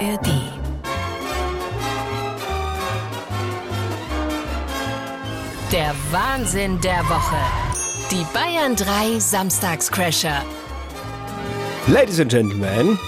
ARD. 0.00 0.28
Der 5.72 5.94
Wahnsinn 6.10 6.80
der 6.80 6.98
Woche. 7.08 7.36
Die 8.10 8.24
Bayern 8.34 8.74
3 8.74 9.18
Samstagscrasher. 9.20 10.42
Ladies 11.86 12.20
and 12.20 12.30
Gentlemen, 12.30 12.98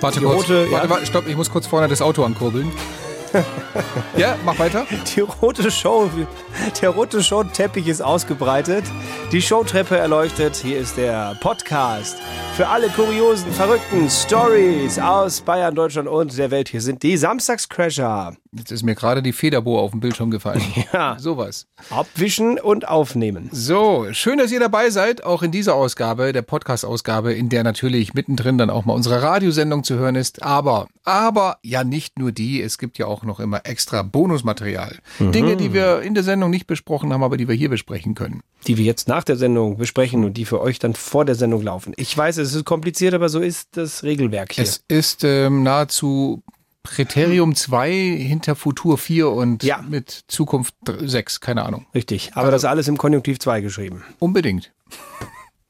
Warte 0.00 0.18
Die 0.20 0.24
kurz. 0.24 0.44
rote- 0.44 0.70
warte, 0.70 0.86
ja. 0.86 0.90
warte, 0.90 1.06
stopp, 1.06 1.26
ich 1.26 1.36
muss 1.36 1.50
kurz 1.50 1.66
vorne 1.66 1.86
das 1.88 2.00
Auto 2.00 2.24
ankurbeln. 2.24 2.70
ja, 4.16 4.36
mach 4.46 4.58
weiter. 4.58 4.86
die 5.14 5.20
rote 5.20 5.70
Show, 5.70 6.10
der 6.82 6.90
rote 6.90 7.22
Showteppich 7.22 7.88
ist 7.88 8.00
ausgebreitet, 8.00 8.84
die 9.32 9.42
Showtreppe 9.42 9.96
erleuchtet. 9.96 10.56
Hier 10.56 10.78
ist 10.78 10.96
der 10.96 11.36
Podcast 11.40 12.16
für 12.56 12.68
alle 12.68 12.88
kuriosen, 12.88 13.50
verrückten 13.52 14.10
Stories 14.10 14.98
aus 14.98 15.40
Bayern, 15.40 15.74
Deutschland 15.74 16.08
und 16.08 16.36
der 16.36 16.50
Welt. 16.50 16.68
Hier 16.68 16.80
sind 16.80 17.02
die 17.02 17.16
Samstagscrasher. 17.16 18.36
Jetzt 18.52 18.72
ist 18.72 18.82
mir 18.82 18.96
gerade 18.96 19.22
die 19.22 19.32
Federbohr 19.32 19.80
auf 19.80 19.92
dem 19.92 20.00
Bildschirm 20.00 20.30
gefallen. 20.30 20.60
Ja. 20.92 21.16
Sowas. 21.18 21.66
Abwischen 21.90 22.58
und 22.58 22.88
aufnehmen. 22.88 23.48
So, 23.52 24.08
schön, 24.12 24.38
dass 24.38 24.50
ihr 24.50 24.58
dabei 24.58 24.90
seid, 24.90 25.22
auch 25.22 25.42
in 25.42 25.52
dieser 25.52 25.74
Ausgabe, 25.74 26.32
der 26.32 26.42
Podcast-Ausgabe, 26.42 27.32
in 27.32 27.48
der 27.48 27.62
natürlich 27.62 28.12
mittendrin 28.14 28.58
dann 28.58 28.70
auch 28.70 28.84
mal 28.86 28.94
unsere 28.94 29.22
Radiosendung 29.22 29.84
zu 29.84 29.94
hören 29.94 30.16
ist. 30.16 30.42
Aber, 30.42 30.88
aber 31.04 31.58
ja 31.62 31.84
nicht 31.84 32.18
nur 32.18 32.32
die, 32.32 32.60
es 32.60 32.78
gibt 32.78 32.98
ja 32.98 33.06
auch 33.06 33.22
noch 33.22 33.38
immer 33.38 33.60
extra 33.66 34.02
Bonusmaterial. 34.02 34.98
Dinge, 35.20 35.56
die 35.56 35.72
wir 35.72 36.00
in 36.00 36.14
der 36.14 36.24
Sendung 36.24 36.49
nicht 36.50 36.66
besprochen 36.66 37.12
haben, 37.12 37.22
aber 37.22 37.36
die 37.36 37.48
wir 37.48 37.54
hier 37.54 37.68
besprechen 37.68 38.14
können. 38.14 38.40
Die 38.66 38.76
wir 38.76 38.84
jetzt 38.84 39.08
nach 39.08 39.24
der 39.24 39.36
Sendung 39.36 39.76
besprechen 39.78 40.24
und 40.24 40.34
die 40.34 40.44
für 40.44 40.60
euch 40.60 40.78
dann 40.78 40.94
vor 40.94 41.24
der 41.24 41.34
Sendung 41.34 41.62
laufen. 41.62 41.94
Ich 41.96 42.16
weiß, 42.16 42.36
es 42.38 42.54
ist 42.54 42.64
kompliziert, 42.64 43.14
aber 43.14 43.28
so 43.28 43.40
ist 43.40 43.76
das 43.76 44.02
Regelwerk 44.02 44.52
hier. 44.52 44.64
Es 44.64 44.84
ist 44.88 45.24
ähm, 45.24 45.62
nahezu 45.62 46.42
Präterium 46.82 47.54
2 47.54 47.90
hinter 47.92 48.56
Futur 48.56 48.96
4 48.98 49.28
und 49.30 49.62
Ja. 49.62 49.82
mit 49.82 50.24
Zukunft 50.28 50.74
6, 50.86 51.40
keine 51.40 51.64
Ahnung. 51.64 51.86
Richtig. 51.94 52.30
Aber 52.34 52.50
das 52.50 52.64
alles 52.64 52.88
im 52.88 52.96
Konjunktiv 52.98 53.38
2 53.38 53.60
geschrieben. 53.60 54.02
Unbedingt. 54.18 54.72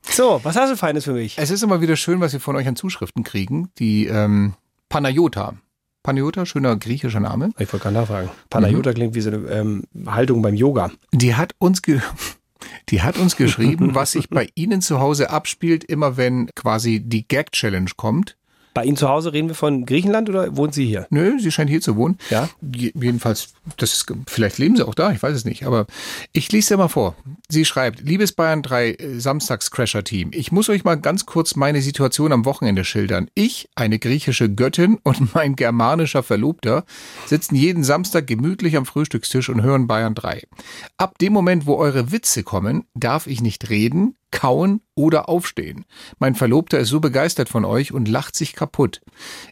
So, 0.08 0.40
was 0.42 0.56
hast 0.56 0.70
du 0.72 0.76
Feines 0.76 1.04
für 1.04 1.12
mich? 1.12 1.36
Es 1.38 1.50
ist 1.50 1.62
immer 1.62 1.80
wieder 1.80 1.96
schön, 1.96 2.20
was 2.20 2.32
wir 2.32 2.40
von 2.40 2.56
euch 2.56 2.66
an 2.66 2.76
Zuschriften 2.76 3.22
kriegen. 3.24 3.70
Die 3.78 4.06
ähm, 4.06 4.54
Panayota. 4.88 5.54
Panayota, 6.02 6.46
schöner 6.46 6.76
griechischer 6.76 7.20
Name. 7.20 7.50
Ich 7.58 7.72
wollte 7.72 7.84
gerade 7.84 7.94
nachfragen. 7.94 8.30
Panayota 8.48 8.92
klingt 8.92 9.14
wie 9.14 9.20
so 9.20 9.30
eine 9.30 9.46
ähm, 9.48 9.84
Haltung 10.06 10.40
beim 10.40 10.54
Yoga. 10.54 10.90
Die 11.12 11.34
hat 11.34 11.54
uns 11.58 11.82
ge 11.82 12.00
die 12.88 13.02
hat 13.02 13.18
uns 13.18 13.36
geschrieben, 13.36 13.94
was 13.94 14.12
sich 14.12 14.30
bei 14.30 14.48
Ihnen 14.54 14.80
zu 14.80 15.00
Hause 15.00 15.30
abspielt, 15.30 15.84
immer 15.84 16.16
wenn 16.16 16.48
quasi 16.54 17.00
die 17.00 17.28
Gag 17.28 17.52
Challenge 17.52 17.90
kommt. 17.96 18.36
Bei 18.72 18.84
Ihnen 18.84 18.96
zu 18.96 19.08
Hause 19.08 19.32
reden 19.32 19.48
wir 19.48 19.54
von 19.54 19.84
Griechenland 19.84 20.28
oder 20.28 20.56
wohnt 20.56 20.74
sie 20.74 20.86
hier? 20.86 21.06
Nö, 21.10 21.38
sie 21.40 21.50
scheint 21.50 21.68
hier 21.70 21.80
zu 21.80 21.96
wohnen. 21.96 22.18
Ja. 22.30 22.48
Je- 22.60 22.92
Jedenfalls, 22.94 23.54
das 23.78 23.94
ist, 23.94 24.06
vielleicht 24.28 24.58
leben 24.58 24.76
sie 24.76 24.86
auch 24.86 24.94
da, 24.94 25.10
ich 25.12 25.22
weiß 25.22 25.34
es 25.36 25.44
nicht. 25.44 25.64
Aber 25.66 25.86
ich 26.32 26.50
lese 26.52 26.74
dir 26.74 26.78
mal 26.78 26.88
vor. 26.88 27.16
Sie 27.48 27.64
schreibt, 27.64 28.00
liebes 28.00 28.32
Bayern 28.32 28.62
3 28.62 28.90
äh, 28.92 29.18
Samstags-Crasher-Team, 29.20 30.30
ich 30.32 30.52
muss 30.52 30.68
euch 30.68 30.84
mal 30.84 30.94
ganz 30.94 31.26
kurz 31.26 31.56
meine 31.56 31.82
Situation 31.82 32.32
am 32.32 32.44
Wochenende 32.44 32.84
schildern. 32.84 33.28
Ich, 33.34 33.68
eine 33.74 33.98
griechische 33.98 34.48
Göttin 34.48 34.98
und 35.02 35.34
mein 35.34 35.56
germanischer 35.56 36.22
Verlobter 36.22 36.84
sitzen 37.26 37.56
jeden 37.56 37.82
Samstag 37.84 38.26
gemütlich 38.26 38.76
am 38.76 38.86
Frühstückstisch 38.86 39.48
und 39.48 39.62
hören 39.62 39.86
Bayern 39.88 40.14
3. 40.14 40.44
Ab 40.96 41.18
dem 41.18 41.32
Moment, 41.32 41.66
wo 41.66 41.74
eure 41.76 42.12
Witze 42.12 42.42
kommen, 42.44 42.84
darf 42.94 43.26
ich 43.26 43.40
nicht 43.40 43.68
reden, 43.70 44.14
kauen 44.30 44.80
oder 44.94 45.28
aufstehen. 45.28 45.84
Mein 46.18 46.34
Verlobter 46.34 46.78
ist 46.78 46.88
so 46.88 47.00
begeistert 47.00 47.48
von 47.48 47.64
euch 47.64 47.92
und 47.92 48.08
lacht 48.08 48.36
sich 48.36 48.54
kaputt. 48.54 49.00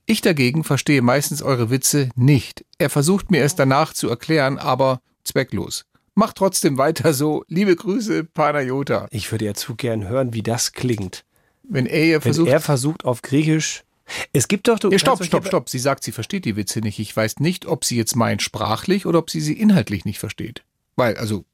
Ich 0.06 0.20
dagegen 0.20 0.64
verstehe 0.64 1.02
meistens 1.02 1.42
eure 1.42 1.70
Witze 1.70 2.08
nicht. 2.14 2.64
Er 2.78 2.90
versucht 2.90 3.30
mir 3.30 3.42
es 3.44 3.54
danach 3.56 3.92
zu 3.92 4.08
erklären, 4.08 4.58
aber 4.58 5.00
zwecklos. 5.24 5.84
Macht 6.14 6.36
trotzdem 6.36 6.78
weiter 6.78 7.14
so. 7.14 7.44
Liebe 7.48 7.76
Grüße, 7.76 8.24
Panayota. 8.24 9.06
Ich 9.10 9.30
würde 9.30 9.44
ja 9.44 9.54
zu 9.54 9.76
gern 9.76 10.08
hören, 10.08 10.32
wie 10.32 10.42
das 10.42 10.72
klingt. 10.72 11.24
Wenn 11.62 11.86
er 11.86 12.04
ihr 12.04 12.14
Wenn 12.14 12.22
versucht. 12.22 12.48
er 12.50 12.60
versucht 12.60 13.04
auf 13.04 13.22
Griechisch. 13.22 13.84
Es 14.32 14.48
gibt 14.48 14.68
doch. 14.68 14.78
Du, 14.78 14.90
Ja, 14.90 14.98
stopp, 14.98 15.22
stopp, 15.22 15.46
stopp. 15.46 15.68
Sie 15.68 15.78
sagt, 15.78 16.02
sie 16.02 16.12
versteht 16.12 16.44
die 16.44 16.56
Witze 16.56 16.80
nicht. 16.80 16.98
Ich 16.98 17.14
weiß 17.14 17.40
nicht, 17.40 17.66
ob 17.66 17.84
sie 17.84 17.96
jetzt 17.96 18.16
meint 18.16 18.42
sprachlich 18.42 19.06
oder 19.06 19.18
ob 19.18 19.30
sie 19.30 19.40
sie 19.40 19.52
inhaltlich 19.52 20.04
nicht 20.04 20.18
versteht. 20.18 20.64
Weil, 20.96 21.16
also, 21.16 21.44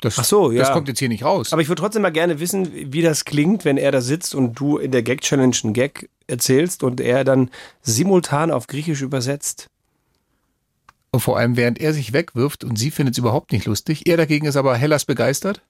das, 0.00 0.18
Ach 0.18 0.24
so, 0.24 0.50
ja. 0.52 0.60
das 0.60 0.72
kommt 0.72 0.88
jetzt 0.88 0.98
hier 0.98 1.08
nicht 1.08 1.24
raus. 1.24 1.52
Aber 1.52 1.62
ich 1.62 1.68
würde 1.68 1.80
trotzdem 1.80 2.02
mal 2.02 2.12
gerne 2.12 2.38
wissen, 2.38 2.92
wie 2.92 3.00
das 3.00 3.24
klingt, 3.24 3.64
wenn 3.64 3.78
er 3.78 3.92
da 3.92 4.00
sitzt 4.00 4.34
und 4.34 4.54
du 4.54 4.76
in 4.76 4.90
der 4.90 5.02
Gag-Challenge 5.02 5.56
einen 5.64 5.72
Gag 5.72 6.10
erzählst 6.26 6.82
und 6.82 7.00
er 7.00 7.24
dann 7.24 7.50
simultan 7.82 8.50
auf 8.50 8.66
Griechisch 8.66 9.00
übersetzt. 9.00 9.68
Und 11.12 11.20
vor 11.20 11.38
allem, 11.38 11.56
während 11.56 11.80
er 11.80 11.94
sich 11.94 12.12
wegwirft 12.12 12.62
und 12.62 12.76
sie 12.76 12.90
findet 12.90 13.14
es 13.14 13.18
überhaupt 13.18 13.52
nicht 13.52 13.64
lustig. 13.64 14.06
Er 14.06 14.18
dagegen 14.18 14.46
ist 14.46 14.56
aber 14.56 14.76
Hellas 14.76 15.06
begeistert. 15.06 15.62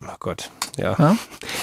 Oh 0.00 0.14
Gott, 0.20 0.52
ja. 0.76 0.94
Ja? 0.96 1.16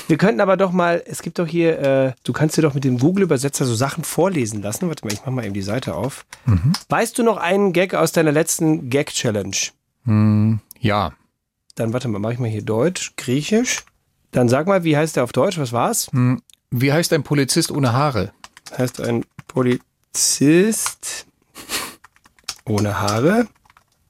Wir 0.09 0.17
könnten 0.17 0.41
aber 0.41 0.57
doch 0.57 0.73
mal, 0.73 1.01
es 1.05 1.21
gibt 1.21 1.39
doch 1.39 1.47
hier, 1.47 1.79
äh, 1.79 2.13
du 2.25 2.33
kannst 2.33 2.57
dir 2.57 2.61
doch 2.61 2.73
mit 2.73 2.83
dem 2.83 2.99
Google-Übersetzer 2.99 3.63
so 3.63 3.73
Sachen 3.73 4.03
vorlesen 4.03 4.61
lassen. 4.61 4.89
Warte 4.89 5.05
mal, 5.05 5.13
ich 5.13 5.21
mach 5.25 5.31
mal 5.31 5.45
eben 5.45 5.53
die 5.53 5.61
Seite 5.61 5.95
auf. 5.95 6.25
Weißt 6.89 7.17
du 7.17 7.23
noch 7.23 7.37
einen 7.37 7.71
Gag 7.71 7.93
aus 7.93 8.11
deiner 8.11 8.33
letzten 8.33 8.89
Gag-Challenge? 8.89 9.55
Ja. 10.81 11.13
Dann 11.75 11.93
warte 11.93 12.07
mal, 12.07 12.19
mache 12.19 12.33
ich 12.33 12.39
mal 12.39 12.49
hier 12.49 12.61
Deutsch, 12.63 13.13
Griechisch. 13.17 13.83
Dann 14.31 14.49
sag 14.49 14.67
mal, 14.67 14.83
wie 14.83 14.95
heißt 14.97 15.15
der 15.15 15.23
auf 15.23 15.31
Deutsch? 15.31 15.57
Was 15.57 15.71
war's? 15.73 16.09
Wie 16.71 16.91
heißt 16.93 17.13
ein 17.13 17.23
Polizist 17.23 17.71
ohne 17.71 17.93
Haare? 17.93 18.31
Heißt 18.77 18.99
ein 19.01 19.25
Polizist 19.47 21.27
ohne 22.65 22.99
Haare. 22.99 23.47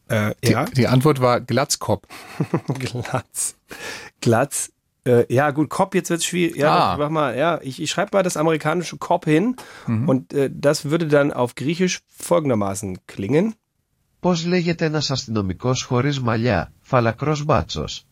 Äh, 0.08 0.34
Die, 0.44 0.52
ja, 0.52 0.66
die 0.66 0.88
Antwort 0.88 1.20
war 1.22 1.42
Glatzkopf. 1.42 2.08
Glatz. 2.80 3.56
Glatz. 4.22 4.72
Äh, 5.08 5.32
ja, 5.34 5.52
gut, 5.52 5.70
Cop, 5.70 5.94
jetzt 5.94 6.10
wird's 6.10 6.26
schwierig. 6.26 6.56
Ja, 6.56 6.94
Ah. 6.94 6.98
mach 6.98 7.10
mal, 7.10 7.38
ja, 7.38 7.60
ich, 7.62 7.80
ich 7.82 7.92
schreibe 7.92 8.16
mal 8.18 8.24
das 8.24 8.38
amerikanische 8.38 8.98
Cop 8.98 9.26
hin 9.26 9.56
Mhm. 9.86 10.10
und 10.10 10.34
äh, 10.34 10.50
das 10.52 10.86
würde 10.86 11.08
dann 11.08 11.32
auf 11.32 11.54
Griechisch 11.56 12.02
folgendermaßen 12.10 13.00
klingen 13.06 13.56
Πώς 14.25 14.45
λέγεται 14.45 14.85
ένας 14.85 15.11
αστυνομικός 15.11 15.83
χωρίς 15.83 16.21
μαλλιά, 16.21 16.73
φαλακρός 16.81 17.45
μπάτσος. 17.45 18.05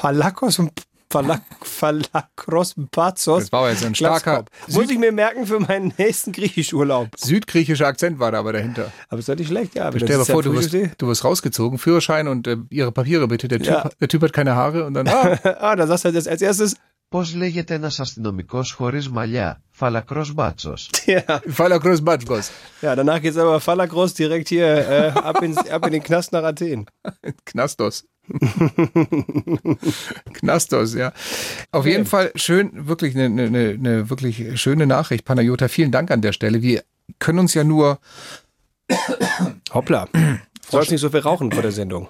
Falakos 0.00 0.58
und 0.58 0.70
Falak, 1.14 1.42
Falakros 1.80 2.70
Bazos. 2.96 3.42
Das 3.44 3.52
war 3.52 3.68
jetzt 3.70 3.84
ein 3.84 3.94
starker 3.94 4.44
Glatzkopf. 4.44 4.74
Muss 4.76 4.88
ich 4.90 4.98
mir 4.98 5.12
merken 5.12 5.46
für 5.46 5.60
meinen 5.60 5.92
nächsten 5.98 6.32
Griechischurlaub. 6.32 7.08
südgriechischer 7.18 7.86
Akzent 7.86 8.18
war 8.18 8.30
da 8.32 8.38
aber 8.38 8.52
dahinter. 8.54 8.90
Aber 9.10 9.18
ist 9.18 9.28
doch 9.28 9.36
nicht 9.36 9.48
schlecht, 9.48 9.74
ja. 9.74 9.82
aber 9.88 9.98
Stell 9.98 10.08
dir 10.08 10.14
mal 10.14 10.18
das 10.20 10.28
ist 10.28 10.32
vor, 10.32 10.42
ja 10.42 10.48
du 10.48 10.54
wirst, 10.56 10.70
Frühstück. 10.70 10.98
du 10.98 11.06
wirst 11.08 11.24
rausgezogen, 11.24 11.76
Führerschein 11.78 12.28
und 12.28 12.46
äh, 12.46 12.56
ihre 12.70 12.92
Papiere 12.92 13.28
bitte. 13.28 13.46
Der 13.48 13.58
typ, 13.58 13.66
Ja. 13.68 13.90
der 14.00 14.08
typ 14.08 14.22
hat 14.22 14.32
keine 14.32 14.54
Haare 14.54 14.84
und 14.86 14.94
dann, 14.94 15.06
ah, 15.08 15.38
ah, 15.60 15.76
da 15.76 15.86
sagst 15.86 16.04
du 16.06 16.08
jetzt 16.08 16.28
als 16.28 16.40
erstes, 16.40 16.76
Πώς 17.08 17.34
λέγεται 17.34 17.74
ένας 17.74 18.00
αστυνομικός 18.00 18.72
χωρίς 18.72 19.08
μαλλιά, 19.08 19.62
φαλακρός 19.70 20.32
μπάτσος. 20.32 20.90
ja, 21.06 21.38
Fala 21.56 21.78
Groß 21.78 22.02
Batschgos. 22.04 22.50
ja, 22.82 22.94
danach 22.96 23.20
geht's 23.20 23.36
aber 23.36 23.60
Falakros 23.60 24.14
direkt 24.14 24.48
hier 24.48 24.66
äh, 24.88 25.12
ab, 25.30 25.42
ins, 25.42 25.58
ab 25.68 25.86
in 25.86 25.92
den 25.92 26.02
Knast 26.02 26.32
nach 26.32 26.42
Athen. 26.44 26.86
Knastos. 27.44 28.04
Knastos, 30.32 30.94
ja. 30.94 31.12
Auf 31.70 31.86
jeden 31.86 32.06
Fall 32.06 32.32
schön, 32.34 32.86
wirklich 32.88 33.14
eine, 33.14 33.24
eine, 33.26 33.44
eine, 33.44 33.68
eine 33.70 34.10
wirklich 34.10 34.60
schöne 34.60 34.86
Nachricht, 34.86 35.24
Panayota. 35.24 35.68
Vielen 35.68 35.90
Dank 35.90 36.10
an 36.10 36.22
der 36.22 36.32
Stelle. 36.32 36.62
Wir 36.62 36.82
können 37.18 37.40
uns 37.40 37.52
ja 37.54 37.64
nur 37.64 37.98
Hoppla. 39.74 40.08
Sollst 40.70 40.90
nicht 40.90 41.00
so 41.00 41.10
viel 41.10 41.20
rauchen 41.20 41.52
vor 41.52 41.62
der 41.62 41.72
Sendung. 41.72 42.08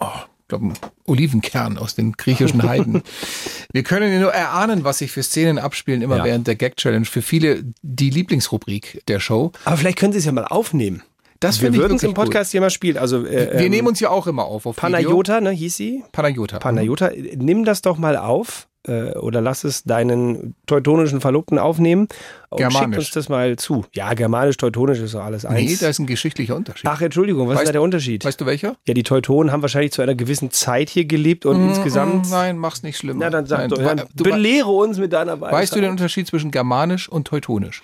ich 0.00 0.06
glaube, 0.47 0.67
ein 0.67 0.73
Olivenkern 1.05 1.77
aus 1.77 1.95
den 1.95 2.13
griechischen 2.13 2.63
Heiden. 2.63 3.01
Wir 3.73 3.83
können 3.83 4.11
ja 4.11 4.19
nur 4.19 4.33
erahnen, 4.33 4.83
was 4.83 4.99
sich 4.99 5.11
für 5.11 5.23
Szenen 5.23 5.57
abspielen, 5.57 6.01
immer 6.01 6.17
Ja. 6.17 6.23
während 6.23 6.47
der 6.47 6.55
Gag-Challenge. 6.55 7.05
Für 7.05 7.21
viele 7.21 7.63
die 7.81 8.09
Lieblingsrubrik 8.09 9.03
der 9.07 9.19
Show. 9.19 9.51
Aber 9.65 9.77
vielleicht 9.77 9.97
können 9.97 10.13
Sie 10.13 10.19
es 10.19 10.25
ja 10.25 10.31
mal 10.31 10.45
aufnehmen. 10.45 11.03
Das 11.39 11.61
Wir 11.61 11.73
würden 11.75 11.97
es 11.97 12.03
im 12.03 12.13
Podcast 12.13 12.51
hier 12.51 12.61
mal 12.61 12.69
spielen. 12.69 12.97
Also 12.97 13.25
äh. 13.25 13.51
Wir 13.53 13.65
ähm, 13.65 13.71
nehmen 13.71 13.87
uns 13.89 13.99
ja 13.99 14.09
auch 14.09 14.27
immer 14.27 14.45
auf. 14.45 14.65
auf 14.65 14.77
Video. 14.77 14.89
Panayota, 14.89 15.41
ne, 15.41 15.51
hieß 15.51 15.75
sie? 15.75 16.03
Panayota. 16.13 16.59
Panayota, 16.59 17.11
nimm 17.35 17.65
das 17.65 17.81
doch 17.81 17.97
mal 17.97 18.15
auf 18.15 18.67
äh, 18.87 19.11
oder 19.17 19.39
lass 19.41 19.63
es 19.63 19.83
deinen 19.83 20.55
teutonischen 20.65 21.21
Verlobten 21.21 21.57
aufnehmen 21.59 22.07
und 22.49 22.59
schick 22.61 22.69
Germanisch. 22.71 22.97
uns 22.97 23.11
das 23.11 23.29
mal 23.29 23.55
zu. 23.55 23.85
Ja, 23.93 24.13
germanisch, 24.13 24.57
teutonisch 24.57 24.99
ist 24.99 25.13
doch 25.13 25.23
alles 25.23 25.45
eins. 25.45 25.69
Nee, 25.71 25.77
da 25.79 25.87
ist 25.89 25.99
ein 25.99 26.05
geschichtlicher 26.05 26.55
Unterschied. 26.55 26.89
Ach, 26.89 27.01
Entschuldigung, 27.01 27.47
was 27.47 27.55
ist 27.55 27.61
Weißt- 27.61 27.65
da 27.67 27.71
der 27.73 27.81
Unterschied? 27.81 28.25
Weißt 28.25 28.39
du 28.41 28.45
welcher? 28.45 28.75
ja, 28.87 28.93
die 28.93 29.03
Teutonen 29.03 29.51
haben 29.51 29.61
wahrscheinlich 29.61 29.91
zu 29.93 30.01
einer 30.01 30.15
gewissen 30.15 30.51
Zeit 30.51 30.89
hier 30.89 31.05
gelebt 31.05 31.45
und 31.45 31.67
insgesamt. 31.69 32.27
Mm, 32.27 32.31
Nein, 32.31 32.57
mach's 32.57 32.83
nicht 32.83 32.97
schlimmer. 32.97 33.19
Na, 33.21 33.29
dann 33.29 33.45
sag 33.45 33.59
Nein, 33.59 33.69
doch, 33.69 33.77
dann 33.77 34.03
du, 34.13 34.23
belehre 34.23 34.69
uns 34.69 34.97
mit 34.99 35.13
deiner 35.13 35.39
Weisheit. 35.39 35.53
weißt 35.61 35.75
du 35.75 35.81
den 35.81 35.91
Unterschied 35.91 36.27
zwischen 36.27 36.51
Germanisch 36.51 37.07
und 37.09 37.25
Teutonisch? 37.27 37.81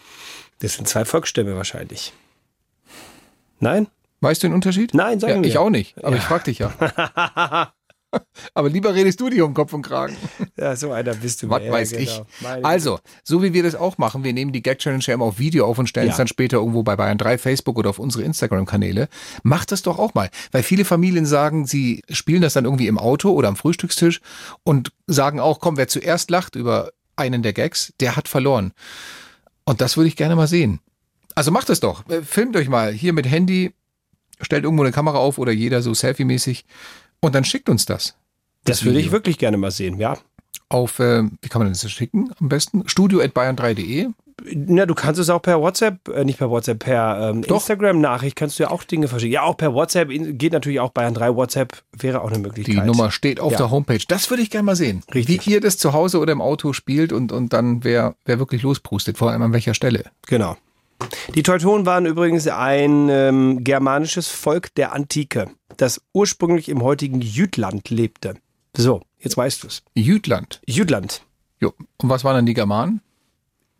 Das 0.60 0.74
sind 0.74 0.88
zwei 0.88 1.06
Volksstämme 1.06 1.56
wahrscheinlich. 1.56 2.12
Nein? 3.60 3.88
Weißt 4.22 4.44
du 4.44 4.48
den 4.48 4.54
Unterschied? 4.54 4.94
Nein, 4.94 5.19
sag 5.22 5.30
ja, 5.30 5.38
mir. 5.38 5.48
Ich 5.48 5.57
auch 5.57 5.69
nicht, 5.69 6.04
aber 6.04 6.18
ich 6.18 6.24
frag 6.24 6.44
dich 6.44 6.60
ja. 6.60 6.72
Aber 8.53 8.69
lieber 8.69 8.94
redest 8.95 9.19
du 9.21 9.29
dir 9.29 9.45
um 9.45 9.53
Kopf 9.53 9.73
und 9.73 9.81
Kragen. 9.83 10.15
Ja, 10.57 10.75
so 10.75 10.91
einer 10.91 11.13
bist 11.13 11.44
du. 11.44 11.50
Was 11.50 11.63
Ja, 11.63 11.71
weiß 11.71 11.91
genau. 11.91 12.01
ich. 12.03 12.21
Meine 12.41 12.65
Also, 12.65 13.00
so 13.23 13.44
wie 13.44 13.53
wir 13.53 13.63
das 13.63 13.75
auch 13.75 13.97
machen, 13.97 14.23
wir 14.23 14.33
nehmen 14.33 14.51
die 14.51 14.61
Gag 14.63 14.79
Challenge 14.79 15.03
ja 15.06 15.13
immer 15.13 15.25
auf 15.25 15.39
Video 15.39 15.65
auf 15.65 15.77
und 15.77 15.88
stellen 15.88 16.07
Ja. 16.07 16.11
es 16.11 16.17
dann 16.17 16.27
später 16.27 16.57
irgendwo 16.57 16.83
bei 16.83 16.95
Bayern 16.95 17.17
3 17.17 17.38
Facebook 17.38 17.77
oder 17.77 17.89
auf 17.91 18.00
unsere 18.00 18.23
Instagram-Kanäle. 18.23 19.07
Macht 19.44 19.71
das 19.71 19.81
doch 19.83 20.00
auch 20.00 20.13
mal. 20.13 20.29
Weil 20.51 20.63
viele 20.63 20.85
Familien 20.85 21.25
sagen, 21.25 21.65
sie 21.67 22.03
spielen 22.09 22.41
das 22.41 22.53
dann 22.53 22.65
irgendwie 22.65 22.88
im 22.88 22.97
Auto 22.97 23.31
oder 23.31 23.47
am 23.47 23.56
Frühstückstisch 23.56 24.21
und 24.63 24.91
sagen 25.07 25.39
auch, 25.39 25.59
komm, 25.59 25.77
wer 25.77 25.88
zuerst 25.88 26.29
lacht 26.31 26.56
über 26.56 26.91
einen 27.15 27.44
der 27.44 27.53
Gags, 27.53 27.94
der 28.00 28.15
hat 28.15 28.27
verloren. 28.27 28.73
Und 29.65 29.81
das 29.81 29.97
würde 29.97 30.07
ich 30.07 30.15
gerne 30.15 30.35
mal 30.35 30.47
sehen. 30.47 30.79
Also 31.35 31.51
macht 31.51 31.69
es 31.69 31.79
doch. 31.79 32.07
Äh, 32.09 32.21
Filmt 32.23 32.56
euch 32.57 32.69
mal 32.69 32.91
hier 32.91 33.13
mit 33.13 33.29
Handy, 33.29 33.73
stellt 34.41 34.63
irgendwo 34.63 34.83
eine 34.83 34.91
Kamera 34.91 35.17
auf 35.19 35.38
oder 35.38 35.51
jeder 35.51 35.81
so 35.81 35.91
selfie-mäßig 35.94 36.63
und 37.21 37.36
dann 37.36 37.44
schickt 37.44 37.69
uns 37.69 37.86
das. 37.86 38.16
Das 38.66 38.83
würde 38.83 39.00
ich 39.00 39.12
wirklich 39.12 39.38
gerne 39.38 39.57
mal 39.57 39.71
sehen, 39.71 39.98
ja. 40.00 40.18
Auf, 40.68 41.00
äh, 41.00 41.24
wie 41.42 41.50
kann 41.50 41.62
man 41.62 41.69
das 41.69 41.89
schicken 41.89 42.31
am 42.39 42.50
besten? 42.50 42.88
Studio.bayern3.de. 42.88 44.10
Na, 44.54 44.86
du 44.86 44.94
kannst 44.95 45.19
es 45.19 45.30
auch 45.30 45.42
per 45.42 45.60
WhatsApp, 45.60 46.07
äh, 46.10 46.24
nicht 46.24 46.38
per 46.38 46.50
WhatsApp, 46.50 46.80
per 46.80 47.31
ähm. 47.31 47.44
Instagram-Nachricht 47.44 48.36
kannst 48.36 48.57
du 48.60 48.63
ja 48.63 48.71
auch 48.71 48.83
Dinge 48.83 49.07
verschicken. 49.07 49.33
Ja, 49.33 49.44
auch 49.44 49.57
per 49.57 49.74
WhatsApp, 49.74 50.10
geht 50.10 50.54
natürlich 50.54 50.80
auch 50.80 50.92
Bayern 50.92 51.13
3 51.13 51.36
WhatsApp, 51.36 51.81
wäre 51.98 52.21
auch 52.21 52.30
eine 52.30 52.39
Möglichkeit. 52.39 52.75
Die 52.75 52.88
Nummer 52.88 53.12
steht 53.12 53.39
auf 53.39 53.51
Ja. 53.54 53.57
der 53.57 53.71
Homepage. 53.71 54.00
Das 54.07 54.30
würde 54.30 54.44
ich 54.44 54.50
gerne 54.50 54.63
mal 54.66 54.75
sehen. 54.75 55.04
Richtig. 55.13 55.45
Wie 55.45 55.51
ihr 55.51 55.62
das 55.62 55.77
zu 55.77 55.94
Hause 55.94 56.19
oder 56.19 56.31
im 56.31 56.42
Auto 56.42 56.74
spielt 56.74 57.12
und, 57.12 57.31
und 57.31 57.51
dann 57.51 57.83
wer, 57.83 58.16
wer 58.25 58.39
wirklich 58.39 58.62
losprustet, 58.62 59.18
vor 59.18 59.31
allem 59.31 59.42
an 59.42 59.51
welcher 59.51 59.74
Stelle. 59.74 60.06
Genau. 60.27 60.56
Die 61.36 61.44
Teutonen 61.44 61.86
waren 61.86 62.06
übrigens 62.06 62.48
ein 62.48 63.07
ähm, 63.10 63.63
germanisches 63.63 64.28
Volk 64.28 64.74
der 64.75 64.94
Antike, 64.94 65.50
das 65.78 66.01
ursprünglich 66.13 66.69
im 66.69 66.81
heutigen 66.84 67.22
Jütland 67.22 67.90
lebte. 67.90 68.36
So, 68.75 69.01
jetzt 69.19 69.38
weißt 69.38 69.63
du 69.63 69.68
es. 69.68 69.84
Jütland. 69.96 70.62
Jütland. 70.68 71.24
Jo. 71.60 71.74
Und 71.98 72.10
was 72.10 72.24
waren 72.24 72.36
dann 72.36 72.46
die 72.46 72.54
Germanen? 72.54 73.01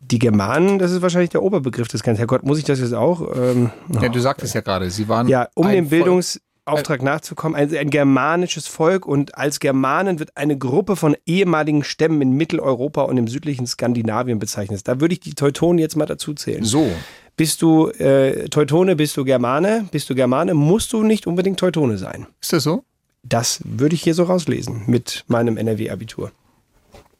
Die 0.00 0.18
Germanen, 0.18 0.78
das 0.78 0.92
ist 0.92 1.02
wahrscheinlich 1.02 1.30
der 1.30 1.42
Oberbegriff 1.42 1.88
des 1.88 2.02
Ganzen. 2.02 2.18
Herrgott, 2.18 2.42
muss 2.42 2.58
ich 2.58 2.64
das 2.64 2.80
jetzt 2.80 2.94
auch? 2.94 3.36
Ähm, 3.36 3.70
Ja, 4.00 4.08
du 4.08 4.18
sagtest 4.18 4.54
ja 4.54 4.62
gerade, 4.62 4.90
sie 4.90 5.08
waren. 5.08 5.28
Ja, 5.28 5.48
um 5.54 5.66
ein 5.66 5.74
dem 5.74 5.88
Volk- 5.90 6.40
Bildungsauftrag 6.70 7.02
nachzukommen, 7.02 7.56
ein, 7.56 7.74
ein 7.76 7.90
germanisches 7.90 8.66
Volk 8.66 9.06
und 9.06 9.36
als 9.36 9.60
Germanen 9.60 10.18
wird 10.18 10.36
eine 10.36 10.56
Gruppe 10.56 10.96
von 10.96 11.16
ehemaligen 11.26 11.84
Stämmen 11.84 12.22
in 12.22 12.32
Mitteleuropa 12.32 13.02
und 13.02 13.16
im 13.16 13.28
südlichen 13.28 13.66
Skandinavien 13.66 14.38
bezeichnet. 14.38 14.86
Da 14.86 15.00
würde 15.00 15.14
ich 15.14 15.20
die 15.20 15.34
Teutonen 15.34 15.78
jetzt 15.78 15.96
mal 15.96 16.06
dazu 16.06 16.34
zählen. 16.34 16.64
So. 16.64 16.90
Bist 17.36 17.62
du 17.62 17.88
äh, 17.88 18.48
Teutone, 18.48 18.96
bist 18.96 19.16
du 19.16 19.24
Germane, 19.24 19.86
bist 19.90 20.10
du 20.10 20.14
Germane, 20.14 20.54
musst 20.54 20.92
du 20.92 21.02
nicht 21.02 21.26
unbedingt 21.26 21.58
Teutone 21.58 21.96
sein. 21.96 22.26
Ist 22.40 22.52
das 22.52 22.64
so? 22.64 22.84
Das 23.22 23.60
würde 23.64 23.94
ich 23.94 24.02
hier 24.02 24.14
so 24.14 24.24
rauslesen 24.24 24.82
mit 24.86 25.24
meinem 25.28 25.56
NRW-Abitur. 25.56 26.32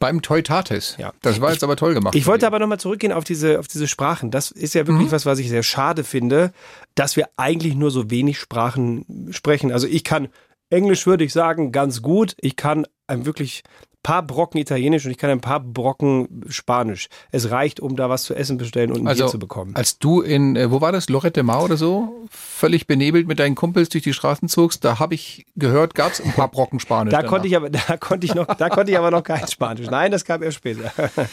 Beim 0.00 0.23
Teutates. 0.23 0.97
Ja. 0.99 1.12
Das 1.23 1.41
war 1.41 1.52
jetzt 1.52 1.62
aber 1.62 1.76
toll 1.76 1.94
gemacht. 1.94 2.17
Ich 2.17 2.26
wollte 2.26 2.41
dir. 2.41 2.47
aber 2.49 2.58
nochmal 2.58 2.81
zurückgehen 2.81 3.12
auf 3.12 3.23
diese, 3.23 3.61
auf 3.61 3.69
diese 3.69 3.87
Sprachen. 3.87 4.32
Das 4.32 4.50
ist 4.50 4.75
ja 4.75 4.87
wirklich 4.87 5.12
was, 5.12 5.26
was 5.26 5.38
ich 5.38 5.49
sehr 5.49 5.62
schade 5.62 6.02
finde, 6.02 6.52
dass 6.97 7.17
wir 7.17 7.29
eigentlich 7.37 7.75
nur 7.75 7.93
so 7.93 8.11
wenig 8.11 8.41
Sprachen 8.41 9.29
sprechen. 9.31 9.70
Also 9.70 9.87
ich 9.87 10.02
kann 10.02 10.29
Englisch, 10.70 11.06
würde 11.06 11.25
ich 11.25 11.32
sagen, 11.32 11.70
ganz 11.70 12.02
gut. 12.02 12.35
Ich 12.41 12.56
kann 12.56 12.87
ein 13.06 13.26
wirklich 13.26 13.62
paar 14.02 14.23
Brocken 14.23 14.58
Italienisch 14.58 15.05
und 15.05 15.11
ich 15.11 15.19
kann 15.19 15.31
ein 15.31 15.41
paar 15.41 15.61
Brocken 15.61 16.44
Spanisch. 16.49 17.08
Es 17.31 17.50
reicht, 17.50 17.81
um 17.81 17.97
da 17.97 18.08
was 18.08 18.23
zu 18.23 18.35
essen 18.35 18.56
bestellen 18.56 18.91
und 18.91 19.02
ein 19.02 19.08
also, 19.08 19.25
Bier 19.25 19.31
zu 19.31 19.38
bekommen. 19.38 19.76
als 19.76 19.99
du 19.99 20.20
in, 20.23 20.56
äh, 20.56 20.70
wo 20.70 20.81
war 20.81 20.93
das, 20.93 21.08
Lorette 21.08 21.43
Mar 21.43 21.62
oder 21.62 21.76
so, 21.76 22.26
völlig 22.31 22.87
benebelt 22.87 23.29
mit 23.29 23.38
deinen 23.38 23.55
Kumpels 23.55 23.91
durch 23.91 24.05
die 24.05 24.14
Straßen 24.14 24.49
zogst, 24.49 24.85
da 24.85 24.99
habe 24.99 25.14
ich 25.14 25.47
gehört, 25.56 25.94
gab 25.94 26.12
es 26.12 26.20
ein 26.20 26.32
paar 26.32 26.49
Brocken 26.49 26.81
Spanisch. 26.81 27.11
Da 27.11 27.19
danach. 27.19 27.31
konnte 27.31 27.49
ich 27.49 27.56
aber, 27.56 27.70
da 27.88 27.97
konnte 27.99 28.26
ich 28.26 28.35
noch, 28.35 28.47
da 28.47 28.69
konnte 28.70 28.93
ich 28.93 28.99
aber 28.99 29.11
noch 29.11 29.23
kein 29.23 29.47
Spanisch. 29.47 29.88
Nein, 29.91 30.11
das 30.11 30.25
kam 30.25 30.43
erst 30.43 30.58
später. 30.58 30.93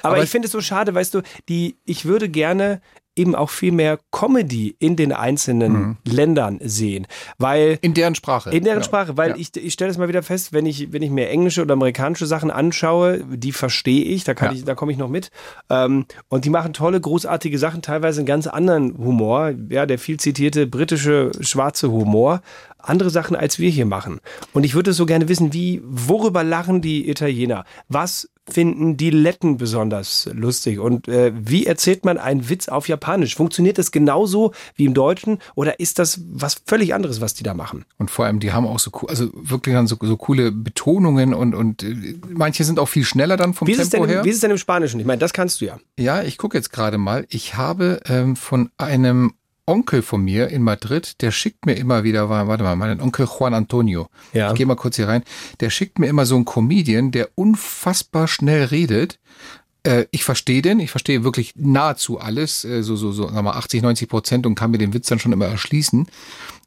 Aber, 0.00 0.14
Aber 0.14 0.22
ich 0.22 0.30
finde 0.30 0.46
es 0.46 0.52
so 0.52 0.60
schade, 0.60 0.94
weißt 0.94 1.12
du, 1.12 1.22
die, 1.48 1.76
ich 1.84 2.04
würde 2.04 2.28
gerne 2.28 2.80
eben 3.18 3.34
auch 3.34 3.50
viel 3.50 3.72
mehr 3.72 3.98
Comedy 4.12 4.76
in 4.78 4.96
den 4.96 5.12
einzelnen 5.12 5.98
Ländern 6.04 6.58
sehen, 6.62 7.06
weil 7.38 7.78
In 7.82 7.94
deren 7.94 8.14
Sprache. 8.14 8.50
in 8.50 8.64
deren 8.64 8.76
Genau. 8.78 8.86
Sprache, 8.86 9.16
weil 9.16 9.30
Ja. 9.30 9.36
ich, 9.36 9.54
ich 9.56 9.72
stelle 9.72 9.90
es 9.90 9.98
mal 9.98 10.08
wieder 10.08 10.22
fest, 10.22 10.52
wenn 10.52 10.66
ich, 10.66 10.92
wenn 10.92 11.02
ich 11.02 11.10
mir 11.10 11.28
englische 11.28 11.62
oder 11.62 11.72
amerikanische 11.74 12.26
Sachen 12.26 12.50
anschaue, 12.50 13.24
die 13.28 13.52
verstehe 13.52 14.04
ich, 14.04 14.24
da 14.24 14.34
kann 14.34 14.52
Ja. 14.52 14.56
ich, 14.58 14.64
da 14.64 14.74
komme 14.74 14.92
ich 14.92 14.98
noch 14.98 15.08
mit. 15.08 15.30
Ähm, 15.70 16.06
und 16.28 16.44
die 16.44 16.50
machen 16.50 16.72
tolle, 16.72 17.00
großartige 17.00 17.58
Sachen, 17.58 17.82
teilweise 17.82 18.20
einen 18.20 18.26
ganz 18.26 18.46
anderen 18.46 18.96
Humor, 18.98 19.52
ja, 19.70 19.84
der 19.86 19.98
viel 19.98 20.18
zitierte 20.18 20.66
britische 20.66 21.32
schwarze 21.40 21.90
Humor, 21.90 22.40
andere 22.78 23.10
Sachen 23.10 23.36
als 23.36 23.58
wir 23.58 23.70
hier 23.70 23.86
machen. 23.86 24.20
Und 24.52 24.64
ich 24.64 24.74
würde 24.74 24.92
so 24.92 25.06
gerne 25.06 25.28
wissen, 25.28 25.52
wie, 25.52 25.82
worüber 25.84 26.44
lachen 26.44 26.80
die 26.80 27.08
Italiener? 27.10 27.64
Was 27.88 28.28
finden 28.50 28.96
die 28.96 29.10
Letten 29.10 29.58
besonders 29.58 30.26
lustig? 30.32 30.78
Und 30.78 31.06
äh, 31.06 31.32
wie 31.34 31.66
erzählt 31.66 32.06
man 32.06 32.16
einen 32.16 32.48
Witz 32.48 32.68
auf 32.68 32.88
Japanisch? 32.88 33.34
Funktioniert 33.36 33.76
das 33.76 33.90
genauso 33.90 34.52
wie 34.74 34.86
im 34.86 34.94
Deutschen 34.94 35.38
oder 35.54 35.80
ist 35.80 35.98
das 35.98 36.20
was 36.30 36.62
völlig 36.64 36.94
anderes, 36.94 37.20
was 37.20 37.34
die 37.34 37.42
da 37.42 37.52
machen? 37.52 37.84
Und 37.98 38.10
vor 38.10 38.24
allem, 38.24 38.40
die 38.40 38.52
haben 38.52 38.66
auch 38.66 38.78
so, 38.78 38.90
also 39.06 39.28
wirklich 39.34 39.74
dann 39.74 39.86
so, 39.86 39.96
so 40.00 40.16
coole 40.16 40.50
Betonungen 40.50 41.34
und, 41.34 41.54
und 41.54 41.82
äh, 41.82 42.18
manche 42.32 42.64
sind 42.64 42.78
auch 42.78 42.88
viel 42.88 43.04
schneller 43.04 43.36
dann 43.36 43.52
vom 43.52 43.68
Wie 43.68 43.74
denn, 43.74 43.90
Tempo 43.90 44.04
im- 44.04 44.10
her. 44.10 44.24
wie 44.24 44.30
ist 44.30 44.36
es 44.36 44.40
denn 44.40 44.50
im 44.50 44.58
Spanischen? 44.58 44.98
Ich 44.98 45.06
meine, 45.06 45.18
das 45.18 45.34
kannst 45.34 45.60
du 45.60 45.66
ja. 45.66 45.78
Ja, 45.98 46.22
ich 46.22 46.38
gucke 46.38 46.56
jetzt 46.56 46.72
gerade 46.72 46.96
mal. 46.96 47.26
Ich 47.28 47.56
habe 47.56 48.00
ähm, 48.06 48.34
von 48.34 48.70
einem 48.78 49.34
Onkel 49.68 50.02
von 50.02 50.22
mir 50.22 50.48
in 50.48 50.62
Madrid, 50.62 51.20
der 51.20 51.30
schickt 51.30 51.66
mir 51.66 51.74
immer 51.74 52.02
wieder, 52.02 52.28
wa- 52.28 52.46
warte 52.48 52.64
mal, 52.64 52.74
meinen 52.76 53.00
Onkel 53.00 53.26
Juan 53.26 53.54
Antonio. 53.54 54.08
Ja. 54.32 54.50
Ich 54.50 54.56
gehe 54.56 54.66
mal 54.66 54.74
kurz 54.76 54.96
hier 54.96 55.06
rein. 55.08 55.22
Der 55.60 55.70
schickt 55.70 55.98
mir 55.98 56.06
immer 56.08 56.26
so 56.26 56.34
einen 56.36 56.44
Comedian, 56.44 57.10
der 57.10 57.28
unfassbar 57.36 58.26
schnell 58.28 58.64
redet. 58.64 59.18
Äh, 59.84 60.06
ich 60.10 60.24
verstehe 60.24 60.60
den, 60.62 60.80
ich 60.80 60.90
verstehe 60.90 61.22
wirklich 61.22 61.52
nahezu 61.56 62.18
alles, 62.18 62.64
äh, 62.64 62.82
so, 62.82 62.96
so, 62.96 63.12
so, 63.12 63.28
sag 63.30 63.42
mal 63.44 63.52
80, 63.52 63.82
90 63.82 64.08
Prozent 64.08 64.46
und 64.46 64.54
kann 64.56 64.70
mir 64.72 64.78
den 64.78 64.92
Witz 64.94 65.06
dann 65.06 65.18
schon 65.20 65.32
immer 65.32 65.46
erschließen. 65.46 66.08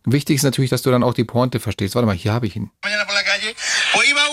Wichtig 0.05 0.37
ist 0.37 0.43
natürlich, 0.43 0.69
dass 0.71 0.81
du 0.81 0.89
dann 0.89 1.03
auch 1.03 1.13
die 1.13 1.25
Pointe 1.25 1.59
verstehst. 1.59 1.93
Warte 1.93 2.07
mal, 2.07 2.15
hier 2.15 2.33
habe 2.33 2.47
ich 2.47 2.55
ihn. 2.55 2.71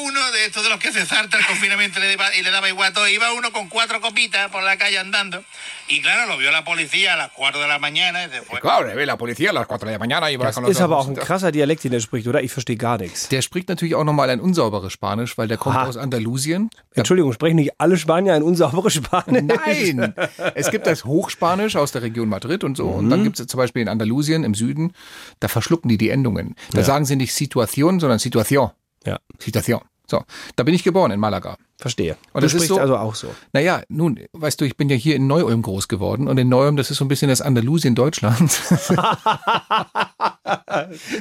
Uno 0.00 0.30
de 0.32 0.46
estos 0.46 0.62
de 0.64 0.70
los 0.70 0.78
que 0.78 0.92
se 0.92 1.04
salta 1.06 1.38
el 1.38 1.46
confinamiento 1.46 1.98
y 1.98 2.02
le, 2.02 2.16
daba- 2.16 2.34
y 2.34 2.42
le 2.42 2.50
daba 2.50 2.68
igual 2.68 2.92
todo, 2.92 3.08
iba 3.08 3.32
uno 3.32 3.52
con 3.52 3.68
cuatro 3.68 4.00
copitas 4.00 4.50
por 4.50 4.62
la 4.62 4.76
calle 4.76 4.98
andando 4.98 5.42
y 5.88 6.00
claro, 6.02 6.26
lo 6.30 6.36
vio 6.36 6.50
la 6.50 6.64
policía 6.64 7.14
a 7.14 7.16
las 7.16 7.30
4 7.32 7.60
de 7.62 7.66
la 7.68 7.78
mañana 7.78 8.24
y 8.26 8.28
se 8.30 8.42
fue. 8.42 8.60
Claro, 8.60 8.86
der 8.88 9.06
la 9.06 9.16
Polizei 9.16 9.46
a 9.48 9.52
las 9.54 9.66
4 9.66 9.86
de 9.86 9.92
la 9.92 9.98
mañana. 9.98 10.26
va 10.38 10.44
Das 10.44 10.54
con 10.56 10.64
los 10.64 10.72
ist 10.72 10.80
aber 10.82 10.98
auch 10.98 11.08
ein 11.08 11.16
krasser 11.16 11.50
Dialekt, 11.50 11.82
den 11.84 11.94
er 11.94 12.00
spricht, 12.00 12.26
oder? 12.28 12.42
Ich 12.42 12.52
verstehe 12.52 12.76
gar 12.76 12.98
nichts. 12.98 13.28
Der 13.28 13.40
spricht 13.40 13.68
natürlich 13.70 13.94
auch 13.94 14.04
nochmal 14.04 14.28
ein 14.28 14.38
unsauberes 14.40 14.92
Spanisch, 14.92 15.38
weil 15.38 15.48
der 15.48 15.56
kommt 15.56 15.76
Aha. 15.76 15.86
aus 15.86 15.96
Andalusien. 15.96 16.68
Entschuldigung, 16.94 17.32
sprechen 17.32 17.56
nicht 17.56 17.72
alle 17.78 17.96
Spanier 17.96 18.34
ein 18.34 18.42
unsauberes 18.42 18.92
Spanisch? 18.94 19.44
Nein! 19.44 20.14
Es 20.54 20.70
gibt 20.70 20.86
das 20.86 21.04
Hochspanisch 21.06 21.74
aus 21.76 21.92
der 21.92 22.02
Region 22.02 22.28
Madrid 22.28 22.64
und 22.64 22.76
so. 22.76 22.84
Und 22.88 23.06
Mhm. 23.06 23.10
dann 23.10 23.24
gibt 23.24 23.40
es 23.40 23.46
zum 23.46 23.56
Beispiel 23.56 23.80
in 23.80 23.88
Andalusien 23.88 24.44
im 24.44 24.54
Süden, 24.54 24.92
da 25.40 25.48
verschlucken 25.48 25.88
die 25.88 25.96
die 25.96 26.10
Endungen. 26.10 26.54
Da 26.72 26.82
sagen 26.82 27.06
sie 27.06 27.16
nicht 27.16 27.32
Situation, 27.34 27.98
sondern 27.98 28.18
Situation. 28.18 28.70
Ja, 29.06 29.18
Situation. 29.38 29.80
So, 30.10 30.22
da 30.56 30.64
bin 30.64 30.74
ich 30.74 30.84
geboren 30.84 31.10
in 31.10 31.20
Malaga. 31.20 31.56
verstehe. 31.80 32.16
Und 32.32 32.42
du 32.42 32.46
das 32.46 32.54
ist 32.54 32.64
sprichst 32.64 32.74
so- 32.74 32.80
also 32.80 32.96
auch 32.96 33.14
so. 33.14 33.32
Naja, 33.52 33.82
nun, 33.88 34.18
weißt 34.32 34.60
du, 34.60 34.64
ich 34.64 34.76
bin 34.76 34.88
ja 34.88 34.96
hier 34.96 35.14
in 35.14 35.26
Neu-Ulm 35.26 35.62
groß 35.62 35.86
geworden 35.86 36.26
und 36.28 36.38
in 36.38 36.48
Neu-Ulm, 36.48 36.76
das 36.76 36.90
ist 36.90 36.96
so 36.96 37.04
ein 37.04 37.08
bisschen 37.08 37.28
das 37.28 37.40
Andalusien 37.42 37.94
Deutschlands. 37.94 38.72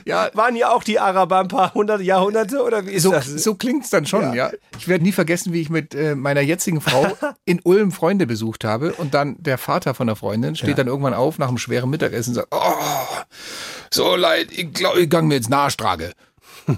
ja, 0.05 0.29
Waren 0.33 0.55
ja 0.55 0.71
auch 0.71 0.83
die 0.83 0.99
Araber 0.99 1.39
ein 1.39 1.47
paar 1.47 1.73
hundert 1.73 2.01
Jahrhunderte 2.01 2.63
oder 2.63 2.85
wie 2.85 2.91
ist 2.91 3.03
so, 3.03 3.11
das? 3.11 3.25
so 3.27 3.55
klingt's 3.55 3.89
dann 3.89 4.05
schon, 4.05 4.33
ja. 4.33 4.51
Ich 4.79 4.87
werde 4.87 5.03
nie 5.03 5.11
vergessen, 5.11 5.53
wie 5.53 5.61
ich 5.61 5.69
mit 5.69 5.93
äh, 5.93 6.15
meiner 6.15 6.41
jetzigen 6.41 6.81
Frau 6.81 7.17
in 7.45 7.59
Ulm 7.63 7.91
Freunde 7.91 8.25
besucht 8.27 8.63
habe 8.63 8.93
und 8.93 9.13
dann 9.13 9.35
der 9.39 9.57
Vater 9.57 9.93
von 9.93 10.07
der 10.07 10.15
Freundin 10.15 10.55
steht 10.55 10.77
dann 10.77 10.87
irgendwann 10.87 11.13
auf 11.13 11.37
nach 11.37 11.47
einem 11.49 11.57
schweren 11.57 11.89
Mittagessen 11.89 12.31
und 12.31 12.35
sagt, 12.35 12.47
oh, 12.51 13.17
so 13.91 14.15
leid, 14.15 14.47
ich 14.51 14.73
glaube, 14.73 15.01
ich 15.01 15.09
gang 15.09 15.27
mir 15.27 15.35
jetzt 15.35 15.49
Nahstrage. 15.49 16.13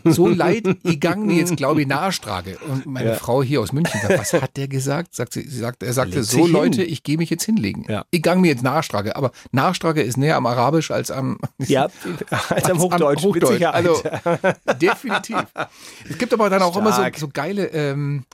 So 0.06 0.28
leid, 0.28 0.68
ich 0.84 1.00
gang 1.00 1.26
mir 1.26 1.36
jetzt, 1.36 1.56
glaube 1.58 1.82
ich, 1.82 1.88
Nahstrage. 1.88 2.58
Und 2.70 2.86
meine 2.86 3.16
Frau 3.16 3.42
hier 3.42 3.62
aus 3.62 3.72
München 3.74 4.00
sagt, 4.02 4.20
was 4.20 4.34
hat 4.34 4.56
der 4.58 4.68
gesagt? 4.68 5.16
Sagt 5.16 5.34
sie, 5.34 5.42
sie 5.42 5.58
sagt, 5.58 5.84
er 5.84 5.94
sagte, 5.94 6.16
Legt 6.18 6.26
so 6.30 6.46
Leute, 6.48 6.82
hin. 6.82 6.92
ich 6.92 7.04
gehe 7.04 7.18
mich 7.18 7.30
jetzt 7.30 7.44
hinlegen. 7.46 7.86
Ja. 7.90 8.06
Ich 8.12 8.22
gang 8.22 8.42
mir 8.42 8.48
jetzt 8.50 8.64
Nahstrage. 8.64 9.16
Aber 9.16 9.32
Nahstrage 9.52 10.02
ist 10.02 10.18
näher 10.18 10.38
am 10.38 10.46
Arabisch 10.46 10.92
als 10.92 11.12
am, 11.12 11.38
ja, 11.58 11.88
als 12.50 12.70
am 12.70 12.80
Hochdeutsch, 12.80 13.24
mit 13.26 13.48
Sicherheit. 13.48 13.76
also 13.88 14.02
definitiv. 14.80 15.44
Es 16.10 16.18
gibt 16.18 16.34
aber 16.34 16.50
dann 16.50 16.62
auch 16.62 16.76
immer 16.78 16.92
so, 16.92 17.00
Stark. 17.02 17.18
so 17.18 17.28
geile, 17.28 17.68
ähm, 17.68 18.26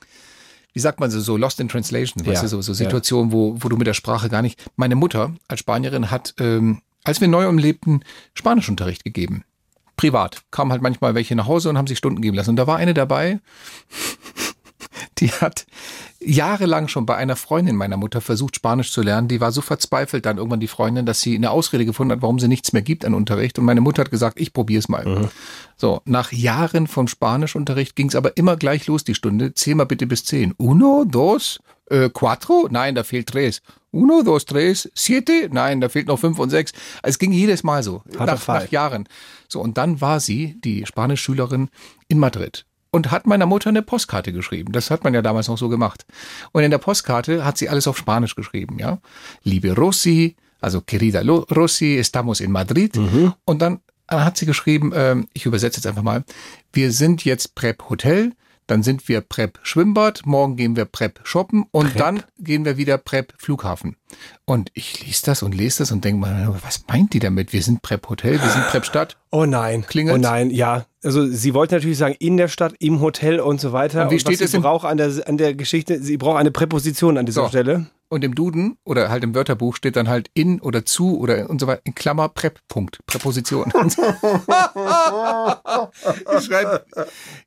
wie 0.72 0.80
sagt 0.80 1.00
man 1.00 1.10
so, 1.10 1.20
so 1.20 1.36
Lost 1.36 1.58
in 1.60 1.68
Translation, 1.68 2.26
weißt 2.26 2.42
Ja, 2.42 2.42
du, 2.42 2.48
so, 2.48 2.60
so 2.60 2.72
ja. 2.72 2.76
Situationen, 2.76 3.32
wo, 3.32 3.56
wo 3.58 3.68
du 3.68 3.76
mit 3.76 3.86
der 3.86 3.94
Sprache 3.94 4.28
gar 4.28 4.42
nicht. 4.42 4.62
Meine 4.76 4.94
Mutter 4.94 5.34
als 5.48 5.60
Spanierin 5.60 6.10
hat, 6.10 6.34
ähm, 6.38 6.82
als 7.04 7.20
wir 7.20 7.28
neu 7.28 7.48
umlebten, 7.48 8.00
Spanischunterricht 8.34 9.04
gegeben. 9.04 9.44
Privat. 9.96 10.42
Kamen 10.50 10.72
halt 10.72 10.82
manchmal 10.82 11.14
welche 11.14 11.34
nach 11.34 11.46
Hause 11.46 11.70
und 11.70 11.78
haben 11.78 11.86
sich 11.86 11.98
Stunden 11.98 12.20
geben 12.20 12.36
lassen. 12.36 12.50
Und 12.50 12.56
da 12.56 12.66
war 12.66 12.76
eine 12.76 12.94
dabei, 12.94 13.40
Die 15.18 15.30
hat 15.30 15.66
jahrelang 16.20 16.88
schon 16.88 17.06
bei 17.06 17.16
einer 17.16 17.36
Freundin 17.36 17.76
meiner 17.76 17.96
Mutter 17.96 18.20
versucht, 18.20 18.56
Spanisch 18.56 18.92
zu 18.92 19.02
lernen. 19.02 19.28
Die 19.28 19.40
war 19.40 19.52
so 19.52 19.60
verzweifelt 19.60 20.26
dann 20.26 20.38
irgendwann 20.38 20.60
die 20.60 20.68
Freundin, 20.68 21.06
dass 21.06 21.20
sie 21.20 21.34
eine 21.34 21.50
Ausrede 21.50 21.86
gefunden 21.86 22.12
hat, 22.12 22.22
warum 22.22 22.38
sie 22.38 22.48
nichts 22.48 22.72
mehr 22.72 22.82
gibt 22.82 23.04
an 23.04 23.14
Unterricht. 23.14 23.58
Und 23.58 23.64
meine 23.64 23.80
Mutter 23.80 24.02
hat 24.02 24.10
gesagt, 24.10 24.40
ich 24.40 24.52
probiere 24.52 24.80
es 24.80 24.88
mal. 24.88 25.30
So, 25.76 26.00
nach 26.04 26.32
Jahren 26.32 26.86
von 26.86 27.08
Spanischunterricht 27.08 27.96
ging 27.96 28.08
es 28.08 28.14
aber 28.14 28.36
immer 28.36 28.56
gleich 28.56 28.86
los, 28.86 29.04
die 29.04 29.14
Stunde. 29.14 29.54
Zähl 29.54 29.74
mal 29.74 29.84
bitte 29.84 30.06
bis 30.06 30.24
zehn. 30.24 30.54
Uno, 30.56 31.04
dos, 31.06 31.60
äh, 31.86 32.10
cuatro? 32.10 32.68
Nein, 32.70 32.94
da 32.94 33.04
fehlt 33.04 33.28
tres. 33.28 33.62
Uno, 33.96 34.22
dos, 34.22 34.44
tres, 34.44 34.90
siete? 34.94 35.48
Nein, 35.50 35.80
da 35.80 35.88
fehlt 35.88 36.06
noch 36.06 36.18
fünf 36.18 36.38
und 36.38 36.50
sechs. 36.50 36.72
Also 37.02 37.14
es 37.14 37.18
ging 37.18 37.32
jedes 37.32 37.62
Mal 37.62 37.82
so. 37.82 38.02
Nach, 38.18 38.46
nach 38.46 38.70
Jahren. 38.70 39.08
So, 39.48 39.60
und 39.60 39.78
dann 39.78 40.00
war 40.00 40.20
sie, 40.20 40.56
die 40.62 40.84
Spanischschülerin, 40.86 41.68
in 42.08 42.18
Madrid 42.18 42.66
und 42.90 43.10
hat 43.10 43.26
meiner 43.26 43.46
Mutter 43.46 43.68
eine 43.68 43.82
Postkarte 43.82 44.32
geschrieben. 44.32 44.72
Das 44.72 44.90
hat 44.90 45.04
man 45.04 45.14
ja 45.14 45.22
damals 45.22 45.48
noch 45.48 45.58
so 45.58 45.68
gemacht. 45.68 46.06
Und 46.52 46.62
in 46.62 46.70
der 46.70 46.78
Postkarte 46.78 47.44
hat 47.44 47.58
sie 47.58 47.68
alles 47.68 47.86
auf 47.86 47.98
Spanisch 47.98 48.34
geschrieben, 48.34 48.78
ja. 48.78 48.98
Liebe 49.42 49.74
Rossi, 49.74 50.36
also 50.60 50.80
querida 50.80 51.20
Rossi, 51.20 51.96
estamos 51.98 52.40
in 52.40 52.52
Madrid. 52.52 52.96
Und 53.44 53.60
dann 53.60 53.80
hat 54.08 54.36
sie 54.36 54.46
geschrieben, 54.46 54.92
ähm, 54.94 55.28
ich 55.32 55.46
übersetze 55.46 55.78
jetzt 55.78 55.86
einfach 55.86 56.02
mal, 56.02 56.24
wir 56.72 56.92
sind 56.92 57.24
jetzt 57.24 57.54
Prep 57.54 57.88
Hotel, 57.90 58.32
dann 58.66 58.82
sind 58.82 59.08
wir 59.08 59.20
Prep 59.20 59.58
Schwimmbad, 59.62 60.22
morgen 60.26 60.56
gehen 60.56 60.76
wir 60.76 60.84
Prep 60.84 61.20
shoppen 61.24 61.66
und 61.70 61.98
dann 61.98 62.22
gehen 62.38 62.64
wir 62.64 62.76
wieder 62.76 62.98
Prep 62.98 63.34
Flughafen. 63.38 63.96
Und 64.44 64.70
ich 64.74 65.04
lese 65.04 65.26
das 65.26 65.42
und 65.42 65.54
lese 65.54 65.78
das 65.78 65.90
und 65.90 66.04
denke 66.04 66.20
mal, 66.20 66.56
was 66.62 66.84
meint 66.88 67.12
die 67.12 67.18
damit? 67.18 67.52
Wir 67.52 67.62
sind 67.62 67.82
Prep 67.82 68.08
Hotel, 68.08 68.40
wir 68.40 68.48
sind 68.48 68.66
Prep 68.68 68.84
Stadt. 68.84 69.16
Oh 69.32 69.44
nein. 69.44 69.84
Klingelt's? 69.86 70.16
Oh 70.18 70.20
nein, 70.20 70.50
ja. 70.50 70.86
Also 71.02 71.26
sie 71.26 71.54
wollte 71.54 71.74
natürlich 71.74 71.98
sagen, 71.98 72.14
in 72.18 72.36
der 72.36 72.48
Stadt, 72.48 72.74
im 72.78 73.00
Hotel 73.00 73.40
und 73.40 73.60
so 73.60 73.72
weiter. 73.72 74.04
Und 74.04 74.10
wie 74.10 74.14
was 74.16 74.22
steht 74.22 74.40
es 74.40 74.52
sie 74.52 74.58
braucht 74.58 74.84
an 74.86 74.96
der, 74.96 75.10
an 75.26 75.36
der 75.36 75.54
Geschichte, 75.54 76.00
sie 76.00 76.16
braucht 76.16 76.38
eine 76.38 76.50
Präposition 76.52 77.18
an 77.18 77.26
dieser 77.26 77.42
So. 77.42 77.48
Stelle. 77.48 77.86
Und 78.08 78.22
im 78.22 78.36
Duden 78.36 78.78
oder 78.84 79.08
halt 79.10 79.24
im 79.24 79.34
Wörterbuch 79.34 79.74
steht 79.74 79.96
dann 79.96 80.08
halt 80.08 80.30
in 80.32 80.60
oder 80.60 80.84
zu 80.84 81.18
oder 81.18 81.50
und 81.50 81.60
so 81.60 81.66
weiter 81.66 81.80
in 81.82 81.96
Klammer 81.96 82.28
Prep 82.28 82.60
Punkt 82.68 83.00
Präposition. 83.06 83.72
ich 86.38 86.44
schreibe 86.44 86.84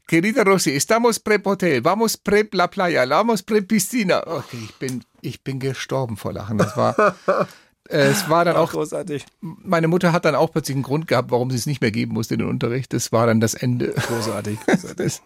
Querida 0.07 0.43
Rossi, 0.43 0.71
estamos 0.71 1.19
prep 1.19 1.45
hotel, 1.45 1.83
vamos 1.83 2.17
prep 2.17 2.53
la 2.53 2.67
playa, 2.67 3.07
vamos 3.09 3.41
prep 3.43 3.67
piscina. 3.69 4.25
Okay, 4.27 4.57
ich 4.65 4.75
bin 4.75 5.01
ich 5.21 5.43
bin 5.43 5.59
gestorben 5.59 6.17
vor 6.17 6.33
Lachen. 6.33 6.57
Das 6.57 6.75
war 6.77 7.15
es 7.91 8.29
war 8.29 8.45
dann 8.45 8.55
auch 8.55 8.71
großartig. 8.71 9.25
meine 9.41 9.87
Mutter 9.87 10.13
hat 10.13 10.23
dann 10.23 10.35
auch 10.35 10.51
plötzlich 10.51 10.75
einen 10.75 10.83
Grund 10.83 11.07
gehabt, 11.07 11.31
warum 11.31 11.49
sie 11.49 11.57
es 11.57 11.65
nicht 11.65 11.81
mehr 11.81 11.89
geben 11.89 12.13
musste 12.13 12.35
in 12.35 12.39
den 12.41 12.47
Unterricht. 12.49 12.93
Das 12.93 13.11
war 13.11 13.25
dann 13.25 13.39
das 13.39 13.55
Ende. 13.55 13.93
Großartig. 13.93 14.59
großartig. 14.67 15.21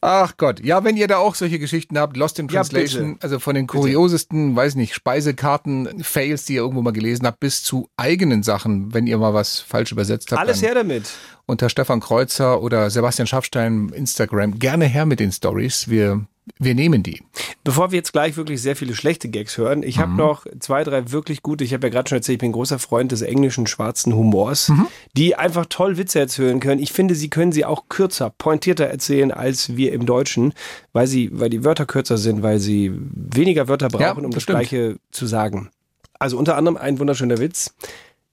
Ach 0.00 0.36
Gott, 0.36 0.60
ja, 0.60 0.84
wenn 0.84 0.96
ihr 0.96 1.08
da 1.08 1.16
auch 1.16 1.34
solche 1.34 1.58
Geschichten 1.58 1.98
habt, 1.98 2.16
Lost 2.16 2.38
in 2.38 2.46
Ja, 2.46 2.60
Translation, 2.60 3.14
bitte. 3.14 3.24
also 3.24 3.40
von 3.40 3.56
den 3.56 3.66
kuriosesten, 3.66 4.54
weiß 4.54 4.76
nicht, 4.76 4.94
Speisekarten, 4.94 6.04
Fails, 6.04 6.44
die 6.44 6.54
ihr 6.54 6.60
irgendwo 6.60 6.82
mal 6.82 6.92
gelesen 6.92 7.26
habt, 7.26 7.40
bis 7.40 7.64
zu 7.64 7.88
eigenen 7.96 8.44
Sachen, 8.44 8.94
wenn 8.94 9.08
ihr 9.08 9.18
mal 9.18 9.34
was 9.34 9.58
falsch 9.58 9.90
übersetzt 9.90 10.30
habt. 10.30 10.40
Alles 10.40 10.62
her 10.62 10.74
damit. 10.76 11.10
Unter 11.46 11.68
Stefan 11.68 11.98
Kreuzer 11.98 12.62
oder 12.62 12.88
Sebastian 12.90 13.26
Schaffstein 13.26 13.88
Instagram. 13.88 14.60
Gerne 14.60 14.84
her 14.84 15.06
mit 15.06 15.18
den 15.18 15.32
Stories. 15.32 15.88
Wir, 15.88 16.24
wir 16.58 16.74
nehmen 16.74 17.02
die. 17.02 17.22
Bevor 17.64 17.90
wir 17.92 17.98
jetzt 17.98 18.12
gleich 18.12 18.36
wirklich 18.36 18.60
sehr 18.62 18.74
viele 18.74 18.94
schlechte 18.94 19.28
Gags 19.28 19.56
hören, 19.58 19.82
ich 19.82 19.96
Mhm. 19.98 20.00
habe 20.00 20.12
noch 20.14 20.46
zwei, 20.58 20.82
drei 20.84 21.12
wirklich 21.12 21.42
gute. 21.42 21.62
Ich 21.64 21.72
habe 21.74 21.86
ja 21.86 21.90
gerade 21.92 22.08
schon 22.08 22.16
erzählt, 22.16 22.36
ich 22.36 22.40
bin 22.40 22.50
ein 22.50 22.54
großer 22.54 22.78
Freund 22.78 23.12
des 23.12 23.22
englischen 23.22 23.66
schwarzen 23.66 24.14
Humors, 24.14 24.70
Mhm. 24.70 24.86
die 25.16 25.36
einfach 25.36 25.66
toll 25.68 25.96
Witze 25.98 26.18
erzählen 26.18 26.58
können. 26.60 26.80
Ich 26.82 26.92
finde, 26.92 27.14
sie 27.14 27.28
können 27.30 27.52
sie 27.52 27.64
auch 27.64 27.84
kürzer, 27.88 28.30
pointierter 28.36 28.86
erzählen 28.86 29.30
als 29.32 29.76
wir 29.76 29.92
im 29.92 30.06
Deutschen, 30.06 30.54
weil 30.92 31.06
sie, 31.06 31.30
weil 31.32 31.50
die 31.50 31.64
Wörter 31.64 31.86
kürzer 31.86 32.16
sind, 32.18 32.42
weil 32.42 32.58
sie 32.58 32.92
weniger 32.94 33.68
Wörter 33.68 33.88
brauchen, 33.88 34.24
um 34.24 34.30
das 34.30 34.36
das 34.36 34.42
stimmt. 34.44 34.58
Gleiche 34.60 34.96
zu 35.12 35.26
sagen. 35.26 35.70
Also 36.18 36.38
unter 36.38 36.56
anderem 36.56 36.76
ein 36.76 36.98
wunderschöner 36.98 37.38
Witz. 37.38 37.74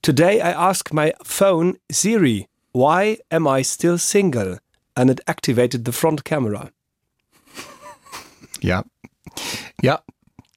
Today 0.01 0.37
I 0.37 0.53
asked 0.55 0.93
my 0.93 1.13
phone 1.23 1.77
Siri, 1.91 2.47
why 2.73 3.19
am 3.29 3.45
I 3.47 3.63
still 3.63 3.97
single? 3.97 4.59
And 4.95 5.11
it 5.11 5.21
activated 5.27 5.85
the 5.85 5.91
front 5.91 6.23
camera. 6.25 6.69
Ja. 8.61 8.83
Ja. 9.81 10.01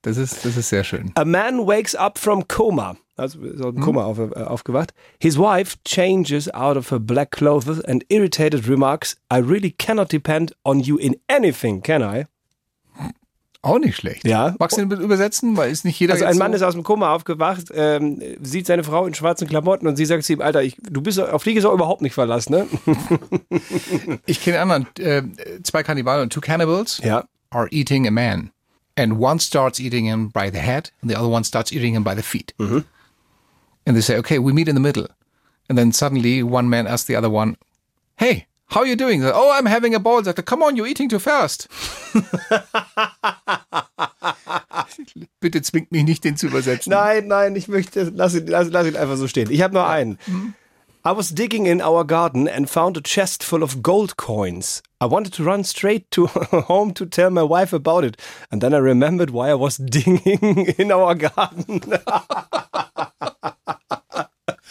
Das 0.02 0.16
ist, 0.16 0.44
das 0.46 0.56
ist 0.56 0.70
sehr 0.70 0.84
schön. 0.84 1.12
A 1.14 1.24
man 1.24 1.58
wakes 1.66 1.94
up 1.94 2.18
from 2.18 2.48
coma. 2.48 2.96
Also 3.16 3.42
ist 3.42 3.62
aus 3.62 3.74
dem 3.74 3.82
Koma 3.82 4.04
auf, 4.04 4.18
äh, 4.18 4.32
aufgewacht. 4.42 4.94
His 5.20 5.36
wife 5.38 5.76
changes 5.84 6.52
out 6.54 6.78
of 6.78 6.90
her 6.90 6.98
black 6.98 7.32
clothes 7.32 7.84
and 7.84 8.02
irritated 8.08 8.66
remarks, 8.66 9.16
I 9.30 9.36
really 9.36 9.72
cannot 9.72 10.10
depend 10.10 10.56
on 10.64 10.80
you 10.80 10.96
in 10.96 11.16
anything, 11.28 11.82
can 11.82 12.02
I? 12.02 12.24
Auch 13.62 13.78
nicht 13.78 13.96
schlecht. 13.96 14.26
Ja. 14.26 14.54
Magst 14.58 14.78
du 14.78 14.86
den 14.86 15.00
übersetzen? 15.02 15.54
Weil 15.54 15.70
ist 15.70 15.84
nicht 15.84 16.00
jeder 16.00 16.14
Also 16.14 16.24
ein 16.24 16.38
Mann 16.38 16.52
so 16.52 16.56
ist 16.56 16.62
aus 16.62 16.72
dem 16.72 16.82
Koma 16.82 17.14
aufgewacht, 17.14 17.66
ähm, 17.74 18.22
sieht 18.40 18.66
seine 18.66 18.84
Frau 18.84 19.06
in 19.06 19.12
schwarzen 19.12 19.46
Klamotten 19.46 19.86
und 19.86 19.96
sie 19.96 20.06
sagt 20.06 20.24
zu 20.24 20.32
ihm, 20.32 20.40
Alter, 20.40 20.62
ich, 20.62 20.78
du 20.80 21.02
bist 21.02 21.20
auf 21.20 21.44
dich 21.44 21.56
ist 21.56 21.66
auch 21.66 21.74
überhaupt 21.74 22.00
nicht 22.00 22.14
verlassen, 22.14 22.52
ne? 22.52 22.66
Ich 24.24 24.42
kenne 24.42 24.60
einen 24.60 24.70
anderen, 24.70 24.96
äh, 25.06 25.62
zwei 25.62 25.82
Kannibalen 25.82 26.22
und 26.22 26.32
two 26.32 26.40
cannibals. 26.40 27.02
Ja. 27.04 27.26
Are 27.52 27.68
eating 27.70 28.06
a 28.06 28.10
man, 28.10 28.52
and 28.96 29.18
one 29.18 29.38
starts 29.38 29.80
eating 29.80 30.06
him 30.06 30.28
by 30.28 30.50
the 30.50 30.60
head, 30.60 30.90
and 31.00 31.10
the 31.10 31.18
other 31.18 31.28
one 31.28 31.44
starts 31.44 31.72
eating 31.72 31.94
him 31.94 32.04
by 32.04 32.14
the 32.14 32.22
feet. 32.22 32.52
And 32.58 33.96
they 33.96 34.02
say, 34.02 34.16
"Okay, 34.18 34.38
we 34.38 34.52
meet 34.52 34.68
in 34.68 34.74
the 34.74 34.80
middle." 34.80 35.08
And 35.68 35.78
then 35.78 35.92
suddenly, 35.92 36.42
one 36.42 36.68
man 36.68 36.86
asks 36.86 37.06
the 37.06 37.16
other 37.16 37.30
one, 37.30 37.56
"Hey, 38.16 38.46
how 38.68 38.80
are 38.80 38.86
you 38.86 38.96
doing?" 38.96 39.20
They, 39.20 39.30
oh, 39.32 39.50
I'm 39.52 39.66
having 39.66 39.94
a 39.94 40.00
ball. 40.00 40.26
Er, 40.26 40.32
"Come 40.32 40.62
on, 40.62 40.76
you're 40.76 40.86
eating 40.86 41.08
too 41.08 41.18
fast." 41.18 41.68
Bitte 45.40 45.62
zwingt 45.62 45.92
mich 45.92 46.04
nicht, 46.04 46.24
den 46.24 46.36
zu 46.36 46.48
übersetzen. 46.48 46.90
Nein, 46.90 47.28
nein, 47.28 47.56
ich 47.56 47.68
möchte, 47.68 48.12
lass 48.14 48.34
ihn, 48.34 48.46
lass, 48.46 48.70
lass 48.70 48.86
ihn 48.86 48.96
einfach 48.96 49.16
so 49.16 49.28
stehen. 49.28 49.50
Ich 49.50 49.62
habe 49.62 49.74
nur 49.74 49.86
einen. 49.86 50.18
I 51.02 51.12
was 51.12 51.30
digging 51.30 51.64
in 51.64 51.80
our 51.80 52.04
garden 52.04 52.46
and 52.46 52.68
found 52.68 52.98
a 52.98 53.00
chest 53.00 53.42
full 53.42 53.62
of 53.62 53.80
gold 53.80 54.18
coins. 54.18 54.82
I 55.00 55.06
wanted 55.06 55.32
to 55.34 55.44
run 55.44 55.64
straight 55.64 56.10
to 56.10 56.26
home 56.26 56.92
to 56.92 57.06
tell 57.06 57.30
my 57.30 57.42
wife 57.42 57.72
about 57.72 58.04
it. 58.04 58.20
And 58.50 58.60
then 58.60 58.74
I 58.74 58.78
remembered 58.78 59.30
why 59.30 59.48
I 59.48 59.54
was 59.54 59.76
digging 59.78 60.66
in 60.76 60.92
our 60.92 61.14
garden. 61.14 61.80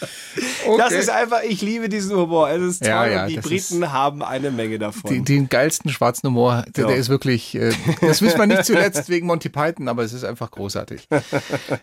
Das 0.78 0.92
ist 0.92 1.10
einfach, 1.10 1.42
ich 1.44 1.62
liebe 1.62 1.90
diesen 1.90 2.16
Humor. 2.16 2.50
Es 2.50 2.62
ist 2.62 2.80
toll 2.84 2.90
Ja, 2.90 3.08
ja, 3.08 3.28
die 3.28 3.38
Briten 3.38 3.92
haben 3.92 4.22
eine 4.22 4.52
Menge 4.52 4.78
davon. 4.78 5.10
Den, 5.12 5.26
den 5.26 5.50
geilsten 5.50 5.90
schwarzen 5.92 6.28
Humor, 6.28 6.64
der, 6.76 6.84
Ja. 6.84 6.90
der 6.92 6.98
ist 6.98 7.10
wirklich, 7.10 7.56
äh, 7.56 7.72
das 8.02 8.22
wissen 8.22 8.38
wir 8.38 8.46
nicht 8.46 8.66
zuletzt 8.66 9.10
wegen 9.10 9.26
Monty 9.28 9.50
Python, 9.50 9.88
aber 9.88 10.04
es 10.04 10.14
ist 10.14 10.24
einfach 10.24 10.52
großartig. 10.52 11.08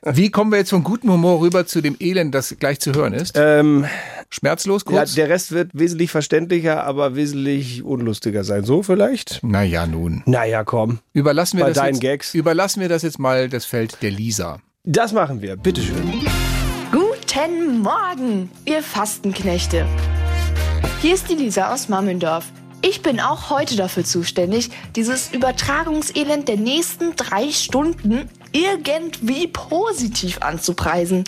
Wie 0.04 0.30
kommen 0.30 0.50
wir 0.52 0.58
jetzt 0.58 0.70
von 0.70 0.84
gutem 0.84 1.10
Humor 1.10 1.40
rüber 1.40 1.66
zu 1.66 1.80
dem 1.80 1.96
Elend, 1.98 2.34
das 2.34 2.54
gleich 2.58 2.78
zu 2.80 2.92
hören 2.94 3.12
ist? 3.14 3.34
ähm, 3.36 3.86
Schmerzlos 4.30 4.82
ja, 4.86 4.92
kurz? 4.98 5.14
der 5.14 5.28
Rest 5.28 5.52
wird 5.52 5.70
wesentlich 5.74 6.10
verständlicher, 6.10 6.84
aber 6.84 7.16
wesentlich 7.16 7.82
unlustiger 7.82 8.44
sein. 8.44 8.64
So 8.64 8.82
vielleicht? 8.82 9.40
naja, 9.42 9.86
nun. 9.86 10.22
Naja, 10.26 10.64
komm. 10.64 11.00
Überlassen 11.12 11.58
wir, 11.58 11.64
Bei 11.64 11.70
das 11.70 11.78
deinen 11.78 11.94
jetzt, 11.94 12.00
Gags. 12.02 12.34
überlassen 12.34 12.80
wir 12.80 12.88
das 12.88 13.02
jetzt 13.02 13.18
mal 13.18 13.48
das 13.48 13.64
Feld 13.64 13.98
der 14.02 14.10
Lisa. 14.10 14.60
Das 14.84 15.12
machen 15.12 15.42
wir. 15.42 15.56
Bitteschön. 15.56 15.96
Guten 17.36 17.82
Morgen, 17.82 18.50
ihr 18.64 18.82
Fastenknechte. 18.82 19.84
Hier 21.02 21.12
ist 21.12 21.28
die 21.28 21.34
Lisa 21.34 21.70
aus 21.70 21.90
Mammendorf. 21.90 22.46
Ich 22.80 23.02
bin 23.02 23.20
auch 23.20 23.50
heute 23.50 23.76
dafür 23.76 24.04
zuständig, 24.04 24.70
dieses 24.96 25.34
Übertragungselend 25.34 26.48
der 26.48 26.56
nächsten 26.56 27.14
drei 27.14 27.52
Stunden 27.52 28.30
irgendwie 28.52 29.48
positiv 29.48 30.38
anzupreisen. 30.40 31.24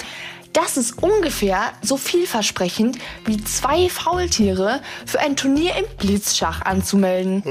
Das 0.55 0.79
ist 0.79 1.03
ungefähr 1.03 1.61
so 1.83 1.99
vielversprechend 1.99 2.97
wie 3.27 3.45
zwei 3.45 3.91
Faultiere 3.91 4.81
für 5.05 5.21
ein 5.21 5.37
Turnier 5.37 5.77
im 5.77 5.85
Blitzschach 5.99 6.63
anzumelden. 6.63 7.43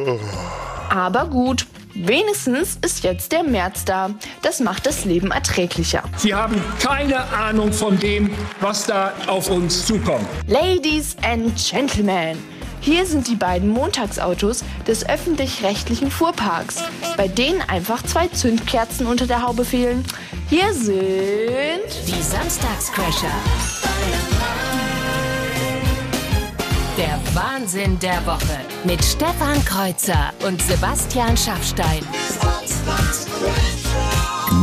Aber 0.90 1.28
gut, 1.28 1.68
wenigstens 2.06 2.78
ist 2.82 3.04
jetzt 3.04 3.32
der 3.32 3.44
März 3.44 3.86
da. 3.86 4.12
Das 4.42 4.60
macht 4.60 4.86
das 4.86 5.06
Leben 5.06 5.32
erträglicher. 5.32 6.04
Sie 6.18 6.34
haben 6.34 6.62
keine 6.80 7.24
Ahnung 7.32 7.72
von 7.74 8.00
dem, 8.00 8.34
was 8.62 8.86
da 8.86 9.14
auf 9.28 9.50
uns 9.50 9.86
zukommt. 9.86 10.28
Ladies 10.48 11.16
and 11.24 11.54
Gentlemen, 11.58 12.38
hier 12.80 13.06
sind 13.06 13.28
die 13.28 13.36
beiden 13.36 13.70
Montagsautos 13.70 14.64
des 14.88 15.08
öffentlich-rechtlichen 15.08 16.12
Fuhrparks, 16.12 16.84
bei 17.18 17.28
denen 17.28 17.62
einfach 17.62 18.04
zwei 18.04 18.28
Zündkerzen 18.28 19.08
unter 19.08 19.28
der 19.28 19.42
Haube 19.42 19.66
fehlen. 19.66 20.06
Hier 20.50 20.74
sind 20.74 20.98
Die 22.08 22.22
Samstagscrasher. 22.22 23.34
Der 26.98 27.20
Wahnsinn 27.36 28.00
der 28.00 28.26
Woche 28.26 28.58
mit 28.84 29.04
Stefan 29.06 29.64
Kreuzer 29.66 30.34
und 30.48 30.60
Sebastian 30.60 31.38
Schaffstein. 31.38 32.02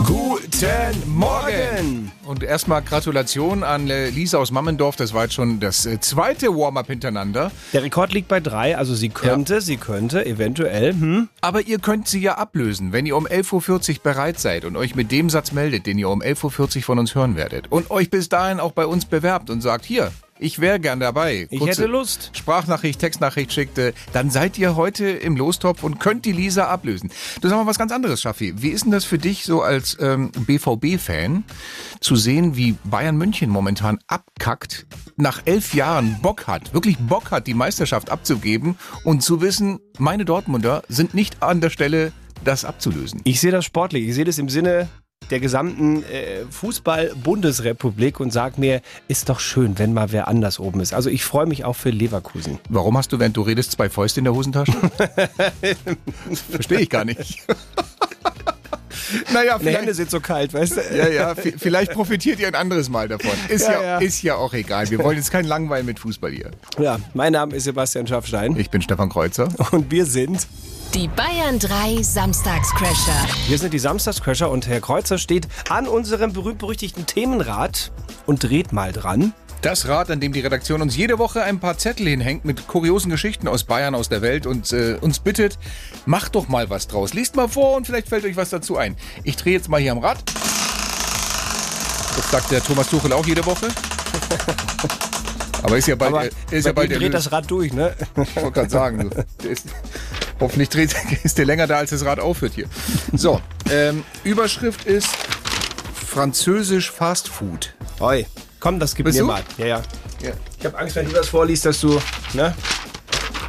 Guten 0.04 1.02
Morgen. 1.06 2.10
Und 2.24 2.42
erstmal 2.42 2.82
Gratulation 2.82 3.62
an 3.62 3.88
äh, 3.88 4.08
Lisa 4.08 4.38
aus 4.38 4.50
Mammendorf. 4.50 4.96
Das 4.96 5.14
war 5.14 5.22
jetzt 5.22 5.34
schon 5.34 5.60
das 5.60 5.86
äh, 5.86 6.00
zweite 6.00 6.48
Warm-up 6.48 6.88
hintereinander. 6.88 7.52
Der 7.72 7.84
Rekord 7.84 8.12
liegt 8.12 8.26
bei 8.26 8.40
drei, 8.40 8.76
also 8.76 8.96
sie 8.96 9.10
könnte, 9.10 9.60
sie 9.60 9.76
könnte 9.76 10.26
eventuell, 10.26 10.92
hm? 10.92 11.28
Aber 11.40 11.60
ihr 11.60 11.78
könnt 11.78 12.08
sie 12.08 12.20
ja 12.20 12.36
ablösen, 12.36 12.92
wenn 12.92 13.06
ihr 13.06 13.16
um 13.16 13.28
11.40 13.28 13.90
Uhr 13.90 14.02
bereit 14.02 14.40
seid 14.40 14.64
und 14.64 14.76
euch 14.76 14.96
mit 14.96 15.12
dem 15.12 15.30
Satz 15.30 15.52
meldet, 15.52 15.86
den 15.86 15.98
ihr 15.98 16.08
um 16.08 16.20
11.40 16.20 16.78
Uhr 16.78 16.82
von 16.82 16.98
uns 16.98 17.14
hören 17.14 17.36
werdet. 17.36 17.70
Und 17.70 17.92
euch 17.92 18.10
bis 18.10 18.28
dahin 18.28 18.58
auch 18.58 18.72
bei 18.72 18.86
uns 18.86 19.04
bewerbt 19.04 19.50
und 19.50 19.60
sagt, 19.60 19.84
hier, 19.84 20.10
ich 20.38 20.60
wäre 20.60 20.80
gern 20.80 21.00
dabei. 21.00 21.46
Ich 21.50 21.58
Kurze 21.58 21.82
hätte 21.82 21.90
Lust. 21.90 22.30
Sprachnachricht, 22.32 23.00
Textnachricht 23.00 23.52
schickte, 23.52 23.94
dann 24.12 24.30
seid 24.30 24.58
ihr 24.58 24.76
heute 24.76 25.08
im 25.08 25.36
Lostopf 25.36 25.82
und 25.82 26.00
könnt 26.00 26.24
die 26.24 26.32
Lisa 26.32 26.66
ablösen. 26.66 27.10
Du 27.40 27.48
sag 27.48 27.56
mal 27.56 27.66
was 27.66 27.78
ganz 27.78 27.92
anderes, 27.92 28.20
Schaffi. 28.20 28.54
Wie 28.56 28.70
ist 28.70 28.84
denn 28.84 28.90
das 28.90 29.04
für 29.04 29.18
dich 29.18 29.44
so 29.44 29.62
als 29.62 29.96
ähm, 30.00 30.32
BVB-Fan 30.32 31.44
zu 32.00 32.16
sehen, 32.16 32.56
wie 32.56 32.76
Bayern 32.84 33.16
München 33.16 33.48
momentan 33.50 33.98
abkackt, 34.06 34.86
nach 35.16 35.42
elf 35.44 35.74
Jahren 35.74 36.18
Bock 36.20 36.46
hat, 36.46 36.74
wirklich 36.74 36.98
Bock 36.98 37.30
hat, 37.30 37.46
die 37.46 37.54
Meisterschaft 37.54 38.10
abzugeben 38.10 38.76
und 39.04 39.22
zu 39.22 39.40
wissen, 39.40 39.78
meine 39.98 40.24
Dortmunder 40.24 40.82
sind 40.88 41.14
nicht 41.14 41.42
an 41.42 41.60
der 41.60 41.70
Stelle, 41.70 42.12
das 42.44 42.64
abzulösen. 42.64 43.20
Ich 43.24 43.40
sehe 43.40 43.52
das 43.52 43.64
sportlich. 43.64 44.08
Ich 44.08 44.14
sehe 44.14 44.24
das 44.24 44.38
im 44.38 44.48
Sinne 44.48 44.88
der 45.30 45.40
gesamten 45.40 46.02
äh, 46.04 46.44
Fußball-Bundesrepublik 46.50 48.20
und 48.20 48.32
sag 48.32 48.58
mir, 48.58 48.80
ist 49.08 49.28
doch 49.28 49.40
schön, 49.40 49.78
wenn 49.78 49.92
mal 49.92 50.12
wer 50.12 50.28
anders 50.28 50.58
oben 50.58 50.80
ist. 50.80 50.92
Also 50.94 51.10
ich 51.10 51.24
freue 51.24 51.46
mich 51.46 51.64
auch 51.64 51.76
für 51.76 51.90
Leverkusen. 51.90 52.58
Warum 52.68 52.96
hast 52.98 53.12
du, 53.12 53.18
während 53.18 53.36
du 53.36 53.42
redest, 53.42 53.72
zwei 53.72 53.88
Fäuste 53.88 54.20
in 54.20 54.24
der 54.24 54.34
Hosentasche? 54.34 54.72
Verstehe 56.50 56.80
ich 56.80 56.90
gar 56.90 57.04
nicht. 57.04 57.42
naja, 59.32 59.58
Meine 59.62 59.78
Hände 59.78 59.94
sind 59.94 60.10
so 60.10 60.20
kalt, 60.20 60.54
weißt 60.54 60.76
du? 60.76 60.96
Ja, 60.96 61.08
ja, 61.08 61.34
vielleicht 61.34 61.92
profitiert 61.92 62.38
ihr 62.40 62.48
ein 62.48 62.54
anderes 62.54 62.88
Mal 62.88 63.08
davon. 63.08 63.32
Ist 63.48 63.66
ja, 63.66 63.72
Ja, 63.72 63.82
ja. 63.82 63.98
ist 63.98 64.22
ja 64.22 64.36
auch 64.36 64.54
egal. 64.54 64.90
Wir 64.90 64.98
wollen 65.02 65.16
jetzt 65.16 65.30
kein 65.30 65.44
Langweil 65.46 65.82
mit 65.82 65.98
Fußball 65.98 66.30
hier. 66.32 66.50
Ja, 66.78 66.98
mein 67.14 67.32
Name 67.32 67.54
ist 67.54 67.64
Sebastian 67.64 68.06
Schaffstein 68.06 68.56
Ich 68.56 68.70
bin 68.70 68.82
Stefan 68.82 69.08
Kreuzer. 69.08 69.48
und 69.72 69.90
wir 69.90 70.06
sind, 70.06 70.46
Die 70.94 71.08
Bayern 71.08 71.58
3 71.58 72.02
Samstagscrasher. 72.04 73.26
wir 73.48 73.58
sind 73.58 73.74
die 73.74 73.80
Samstagscrasher 73.80 74.48
und 74.48 74.68
Herr 74.68 74.80
Kreuzer 74.80 75.18
steht 75.18 75.48
an 75.68 75.88
unserem 75.88 76.32
berühmt-berüchtigten 76.32 77.04
Themenrad 77.04 77.90
und 78.26 78.44
dreht 78.44 78.72
mal 78.72 78.92
dran. 78.92 79.32
Das 79.60 79.88
Rad, 79.88 80.12
an 80.12 80.20
dem 80.20 80.32
die 80.32 80.38
Redaktion 80.38 80.82
uns 80.82 80.96
jede 80.96 81.18
Woche 81.18 81.42
ein 81.42 81.58
paar 81.58 81.78
Zettel 81.78 82.06
hinhängt 82.06 82.44
mit 82.44 82.68
kuriosen 82.68 83.10
Geschichten 83.10 83.48
aus 83.48 83.64
Bayern, 83.64 83.96
aus 83.96 84.08
der 84.08 84.22
Welt 84.22 84.46
und 84.46 84.72
äh, 84.72 84.96
uns 85.00 85.18
bittet, 85.18 85.58
macht 86.06 86.36
doch 86.36 86.46
mal 86.46 86.70
was 86.70 86.86
draus. 86.86 87.12
Liest 87.12 87.34
mal 87.34 87.48
vor 87.48 87.74
und 87.76 87.86
vielleicht 87.88 88.08
fällt 88.08 88.24
euch 88.24 88.36
was 88.36 88.50
dazu 88.50 88.76
ein. 88.76 88.94
Ich 89.24 89.34
drehe 89.34 89.54
jetzt 89.54 89.68
mal 89.68 89.80
hier 89.80 89.90
am 89.90 89.98
Rad. 89.98 90.18
Das 92.16 92.30
sagt 92.30 92.52
der 92.52 92.62
Thomas 92.62 92.88
Tuchel 92.88 93.12
auch 93.12 93.26
jede 93.26 93.44
Woche. 93.44 93.66
Aber 95.64 95.78
ist 95.78 95.88
ja 95.88 95.96
bald, 95.96 96.12
Aber 96.12 96.24
äh, 96.26 96.30
ist 96.50 96.66
ja 96.66 96.72
bei 96.72 96.82
bald 96.82 96.90
dir 96.90 96.98
dreht 96.98 97.14
erlöst. 97.14 97.26
das 97.26 97.32
Rad 97.32 97.50
durch, 97.50 97.72
ne? 97.72 97.94
Ich 98.16 98.36
wollte 98.36 98.50
gerade 98.52 98.70
sagen, 98.70 99.10
du, 99.10 99.24
der 99.42 99.50
ist, 99.50 99.66
hoffentlich 100.40 100.68
dreht, 100.68 100.94
ist 101.22 101.38
der 101.38 101.46
länger 101.46 101.66
da, 101.66 101.78
als 101.78 101.90
das 101.90 102.04
Rad 102.04 102.20
aufhört 102.20 102.52
hier. 102.54 102.66
So, 103.12 103.40
ähm, 103.70 104.04
Überschrift 104.24 104.84
ist 104.86 105.08
Französisch 106.06 106.90
Fast 106.90 107.28
Food. 107.28 107.74
Oi, 108.00 108.26
komm, 108.60 108.78
das 108.78 108.94
gib 108.94 109.06
Bist 109.06 109.16
mir 109.16 109.22
du? 109.22 109.26
mal. 109.28 109.42
Ja, 109.58 109.66
ja. 109.66 109.82
Ja. 110.22 110.30
Ich 110.58 110.64
habe 110.64 110.78
Angst, 110.78 110.96
wenn 110.96 111.06
du 111.06 111.12
das 111.12 111.28
vorliest, 111.28 111.66
dass 111.66 111.80
du, 111.80 112.00
ne? 112.32 112.54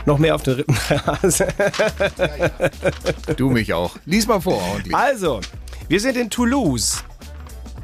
Noch 0.06 0.20
mehr 0.20 0.36
auf 0.36 0.44
den 0.44 0.56
Rippen 0.56 0.78
hast. 1.06 1.44
Du 3.38 3.50
mich 3.50 3.74
auch. 3.74 3.96
Lies 4.06 4.28
mal 4.28 4.40
vor, 4.40 4.62
ordentlich. 4.62 4.94
Also, 4.96 5.42
wir 5.88 6.00
sind 6.00 6.18
in 6.18 6.30
Toulouse. 6.30 7.04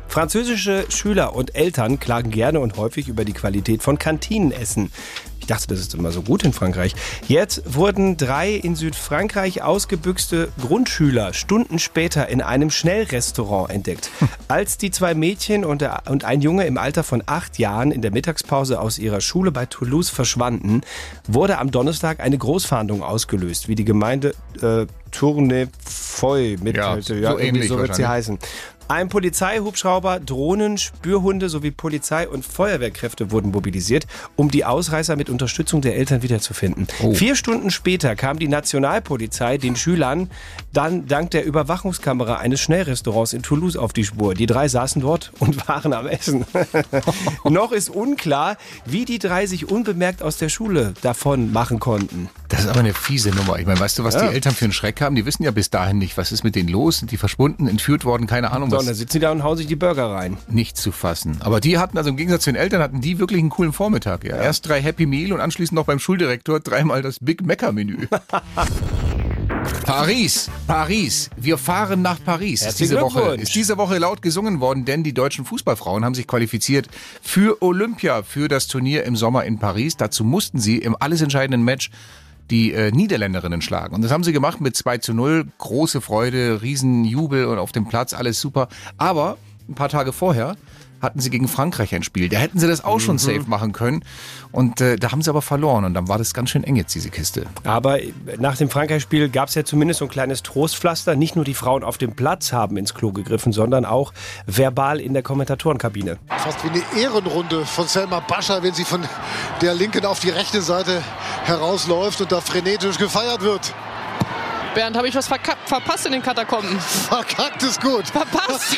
Französische 0.07 0.85
Schüler 0.89 1.35
und 1.35 1.55
Eltern 1.55 1.99
klagen 1.99 2.31
gerne 2.31 2.59
und 2.59 2.75
häufig 2.77 3.07
über 3.07 3.23
die 3.23 3.33
Qualität 3.33 3.81
von 3.81 3.97
Kantinenessen. 3.97 4.91
Ich 5.51 5.57
dachte, 5.57 5.67
das 5.67 5.81
ist 5.81 5.93
immer 5.95 6.13
so 6.13 6.21
gut 6.21 6.43
in 6.43 6.53
Frankreich. 6.53 6.95
Jetzt 7.27 7.63
wurden 7.65 8.15
drei 8.15 8.53
in 8.53 8.77
Südfrankreich 8.77 9.61
ausgebüxte 9.61 10.47
Grundschüler 10.61 11.33
Stunden 11.33 11.77
später 11.77 12.29
in 12.29 12.41
einem 12.41 12.69
Schnellrestaurant 12.69 13.69
entdeckt. 13.69 14.11
Als 14.47 14.77
die 14.77 14.91
zwei 14.91 15.13
Mädchen 15.13 15.65
und, 15.65 15.81
der, 15.81 16.03
und 16.09 16.23
ein 16.23 16.39
Junge 16.39 16.65
im 16.67 16.77
Alter 16.77 17.03
von 17.03 17.21
acht 17.25 17.59
Jahren 17.59 17.91
in 17.91 18.01
der 18.01 18.11
Mittagspause 18.11 18.79
aus 18.79 18.97
ihrer 18.97 19.19
Schule 19.19 19.51
bei 19.51 19.65
Toulouse 19.65 20.09
verschwanden, 20.09 20.83
wurde 21.27 21.57
am 21.57 21.69
Donnerstag 21.69 22.21
eine 22.21 22.37
Großfahndung 22.37 23.03
ausgelöst, 23.03 23.67
wie 23.67 23.75
die 23.75 23.83
Gemeinde 23.83 24.33
äh, 24.61 24.85
Tournefeuille 25.11 26.59
mitteilte. 26.59 27.15
Ja, 27.15 27.31
so 27.31 27.39
irgendwie 27.39 27.47
ähnlich 27.47 27.67
so 27.67 27.77
wird 27.77 27.93
sie 27.93 28.07
heißen. 28.07 28.39
Ein 28.91 29.07
Polizeihubschrauber, 29.07 30.19
Drohnen, 30.19 30.77
Spürhunde 30.77 31.47
sowie 31.47 31.71
Polizei 31.71 32.27
und 32.27 32.43
Feuerwehrkräfte 32.43 33.31
wurden 33.31 33.51
mobilisiert, 33.51 34.05
um 34.35 34.51
die 34.51 34.65
Ausreißer 34.65 35.15
mit 35.15 35.29
Unterstützung 35.29 35.79
der 35.79 35.95
Eltern 35.95 36.23
wiederzufinden. 36.23 36.89
Oh. 37.01 37.13
Vier 37.13 37.37
Stunden 37.37 37.71
später 37.71 38.17
kam 38.17 38.37
die 38.37 38.49
Nationalpolizei 38.49 39.57
den 39.57 39.77
Schülern 39.77 40.29
dann 40.73 41.07
dank 41.07 41.31
der 41.31 41.45
Überwachungskamera 41.45 42.39
eines 42.39 42.59
Schnellrestaurants 42.59 43.31
in 43.31 43.43
Toulouse 43.43 43.77
auf 43.77 43.93
die 43.93 44.03
Spur. 44.03 44.33
Die 44.33 44.45
drei 44.45 44.67
saßen 44.67 45.01
dort 45.01 45.31
und 45.39 45.69
waren 45.69 45.93
am 45.93 46.07
Essen. 46.07 46.45
Noch 47.45 47.71
ist 47.71 47.89
unklar, 47.89 48.57
wie 48.85 49.05
die 49.05 49.19
drei 49.19 49.45
sich 49.45 49.69
unbemerkt 49.69 50.21
aus 50.21 50.35
der 50.35 50.49
Schule 50.49 50.93
davon 51.01 51.53
machen 51.53 51.79
konnten. 51.79 52.29
Das 52.49 52.61
ist 52.61 52.67
aber 52.67 52.81
eine 52.81 52.93
fiese 52.93 53.29
Nummer. 53.29 53.57
Ich 53.59 53.65
meine, 53.65 53.79
weißt 53.79 53.99
du, 53.99 54.03
was 54.03 54.15
Ja. 54.15 54.27
die 54.27 54.35
Eltern 54.35 54.53
für 54.53 54.65
einen 54.65 54.73
Schreck 54.73 54.99
haben? 54.99 55.15
Die 55.15 55.25
wissen 55.25 55.43
ja 55.43 55.51
bis 55.51 55.69
dahin 55.69 55.97
nicht, 55.97 56.17
was 56.17 56.33
ist 56.33 56.43
mit 56.43 56.55
denen 56.55 56.67
los? 56.67 56.99
Sind 56.99 57.11
die 57.11 57.17
verschwunden, 57.17 57.67
entführt 57.67 58.03
worden? 58.03 58.27
Keine 58.27 58.51
Ahnung, 58.51 58.71
was 58.71 58.80
und 58.81 58.87
dann 58.87 58.95
sitzen 58.95 59.13
die 59.13 59.19
da 59.19 59.31
und 59.31 59.43
hauen 59.43 59.57
sich 59.57 59.67
die 59.67 59.75
Burger 59.75 60.11
rein. 60.11 60.37
nicht 60.47 60.77
zu 60.77 60.91
fassen. 60.91 61.37
Aber 61.39 61.59
die 61.59 61.77
hatten, 61.77 61.97
also 61.97 62.09
im 62.09 62.17
Gegensatz 62.17 62.43
zu 62.43 62.51
den 62.51 62.57
Eltern, 62.57 62.81
hatten 62.81 63.01
die 63.01 63.19
wirklich 63.19 63.39
einen 63.39 63.49
coolen 63.49 63.73
Vormittag. 63.73 64.23
Ja. 64.23 64.37
Erst 64.37 64.67
drei 64.67 64.81
Happy 64.81 65.05
Meal 65.05 65.31
und 65.31 65.39
anschließend 65.39 65.75
noch 65.75 65.85
beim 65.85 65.99
Schuldirektor 65.99 66.59
dreimal 66.59 67.01
das 67.01 67.17
Big 67.21 67.45
Mac 67.45 67.71
Menü. 67.71 68.07
Paris, 69.85 70.49
Paris. 70.67 71.29
Wir 71.35 71.57
fahren 71.57 72.01
nach 72.01 72.23
Paris. 72.23 72.61
Ist 72.61 72.79
diese 72.79 72.99
Woche 73.01 73.35
ist 73.35 73.53
diese 73.55 73.77
Woche 73.77 73.97
laut 73.97 74.21
gesungen 74.21 74.59
worden, 74.59 74.85
denn 74.85 75.03
die 75.03 75.13
deutschen 75.13 75.45
Fußballfrauen 75.45 76.05
haben 76.05 76.15
sich 76.15 76.27
qualifiziert 76.27 76.87
für 77.21 77.61
Olympia, 77.61 78.23
für 78.23 78.47
das 78.47 78.67
Turnier 78.67 79.03
im 79.03 79.15
Sommer 79.15 79.43
in 79.43 79.59
Paris. 79.59 79.97
Dazu 79.97 80.23
mussten 80.23 80.59
sie 80.59 80.77
im 80.77 80.95
alles 80.99 81.21
entscheidenden 81.21 81.63
Match 81.63 81.91
die 82.51 82.73
äh, 82.73 82.91
Niederländerinnen 82.91 83.61
schlagen. 83.61 83.95
Und 83.95 84.03
das 84.03 84.11
haben 84.11 84.23
sie 84.23 84.33
gemacht 84.33 84.61
mit 84.61 84.75
2 84.75 84.99
zu 84.99 85.13
0. 85.13 85.47
Große 85.57 86.01
Freude, 86.01 86.61
Riesenjubel 86.61 87.45
und 87.45 87.57
auf 87.57 87.71
dem 87.71 87.87
Platz 87.87 88.13
alles 88.13 88.39
super. 88.39 88.67
Aber 88.97 89.37
ein 89.67 89.75
paar 89.75 89.89
Tage 89.89 90.11
vorher 90.11 90.55
hatten 91.01 91.19
sie 91.19 91.29
gegen 91.29 91.47
Frankreich 91.47 91.93
ein 91.95 92.03
Spiel. 92.03 92.29
Da 92.29 92.37
hätten 92.37 92.59
sie 92.59 92.67
das 92.67 92.83
auch 92.83 92.99
schon 92.99 93.17
safe 93.17 93.43
machen 93.47 93.71
können. 93.71 94.03
Und 94.51 94.81
äh, 94.81 94.97
da 94.97 95.11
haben 95.11 95.21
sie 95.21 95.29
aber 95.29 95.41
verloren. 95.41 95.85
Und 95.85 95.93
dann 95.93 96.07
war 96.07 96.17
das 96.17 96.33
ganz 96.33 96.49
schön 96.49 96.63
eng 96.63 96.75
jetzt, 96.75 96.93
diese 96.93 97.09
Kiste. 97.09 97.45
Aber 97.63 97.99
nach 98.39 98.57
dem 98.57 98.69
Frankreich-Spiel 98.69 99.29
gab 99.29 99.49
es 99.49 99.55
ja 99.55 99.63
zumindest 99.63 99.99
so 99.99 100.05
ein 100.05 100.11
kleines 100.11 100.43
Trostpflaster. 100.43 101.15
Nicht 101.15 101.35
nur 101.35 101.45
die 101.45 101.53
Frauen 101.53 101.83
auf 101.83 101.97
dem 101.97 102.13
Platz 102.15 102.53
haben 102.53 102.77
ins 102.77 102.93
Klo 102.93 103.11
gegriffen, 103.11 103.53
sondern 103.53 103.85
auch 103.85 104.13
verbal 104.45 104.99
in 104.99 105.13
der 105.13 105.23
Kommentatorenkabine. 105.23 106.17
Fast 106.27 106.63
wie 106.63 106.69
eine 106.69 107.03
Ehrenrunde 107.03 107.65
von 107.65 107.87
Selma 107.87 108.19
Bascha, 108.19 108.61
wenn 108.61 108.73
sie 108.73 108.85
von 108.85 109.01
der 109.61 109.73
linken 109.73 110.05
auf 110.05 110.19
die 110.19 110.29
rechte 110.29 110.61
Seite 110.61 111.01
herausläuft 111.45 112.21
und 112.21 112.31
da 112.31 112.41
frenetisch 112.41 112.97
gefeiert 112.97 113.41
wird. 113.41 113.73
Bernd, 114.73 114.95
habe 114.95 115.07
ich 115.09 115.15
was 115.15 115.29
verka- 115.29 115.57
verpasst 115.65 116.05
in 116.05 116.13
den 116.13 116.21
Katakomben? 116.23 116.79
Verkackt 117.09 117.61
ist 117.63 117.81
gut. 117.81 118.07
Verpasst? 118.07 118.77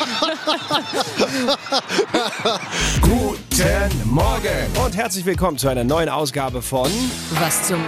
Guten 3.00 4.08
Morgen 4.10 4.84
und 4.84 4.96
herzlich 4.96 5.24
willkommen 5.24 5.56
zu 5.56 5.68
einer 5.68 5.84
neuen 5.84 6.08
Ausgabe 6.08 6.62
von 6.62 6.90
Was 7.38 7.68
zum 7.68 7.80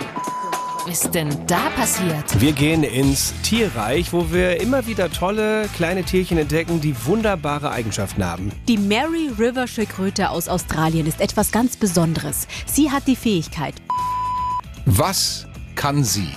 ist 0.89 1.13
denn 1.17 1.29
da 1.49 1.69
passiert? 1.77 2.41
Wir 2.41 2.53
gehen 2.53 2.85
ins 2.85 3.35
Tierreich, 3.43 4.13
wo 4.13 4.31
wir 4.31 4.61
immer 4.61 4.87
wieder 4.87 5.11
tolle 5.11 5.69
kleine 5.75 6.05
Tierchen 6.05 6.39
entdecken, 6.39 6.81
die 6.81 6.95
wunderbare 7.07 7.73
Eigenschaften 7.73 8.25
haben. 8.25 8.53
Die 8.69 8.79
Mary 8.79 9.31
River 9.37 9.67
Schildkröte 9.67 10.31
aus 10.31 10.47
Australien 10.49 11.09
ist 11.09 11.21
etwas 11.21 11.51
ganz 11.51 11.77
Besonderes. 11.77 12.47
Sie 12.67 12.93
hat 12.93 13.09
die 13.09 13.17
Fähigkeit, 13.17 13.75
Was 14.85 15.49
kann 15.75 16.05
sie? 16.05 16.29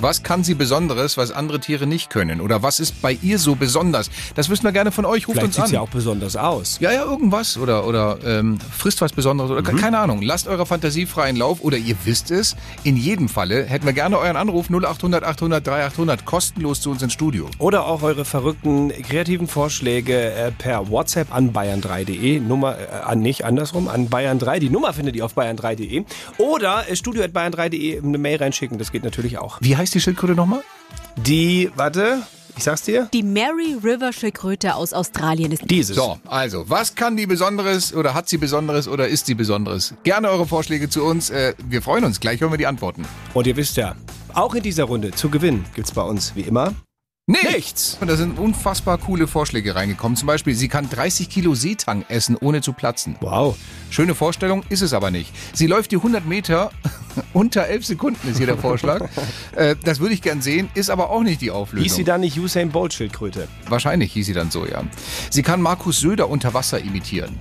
Was 0.00 0.22
kann 0.22 0.44
sie 0.44 0.54
Besonderes, 0.54 1.16
was 1.16 1.30
andere 1.30 1.60
Tiere 1.60 1.86
nicht 1.86 2.10
können? 2.10 2.40
Oder 2.40 2.62
was 2.62 2.80
ist 2.80 3.02
bei 3.02 3.18
ihr 3.22 3.38
so 3.38 3.54
besonders? 3.54 4.10
Das 4.34 4.48
wissen 4.48 4.64
wir 4.64 4.72
gerne 4.72 4.92
von 4.92 5.04
euch. 5.04 5.28
Ruft 5.28 5.38
Vielleicht 5.38 5.46
uns 5.46 5.54
sieht 5.56 5.64
an. 5.64 5.70
sie 5.70 5.78
auch 5.78 5.88
besonders 5.88 6.36
aus. 6.36 6.78
Ja, 6.80 6.90
ja, 6.92 7.04
irgendwas. 7.04 7.58
Oder, 7.58 7.86
oder 7.86 8.18
ähm, 8.24 8.58
frisst 8.76 9.00
was 9.00 9.12
Besonderes. 9.12 9.50
Oder 9.50 9.60
Mhm. 9.72 9.76
keine 9.76 9.98
Ahnung. 9.98 10.22
Lasst 10.22 10.48
eurer 10.48 10.64
Fantasie 10.66 11.06
freien 11.06 11.36
Lauf. 11.36 11.60
Oder 11.62 11.76
ihr 11.76 11.96
wisst 12.04 12.30
es. 12.30 12.56
In 12.82 12.96
jedem 12.96 13.28
Falle 13.28 13.64
hätten 13.64 13.84
wir 13.86 13.92
gerne 13.92 14.18
euren 14.18 14.36
Anruf 14.36 14.68
0800 14.70 15.22
800 15.24 15.66
3800 15.66 16.24
kostenlos 16.24 16.80
zu 16.80 16.90
uns 16.90 17.02
ins 17.02 17.12
Studio. 17.12 17.48
Oder 17.58 17.86
auch 17.86 18.02
eure 18.02 18.24
verrückten 18.24 18.90
kreativen 19.02 19.48
Vorschläge 19.48 20.32
äh, 20.32 20.50
per 20.52 20.88
WhatsApp 20.90 21.34
an 21.34 21.52
bayern3.de. 21.52 22.40
Nummer 22.40 22.76
äh, 22.78 22.86
an 23.04 23.20
nicht 23.20 23.44
andersrum, 23.44 23.88
an 23.88 24.08
bayern3. 24.08 24.58
Die 24.60 24.70
Nummer 24.70 24.92
findet 24.92 25.16
ihr 25.16 25.24
auf 25.24 25.36
bayern3.de. 25.36 26.04
Oder 26.38 26.88
äh, 26.88 26.96
studio.bayern3.de 26.96 27.98
eine 28.02 28.18
Mail 28.18 28.38
reinschicken. 28.38 28.78
Das 28.78 28.92
geht 28.92 29.04
natürlich 29.04 29.38
auch. 29.38 29.58
Wie 29.60 29.76
heißt 29.76 29.89
die 29.94 30.00
Schildkröte 30.00 30.34
nochmal? 30.34 30.62
Die, 31.16 31.70
warte, 31.76 32.22
Ich 32.56 32.64
sag's 32.64 32.82
dir. 32.82 33.08
Die 33.12 33.22
Mary 33.22 33.76
River 33.82 34.12
Schildkröte 34.12 34.74
aus 34.74 34.92
Australien 34.92 35.52
ist 35.52 35.62
Dieses. 35.70 35.96
So, 35.96 36.18
also, 36.26 36.68
was 36.68 36.94
kann 36.94 37.16
die 37.16 37.26
Besonderes 37.26 37.94
oder 37.94 38.12
hat 38.12 38.28
sie 38.28 38.38
Besonderes 38.38 38.86
oder 38.88 39.08
ist 39.08 39.26
sie 39.26 39.34
Besonderes? 39.34 39.94
Gerne 40.02 40.28
eure 40.28 40.46
Vorschläge 40.46 40.88
zu 40.88 41.04
uns. 41.04 41.30
Äh, 41.30 41.54
wir 41.68 41.80
freuen 41.80 42.04
uns. 42.04 42.20
Gleich 42.20 42.40
hören 42.40 42.52
wir 42.52 42.58
die 42.58 42.66
Antworten. 42.66 43.06
Und 43.34 43.46
ihr 43.46 43.56
wisst 43.56 43.76
ja, 43.76 43.94
auch 44.34 44.54
in 44.54 44.62
dieser 44.62 44.84
Runde 44.84 45.10
zu 45.12 45.30
gewinnen 45.30 45.64
gibt's 45.74 45.92
bei 45.92 46.02
uns 46.02 46.34
wie 46.34 46.42
immer 46.42 46.74
nichts. 47.30 47.96
Und 48.00 48.08
da 48.08 48.16
sind 48.16 48.38
unfassbar 48.38 48.98
coole 48.98 49.26
Vorschläge 49.26 49.74
reingekommen. 49.74 50.16
Zum 50.16 50.26
Beispiel, 50.26 50.54
sie 50.54 50.68
kann 50.68 50.88
30 50.88 51.28
Kilo 51.28 51.54
Seetang 51.54 52.04
essen, 52.08 52.36
ohne 52.36 52.60
zu 52.60 52.72
platzen. 52.72 53.16
Wow. 53.20 53.56
Schöne 53.90 54.14
Vorstellung, 54.14 54.64
ist 54.68 54.82
es 54.82 54.92
aber 54.92 55.10
nicht. 55.10 55.32
Sie 55.52 55.66
läuft 55.66 55.92
die 55.92 55.96
100 55.96 56.26
Meter 56.26 56.70
unter 57.32 57.66
11 57.66 57.86
Sekunden, 57.86 58.28
ist 58.28 58.38
hier 58.38 58.46
der 58.46 58.58
Vorschlag. 58.58 59.08
äh, 59.56 59.76
das 59.84 60.00
würde 60.00 60.14
ich 60.14 60.22
gern 60.22 60.42
sehen, 60.42 60.68
ist 60.74 60.90
aber 60.90 61.10
auch 61.10 61.22
nicht 61.22 61.40
die 61.40 61.50
Auflösung. 61.50 61.84
Hieß 61.84 61.94
sie 61.94 62.04
dann 62.04 62.20
nicht 62.20 62.38
Usain 62.38 62.70
Bolt 62.70 62.92
Schildkröte? 62.92 63.48
Wahrscheinlich 63.68 64.12
hieß 64.12 64.26
sie 64.26 64.34
dann 64.34 64.50
so, 64.50 64.66
ja. 64.66 64.82
Sie 65.30 65.42
kann 65.42 65.60
Markus 65.60 66.00
Söder 66.00 66.28
unter 66.28 66.54
Wasser 66.54 66.80
imitieren. 66.80 67.38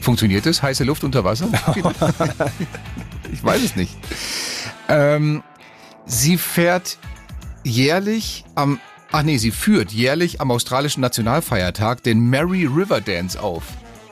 Funktioniert 0.00 0.46
es? 0.46 0.62
Heiße 0.62 0.84
Luft 0.84 1.04
unter 1.04 1.24
Wasser? 1.24 1.48
ich 3.32 3.44
weiß 3.44 3.62
es 3.62 3.76
nicht. 3.76 3.96
Ähm, 4.88 5.42
sie 6.06 6.38
fährt 6.38 6.98
jährlich 7.64 8.44
am, 8.54 8.80
ach 9.12 9.22
nee, 9.22 9.36
sie 9.36 9.50
führt 9.50 9.92
jährlich 9.92 10.40
am 10.40 10.50
australischen 10.50 11.00
Nationalfeiertag 11.00 12.02
den 12.02 12.28
Mary 12.28 12.66
River 12.66 13.00
Dance 13.00 13.40
auf. 13.40 13.64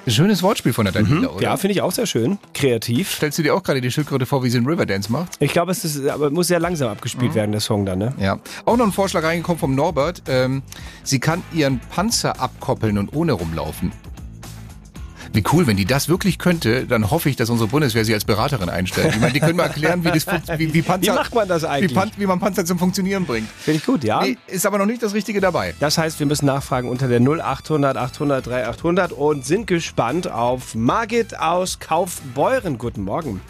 Schönes 0.07 0.43
Wortspiel 0.43 0.73
von 0.73 0.87
der 0.87 0.93
Daniela, 0.93 1.29
oder? 1.29 1.43
Ja, 1.43 1.57
finde 1.59 1.73
ich 1.73 1.83
auch 1.83 1.93
sehr 1.93 2.07
schön. 2.07 2.39
Kreativ. 2.55 3.13
Stellst 3.13 3.39
du 3.39 3.43
dir 3.43 3.55
auch 3.55 3.63
gerade 3.63 3.83
die 3.83 3.91
Schildkröte 3.91 4.25
vor, 4.25 4.43
wie 4.43 4.49
sie 4.49 4.57
einen 4.57 4.67
Riverdance 4.67 5.13
macht? 5.13 5.33
Ich 5.39 5.53
glaube, 5.53 5.71
es 5.71 5.85
ist, 5.85 6.07
aber 6.09 6.31
muss 6.31 6.47
sehr 6.49 6.61
langsam 6.61 6.89
abgespielt 6.89 7.35
werden, 7.35 7.53
der 7.53 7.61
Song 7.61 7.85
dann, 7.85 7.99
ne? 7.99 8.15
Ja. 8.19 8.39
Auch 8.65 8.79
noch 8.79 8.87
ein 8.87 8.93
Vorschlag 8.93 9.23
reingekommen 9.23 9.59
vom 9.59 9.75
Norbert. 9.75 10.23
Ähm, 10.27 10.63
sie 11.03 11.21
kann 11.21 11.43
ihren 11.53 11.79
Panzer 11.79 12.41
abkoppeln 12.41 12.97
und 12.97 13.15
ohne 13.15 13.33
rumlaufen. 13.33 13.93
Wie 15.33 15.45
cool, 15.53 15.67
wenn 15.67 15.77
die 15.77 15.85
das 15.85 16.09
wirklich 16.09 16.39
könnte, 16.39 16.87
dann 16.87 17.11
hoffe 17.11 17.29
ich, 17.29 17.37
dass 17.37 17.51
unsere 17.51 17.69
Bundeswehr 17.69 18.05
sie 18.05 18.15
als 18.15 18.25
Beraterin 18.25 18.69
einstellt. 18.69 19.15
Ich 19.15 19.21
meine, 19.21 19.33
die 19.33 19.41
können 19.41 19.57
mal 19.57 19.65
erklären, 19.65 20.05
wie, 20.05 20.11
das, 20.11 20.27
wie, 20.59 20.73
wie, 20.73 20.83
Panzer, 20.83 21.13
Wie 21.13 21.17
macht 21.17 21.35
man 21.35 21.49
das 21.49 21.65
eigentlich? 21.65 21.91
Wie, 21.91 21.95
Pan, 21.95 22.11
wie 22.17 22.27
man 22.27 22.41
Panzer 22.41 22.65
zum 22.65 22.79
Funktionieren 22.79 23.27
bringt. 23.27 23.49
Finde 23.51 23.79
ich 23.79 23.87
gut, 23.87 24.05
ja. 24.05 24.23
Nee, 24.23 24.39
ist 24.47 24.67
aber 24.67 24.79
noch 24.79 24.87
nicht 24.87 25.03
das 25.03 25.15
Richtige 25.15 25.41
dabei. 25.41 25.75
Das 25.81 25.99
heißt, 25.99 26.19
wir 26.19 26.27
müssen 26.27 26.47
nachfragen 26.47 26.89
unter 26.89 27.09
der 27.09 27.21
0800 27.21 27.97
800 27.97 28.47
3800 28.47 29.13
und 29.13 29.45
sind 29.45 29.67
gespannt 29.67 30.31
auf 30.31 30.75
Margit 30.75 31.39
aus 31.39 31.79
Kaufbeuren. 31.79 32.79
Guten 32.79 33.05
Morgen. 33.05 33.41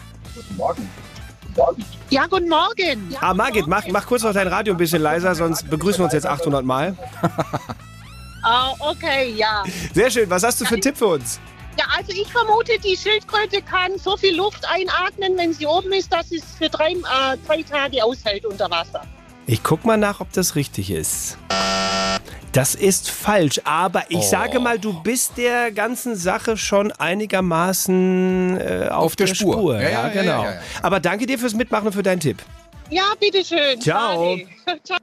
Ja, 2.09 2.25
guten 2.27 2.49
Morgen. 2.49 3.15
Ah, 3.19 3.33
Margit, 3.33 3.67
mach, 3.67 3.87
mach 3.87 4.05
kurz 4.05 4.23
noch 4.23 4.33
dein 4.33 4.47
Radio 4.47 4.73
ein 4.73 4.77
bisschen 4.77 5.01
leiser, 5.01 5.35
sonst 5.35 5.69
begrüßen 5.69 5.99
wir 5.99 6.05
uns 6.05 6.13
jetzt 6.13 6.27
800 6.27 6.65
Mal. 6.65 6.95
Ah, 8.41 8.73
okay, 8.79 9.33
ja. 9.35 9.63
Sehr 9.93 10.09
schön. 10.09 10.29
Was 10.29 10.43
hast 10.43 10.61
du 10.61 10.65
für 10.65 10.75
einen 10.75 10.81
Tipp 10.81 10.97
für 10.97 11.07
uns? 11.07 11.41
Ja, 11.79 11.85
also 11.97 12.11
ich 12.11 12.27
vermute, 12.27 12.73
die 12.83 12.97
Schildkröte 12.97 13.61
kann 13.61 13.97
so 13.97 14.17
viel 14.17 14.35
Luft 14.35 14.65
einatmen, 14.69 15.37
wenn 15.37 15.53
sie 15.53 15.65
oben 15.65 15.93
ist, 15.93 16.11
dass 16.11 16.27
sie 16.27 16.39
es 16.39 16.43
für 16.57 16.67
drei, 16.67 16.91
äh, 16.91 17.37
drei 17.47 17.61
Tage 17.63 18.03
aushält 18.03 18.45
unter 18.45 18.69
Wasser. 18.69 19.01
Ich 19.47 19.63
guck 19.63 19.85
mal 19.85 19.95
nach, 19.95 20.19
ob 20.19 20.29
das 20.33 20.55
richtig 20.55 20.91
ist. 20.91 21.37
Das 22.51 22.75
ist 22.75 23.09
falsch, 23.09 23.61
aber 23.63 24.03
ich 24.09 24.17
Oh. 24.17 24.21
sage 24.23 24.59
mal, 24.59 24.77
du 24.77 25.01
bist 25.03 25.37
der 25.37 25.71
ganzen 25.71 26.17
Sache 26.17 26.57
schon 26.57 26.91
einigermaßen 26.91 28.59
äh, 28.59 28.87
auf, 28.89 29.05
Auf 29.05 29.15
der 29.15 29.27
Spur. 29.27 29.75
Ja, 29.75 29.81
Ja, 29.83 29.89
ja, 29.89 30.07
ja, 30.07 30.09
genau. 30.21 30.43
ja, 30.43 30.53
ja. 30.55 30.59
Aber 30.81 30.99
danke 30.99 31.27
dir 31.27 31.39
fürs 31.39 31.53
Mitmachen 31.53 31.87
und 31.87 31.93
für 31.93 32.03
deinen 32.03 32.19
Tipp. 32.19 32.39
Ja, 32.89 33.03
bitteschön. 33.21 33.79
Ciao. 33.79 34.37
Ciao. 34.83 34.97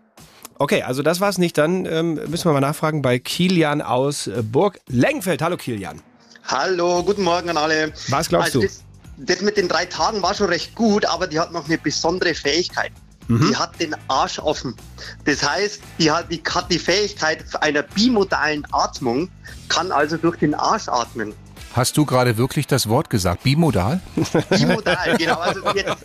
Okay, 0.58 0.82
also 0.82 1.02
das 1.02 1.20
war's 1.20 1.38
nicht. 1.38 1.56
Dann 1.56 1.86
ähm, 1.86 2.20
müssen 2.28 2.44
wir 2.44 2.52
mal 2.52 2.60
nachfragen 2.60 3.00
bei 3.00 3.18
Kilian 3.18 3.80
aus 3.80 4.28
Burg 4.42 4.78
Lengenfeld. 4.88 5.40
Hallo 5.40 5.56
Kilian. 5.56 6.02
Hallo, 6.48 7.02
guten 7.02 7.22
Morgen 7.22 7.50
an 7.50 7.56
alle. 7.56 7.92
Was 8.08 8.28
glaubst 8.28 8.48
also 8.48 8.60
du? 8.60 8.66
Das, 8.66 8.82
das 9.16 9.40
mit 9.40 9.56
den 9.56 9.68
drei 9.68 9.86
Tagen 9.86 10.22
war 10.22 10.34
schon 10.34 10.48
recht 10.48 10.74
gut, 10.74 11.04
aber 11.04 11.26
die 11.26 11.40
hat 11.40 11.52
noch 11.52 11.66
eine 11.66 11.78
besondere 11.78 12.34
Fähigkeit. 12.34 12.92
Mhm. 13.28 13.48
Die 13.48 13.56
hat 13.56 13.80
den 13.80 13.96
Arsch 14.08 14.38
offen. 14.38 14.76
Das 15.24 15.42
heißt, 15.42 15.80
die 15.98 16.10
hat, 16.10 16.30
die 16.30 16.42
hat 16.48 16.70
die 16.70 16.78
Fähigkeit 16.78 17.44
einer 17.60 17.82
bimodalen 17.82 18.64
Atmung, 18.70 19.28
kann 19.68 19.90
also 19.90 20.16
durch 20.16 20.36
den 20.36 20.54
Arsch 20.54 20.88
atmen. 20.88 21.34
Hast 21.74 21.96
du 21.96 22.06
gerade 22.06 22.38
wirklich 22.38 22.66
das 22.66 22.88
Wort 22.88 23.10
gesagt? 23.10 23.42
Bimodal? 23.42 24.00
Bimodal, 24.50 25.16
genau. 25.18 25.38
Also 25.40 25.60
jetzt, 25.74 26.04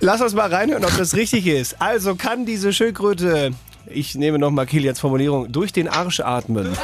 Lass 0.00 0.20
uns 0.20 0.34
mal 0.34 0.52
reinhören, 0.52 0.84
ob 0.84 0.96
das 0.96 1.14
richtig 1.14 1.46
ist. 1.46 1.80
Also 1.80 2.16
kann 2.16 2.44
diese 2.44 2.72
Schildkröte, 2.72 3.52
ich 3.86 4.14
nehme 4.14 4.38
nochmal 4.38 4.66
Kilians 4.66 5.00
Formulierung, 5.00 5.50
durch 5.50 5.72
den 5.72 5.88
Arsch 5.88 6.20
atmen. 6.20 6.76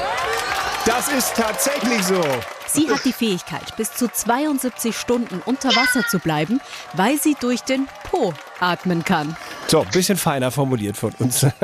Das 0.86 1.08
ist 1.08 1.34
tatsächlich 1.34 2.02
so. 2.02 2.22
Sie 2.66 2.90
hat 2.90 3.04
die 3.04 3.12
Fähigkeit, 3.12 3.76
bis 3.76 3.94
zu 3.94 4.10
72 4.10 4.96
Stunden 4.96 5.42
unter 5.44 5.70
Wasser 5.70 6.06
zu 6.08 6.18
bleiben, 6.18 6.60
weil 6.94 7.18
sie 7.18 7.34
durch 7.40 7.60
den 7.60 7.86
Po 8.04 8.34
atmen 8.60 9.04
kann. 9.04 9.36
So, 9.66 9.84
bisschen 9.92 10.18
feiner 10.18 10.50
formuliert 10.50 10.96
von 10.96 11.12
uns. 11.18 11.42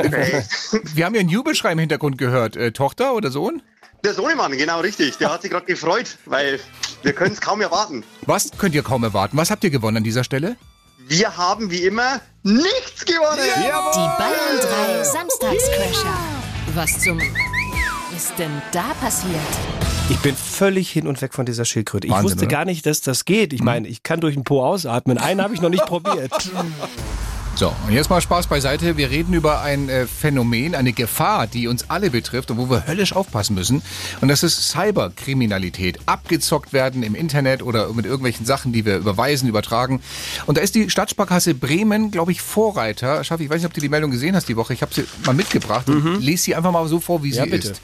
Wir 0.94 1.05
haben 1.05 1.14
ja 1.14 1.20
einen 1.20 1.29
Jubelschrei 1.29 1.73
im 1.73 1.79
Hintergrund 1.79 2.18
gehört. 2.18 2.57
Äh, 2.57 2.73
Tochter 2.73 3.14
oder 3.14 3.31
Sohn? 3.31 3.62
der 4.05 4.14
Sohnemann, 4.14 4.53
genau 4.53 4.81
richtig. 4.81 5.16
Der 5.18 5.33
hat 5.33 5.42
sich 5.42 5.51
gerade 5.51 5.66
gefreut, 5.66 6.18
weil 6.27 6.61
wir 7.03 7.12
können 7.12 7.33
es 7.33 7.40
kaum 7.40 7.61
erwarten. 7.61 8.05
Was 8.27 8.51
könnt 8.57 8.75
ihr 8.75 8.83
kaum 8.83 9.03
erwarten? 9.03 9.37
Was 9.37 9.51
habt 9.51 9.64
ihr 9.64 9.70
gewonnen 9.70 9.99
an 9.99 10.05
dieser 10.05 10.25
Stelle? 10.25 10.57
Wir 11.06 11.36
haben 11.36 11.70
wie 11.70 11.84
immer 11.84 12.20
nichts 12.42 13.04
gewonnen. 13.04 13.38
Die 13.94 14.08
Bayern 14.18 14.96
3 14.96 15.04
Samstagscrasher. 15.04 16.16
Was 16.74 16.98
zum 17.00 17.20
ist 18.16 18.32
denn 18.38 18.62
da 18.72 18.94
passiert? 19.00 19.34
Ich 20.08 20.18
bin 20.20 20.34
völlig 20.34 20.90
hin 20.90 21.06
und 21.06 21.20
weg 21.20 21.34
von 21.34 21.44
dieser 21.44 21.64
Schildkröte. 21.64 22.06
Ich 22.06 22.12
Wahnsinn, 22.12 22.24
wusste 22.32 22.46
oder? 22.46 22.56
gar 22.56 22.64
nicht, 22.64 22.86
dass 22.86 23.00
das 23.02 23.24
geht. 23.26 23.52
Ich 23.52 23.62
meine, 23.62 23.86
ich 23.88 24.02
kann 24.02 24.20
durch 24.20 24.34
den 24.34 24.44
Po 24.44 24.64
ausatmen. 24.64 25.18
Einen 25.18 25.42
habe 25.42 25.54
ich 25.54 25.60
noch 25.60 25.68
nicht 25.70 25.84
probiert. 25.86 26.32
So, 27.56 27.72
und 27.86 27.92
jetzt 27.92 28.10
mal 28.10 28.20
Spaß 28.20 28.48
beiseite. 28.48 28.96
Wir 28.96 29.10
reden 29.10 29.32
über 29.32 29.60
ein 29.62 29.88
äh, 29.88 30.08
Phänomen, 30.08 30.74
eine 30.74 30.92
Gefahr, 30.92 31.46
die 31.46 31.68
uns 31.68 31.88
alle 31.88 32.10
betrifft 32.10 32.50
und 32.50 32.58
wo 32.58 32.68
wir 32.68 32.88
höllisch 32.88 33.12
aufpassen 33.12 33.54
müssen. 33.54 33.80
Und 34.20 34.26
das 34.26 34.42
ist 34.42 34.70
Cyberkriminalität. 34.70 36.00
Abgezockt 36.06 36.72
werden 36.72 37.04
im 37.04 37.14
Internet 37.14 37.62
oder 37.62 37.92
mit 37.92 38.06
irgendwelchen 38.06 38.44
Sachen, 38.44 38.72
die 38.72 38.84
wir 38.84 38.96
überweisen, 38.96 39.48
übertragen. 39.48 40.00
Und 40.46 40.58
da 40.58 40.62
ist 40.62 40.74
die 40.74 40.90
Stadtsparkasse 40.90 41.54
Bremen, 41.54 42.10
glaube 42.10 42.32
ich, 42.32 42.42
Vorreiter. 42.42 43.22
Schaffi, 43.22 43.44
ich 43.44 43.50
weiß 43.50 43.58
nicht, 43.58 43.66
ob 43.66 43.72
du 43.74 43.80
die 43.80 43.88
Meldung 43.88 44.10
gesehen 44.10 44.34
hast 44.34 44.48
die 44.48 44.56
Woche. 44.56 44.74
Ich 44.74 44.82
habe 44.82 44.92
sie 44.92 45.04
mal 45.24 45.32
mitgebracht. 45.32 45.88
und 45.88 46.20
Lese 46.20 46.42
sie 46.42 46.54
einfach 46.56 46.72
mal 46.72 46.88
so 46.88 46.98
vor, 46.98 47.22
wie 47.22 47.30
Ja, 47.30 47.44
sie 47.44 47.50
bitte. 47.50 47.68
ist. 47.70 47.80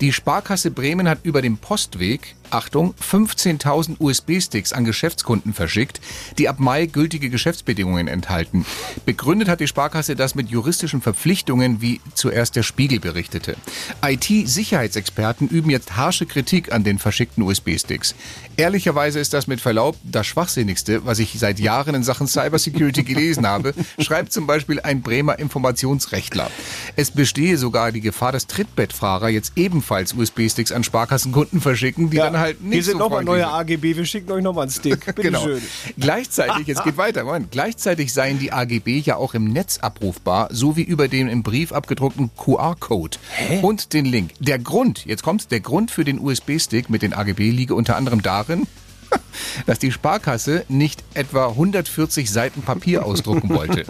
Die 0.00 0.14
Sparkasse 0.14 0.70
Bremen 0.70 1.06
hat 1.06 1.18
über 1.24 1.42
den 1.42 1.58
Postweg, 1.58 2.34
Achtung, 2.52 2.94
15.000 3.00 3.96
USB-Sticks 3.98 4.72
an 4.72 4.84
Geschäftskunden 4.84 5.54
verschickt, 5.54 6.00
die 6.38 6.48
ab 6.48 6.60
Mai 6.60 6.86
gültige 6.86 7.30
Geschäftsbedingungen 7.30 8.08
enthalten. 8.08 8.66
Begründet 9.06 9.48
hat 9.48 9.60
die 9.60 9.66
Sparkasse 9.66 10.16
das 10.16 10.34
mit 10.34 10.50
juristischen 10.50 11.00
Verpflichtungen, 11.00 11.80
wie 11.80 12.00
zuerst 12.14 12.56
der 12.56 12.62
Spiegel 12.62 13.00
berichtete. 13.00 13.56
IT-Sicherheitsexperten 14.04 15.48
üben 15.48 15.70
jetzt 15.70 15.96
harsche 15.96 16.26
Kritik 16.26 16.72
an 16.72 16.84
den 16.84 16.98
verschickten 16.98 17.42
USB-Sticks. 17.42 18.14
Ehrlicherweise 18.56 19.18
ist 19.18 19.32
das 19.32 19.46
mit 19.46 19.60
Verlaub 19.60 19.96
das 20.02 20.26
Schwachsinnigste, 20.26 21.06
was 21.06 21.18
ich 21.18 21.38
seit 21.38 21.58
Jahren 21.58 21.94
in 21.94 22.02
Sachen 22.02 22.26
Cybersecurity 22.26 23.02
gelesen 23.02 23.46
habe, 23.46 23.72
schreibt 23.98 24.32
zum 24.32 24.46
Beispiel 24.46 24.80
ein 24.80 25.00
Bremer 25.00 25.38
Informationsrechtler. 25.38 26.50
Es 26.96 27.10
bestehe 27.10 27.56
sogar 27.56 27.92
die 27.92 28.02
Gefahr, 28.02 28.32
dass 28.32 28.46
Trittbettfahrer 28.46 29.30
jetzt 29.30 29.52
ebenfalls 29.56 30.12
USB-Sticks 30.12 30.72
an 30.72 30.84
Sparkassenkunden 30.84 31.60
verschicken, 31.62 32.10
die 32.10 32.18
dann 32.18 32.41
halt 32.42 32.62
nicht 32.62 32.74
Hier 32.74 32.82
sind 32.82 32.92
so 32.94 32.98
nochmal 32.98 33.24
neue 33.24 33.48
AGB. 33.48 33.96
Wir 33.96 34.04
schicken 34.04 34.30
euch 34.30 34.42
nochmal 34.42 34.64
einen 34.64 34.72
Stick. 34.72 35.06
Bitte 35.06 35.22
genau. 35.22 35.42
schön. 35.42 35.62
Gleichzeitig, 35.98 36.66
jetzt 36.66 36.84
geht 36.84 36.96
weiter, 36.96 37.24
Moment, 37.24 37.50
gleichzeitig 37.50 38.12
seien 38.12 38.38
die 38.38 38.52
AGB 38.52 38.98
ja 38.98 39.16
auch 39.16 39.34
im 39.34 39.44
Netz 39.44 39.78
abrufbar, 39.78 40.48
sowie 40.52 40.82
über 40.82 41.08
den 41.08 41.28
im 41.28 41.42
Brief 41.42 41.72
abgedruckten 41.72 42.30
QR-Code 42.36 43.18
und 43.62 43.92
den 43.92 44.04
Link. 44.04 44.32
Der 44.40 44.58
Grund, 44.58 45.06
jetzt 45.06 45.22
kommt's, 45.22 45.48
der 45.48 45.60
Grund 45.60 45.90
für 45.90 46.04
den 46.04 46.18
USB-Stick 46.18 46.90
mit 46.90 47.02
den 47.02 47.14
AGB 47.14 47.50
liege 47.50 47.74
unter 47.74 47.96
anderem 47.96 48.22
darin, 48.22 48.66
dass 49.66 49.78
die 49.78 49.92
Sparkasse 49.92 50.64
nicht 50.68 51.02
etwa 51.14 51.48
140 51.48 52.30
Seiten 52.30 52.62
Papier 52.62 53.04
ausdrucken 53.04 53.50
wollte. 53.50 53.84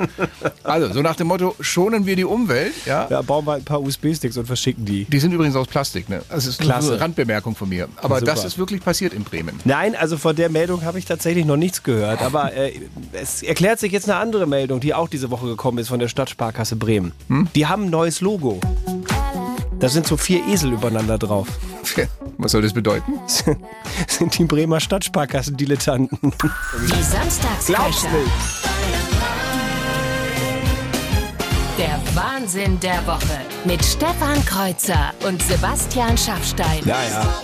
Also, 0.64 0.92
so 0.92 1.02
nach 1.02 1.16
dem 1.16 1.28
Motto, 1.28 1.54
schonen 1.60 2.06
wir 2.06 2.16
die 2.16 2.24
Umwelt, 2.24 2.72
ja. 2.86 3.06
Ja, 3.10 3.22
bauen 3.22 3.44
wir 3.44 3.54
ein 3.54 3.64
paar 3.64 3.80
USB-Sticks 3.82 4.36
und 4.36 4.46
verschicken 4.46 4.84
die. 4.84 5.04
Die 5.04 5.18
sind 5.18 5.32
übrigens 5.32 5.56
aus 5.56 5.66
Plastik, 5.66 6.08
ne? 6.08 6.22
Das 6.28 6.46
ist 6.46 6.60
Klasse. 6.60 6.92
eine 6.92 7.00
Randbemerkung 7.00 7.54
von 7.54 7.68
mir. 7.68 7.88
Aber 7.96 8.20
Super. 8.20 8.32
das 8.32 8.44
ist 8.44 8.58
wirklich 8.58 8.82
passiert 8.82 9.12
in 9.12 9.24
Bremen. 9.24 9.58
Nein, 9.64 9.94
also 9.96 10.16
von 10.16 10.36
der 10.36 10.50
Meldung 10.50 10.84
habe 10.84 10.98
ich 10.98 11.04
tatsächlich 11.04 11.44
noch 11.44 11.56
nichts 11.56 11.82
gehört. 11.82 12.22
Aber 12.22 12.52
äh, 12.54 12.72
es 13.12 13.42
erklärt 13.42 13.80
sich 13.80 13.92
jetzt 13.92 14.08
eine 14.08 14.18
andere 14.18 14.46
Meldung, 14.46 14.80
die 14.80 14.94
auch 14.94 15.08
diese 15.08 15.30
Woche 15.30 15.46
gekommen 15.46 15.78
ist 15.78 15.88
von 15.88 15.98
der 15.98 16.08
Stadtsparkasse 16.08 16.76
Bremen. 16.76 17.12
Die 17.54 17.66
haben 17.66 17.84
ein 17.84 17.90
neues 17.90 18.20
Logo. 18.20 18.60
Da 19.82 19.88
sind 19.88 20.06
so 20.06 20.16
vier 20.16 20.46
Esel 20.46 20.74
übereinander 20.74 21.18
drauf. 21.18 21.48
Was 22.38 22.52
soll 22.52 22.62
das 22.62 22.72
bedeuten? 22.72 23.14
Sind 24.06 24.38
die 24.38 24.44
Bremer 24.44 24.78
Stadtsparkassen-Dilettanten. 24.78 26.18
Die 26.22 26.86
Glaub's 26.86 27.10
Samstagscrasher. 27.10 28.08
nicht. 28.12 28.30
Der 31.76 32.00
Wahnsinn 32.14 32.78
der 32.78 33.04
Woche 33.08 33.40
mit 33.64 33.84
Stefan 33.84 34.44
Kreuzer 34.44 35.12
und 35.26 35.42
Sebastian 35.42 36.16
Schaffstein. 36.16 36.84
Ja, 36.84 37.02
ja. 37.02 37.42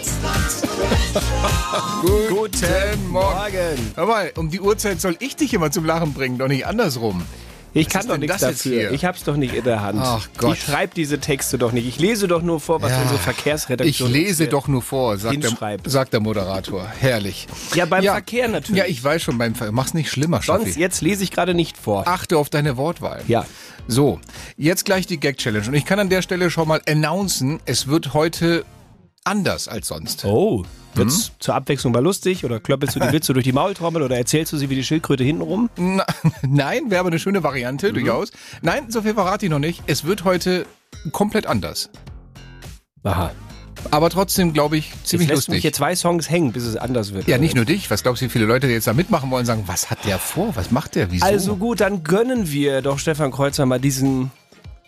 Guten 2.29 3.09
Morgen. 3.11 3.93
Hör 3.97 4.07
mal, 4.07 4.31
um 4.37 4.49
die 4.49 4.61
Uhrzeit 4.61 5.01
soll 5.01 5.17
ich 5.19 5.35
dich 5.35 5.55
immer 5.55 5.73
zum 5.73 5.85
Lachen 5.85 6.15
bringen, 6.15 6.39
doch 6.39 6.47
nicht 6.47 6.69
andersrum. 6.69 7.21
Ich 7.79 7.87
Was 7.87 7.93
kann 7.95 8.09
doch 8.09 8.17
nichts 8.19 8.39
dafür. 8.39 8.91
Ich 8.93 9.05
hab's 9.05 9.25
doch 9.25 9.37
nicht 9.37 9.55
in 9.55 9.65
der 9.65 9.81
Hand. 9.83 9.99
Ach 10.03 10.29
Gott. 10.37 10.57
Ich 10.57 10.65
schreibe 10.65 10.95
diese 10.95 11.19
Texte 11.19 11.59
doch 11.59 11.73
nicht. 11.73 11.87
Ich 11.87 11.99
lese 11.99 12.29
doch 12.29 12.43
nur 12.43 12.61
vor, 12.61 12.83
was 12.83 12.91
Ja. 12.93 12.99
unsere 13.03 13.17
Ich 13.17 13.23
Verkehrsredaktion 13.23 14.11
lese 14.13 14.43
uns, 14.45 14.49
äh, 14.49 14.51
doch 14.51 14.69
nur 14.69 14.83
vor, 14.83 15.17
sagt 15.19 15.43
der, 15.43 15.79
sagt 15.85 16.13
der 16.13 16.21
Moderator. 16.21 16.87
Herrlich. 16.99 17.47
Ja, 17.75 17.85
beim 17.87 18.03
Verkehr 18.05 18.49
natürlich. 18.49 18.79
Ja, 18.79 18.87
ich 18.87 19.03
weiß 19.03 19.23
schon, 19.23 19.39
beim 19.39 19.55
Ver 19.55 19.73
Mach's 19.73 19.95
nicht 19.95 20.11
schlimmer, 20.11 20.43
Sonst 20.43 20.67
Schaffi. 20.69 20.81
jetzt 20.81 21.01
lese 21.03 21.23
ich 21.25 21.31
gerade 21.31 21.55
nicht 21.55 21.77
vor. 21.77 22.07
Achte 22.09 22.37
auf 22.39 22.51
deine 22.51 22.77
Wortwahl. 22.77 23.23
Ja. 23.29 23.47
So, 23.87 24.21
jetzt 24.57 24.85
gleich 24.85 25.07
die 25.07 25.19
Gag-Challenge. 25.19 25.67
Und 25.69 25.75
ich 25.75 25.85
kann 25.85 25.99
an 25.99 26.09
der 26.11 26.23
Stelle 26.23 26.51
schon 26.51 26.69
mal 26.69 26.81
announcen, 26.89 27.61
es 27.65 27.87
wird 27.87 28.13
heute 28.15 28.65
anders 29.25 29.69
als 29.69 29.89
sonst. 29.89 30.25
Oh. 30.25 30.65
Wird's 30.99 31.29
Hm? 31.29 31.35
zur 31.39 31.55
Abwechslung 31.55 31.93
mal 31.93 32.03
lustig 32.03 32.45
oder 32.45 32.61
klöppelst 32.61 32.97
du 32.97 33.01
die 33.01 33.13
Witze 33.13 33.33
durch 33.33 33.45
die 33.45 33.53
Maultrommel 33.53 34.03
oder 34.03 34.17
erzählst 34.17 34.53
du 34.53 34.57
sie 34.57 34.69
wie 34.71 34.75
die 34.75 34.85
Schildkröte 34.85 35.25
hintenrum? 35.25 35.71
Na, 35.77 36.05
nein, 36.43 36.91
wäre 36.91 37.01
aber 37.01 37.09
eine 37.09 37.19
schöne 37.19 37.43
Variante, 37.43 37.93
durchaus. 37.93 38.31
Nein, 38.63 38.91
so 38.91 39.03
viel 39.03 39.15
verrate 39.15 39.47
ich 39.47 39.51
noch 39.51 39.59
nicht. 39.59 39.83
Es 39.87 40.05
wird 40.05 40.25
heute 40.25 40.67
komplett 41.13 41.47
anders. 41.47 41.91
Aha. 43.05 43.31
Aber 43.93 44.11
trotzdem, 44.11 44.53
glaube 44.53 44.77
ich, 44.77 44.93
ziemlich 45.05 45.29
jetzt 45.29 45.37
lässt 45.37 45.49
mich 45.51 45.57
lustig. 45.59 45.63
hier 45.63 45.73
zwei 45.73 45.95
Songs 45.95 46.29
hängen, 46.29 46.53
bis 46.53 46.65
es 46.65 46.75
anders 46.77 47.13
wird. 47.15 47.29
Ja, 47.29 47.39
nicht 47.39 47.55
nur 47.55 47.65
dich. 47.65 47.91
Was 47.93 48.03
glaubst 48.03 48.21
du, 48.21 48.27
wie 48.27 48.29
viele 48.31 48.45
Leute 48.45 48.67
die 48.67 48.73
jetzt 48.73 48.89
da 48.89 48.93
mitmachen 48.93 49.31
wollen, 49.31 49.47
sagen, 49.47 49.63
was 49.67 49.89
hat 49.89 50.05
der 50.05 50.19
vor? 50.19 50.57
Was 50.57 50.73
macht 50.73 50.97
der? 50.97 51.13
Wieso? 51.13 51.25
Also 51.25 51.57
gut, 51.57 51.81
dann 51.81 52.03
gönnen 52.03 52.51
wir 52.51 52.83
doch 52.83 52.99
Stefan 52.99 53.31
Kreuzer 53.31 53.67
mal 53.67 53.79
diesen 53.79 54.33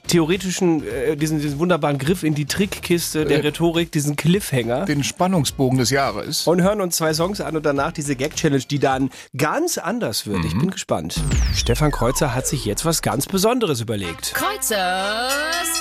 theoretischen, 0.06 0.82
äh, 0.86 1.16
diesen, 1.16 1.40
diesen 1.40 1.58
wunderbaren 1.58 1.98
Griff 1.98 2.22
in 2.22 2.34
die 2.34 2.46
Trickkiste 2.46 3.24
der 3.24 3.38
Äh, 3.38 3.42
Rhetorik, 3.42 3.92
diesen 3.92 4.16
Cliffhanger. 4.16 4.84
den 4.84 5.04
Spannungsbogen 5.04 5.78
des 5.78 5.90
Jahres. 5.90 6.46
Und 6.46 6.62
hören 6.62 6.80
uns 6.80 6.96
zwei 6.96 7.14
Songs 7.14 7.40
an 7.40 7.56
und 7.56 7.64
danach 7.64 7.92
diese 7.92 8.16
Gag-Challenge, 8.16 8.64
die 8.70 8.78
dann 8.78 9.10
ganz 9.36 9.78
anders 9.78 10.26
wird. 10.26 10.44
Ich 10.44 10.54
Mhm. 10.54 10.60
bin 10.60 10.70
gespannt. 10.70 11.14
Stefan 11.54 11.90
Kreuzer 11.90 12.34
hat 12.34 12.46
sich 12.46 12.64
jetzt 12.64 12.84
was 12.84 13.02
ganz 13.02 13.26
Besonderes 13.26 13.80
überlegt. 13.80 14.34
Kreuzers 14.34 15.32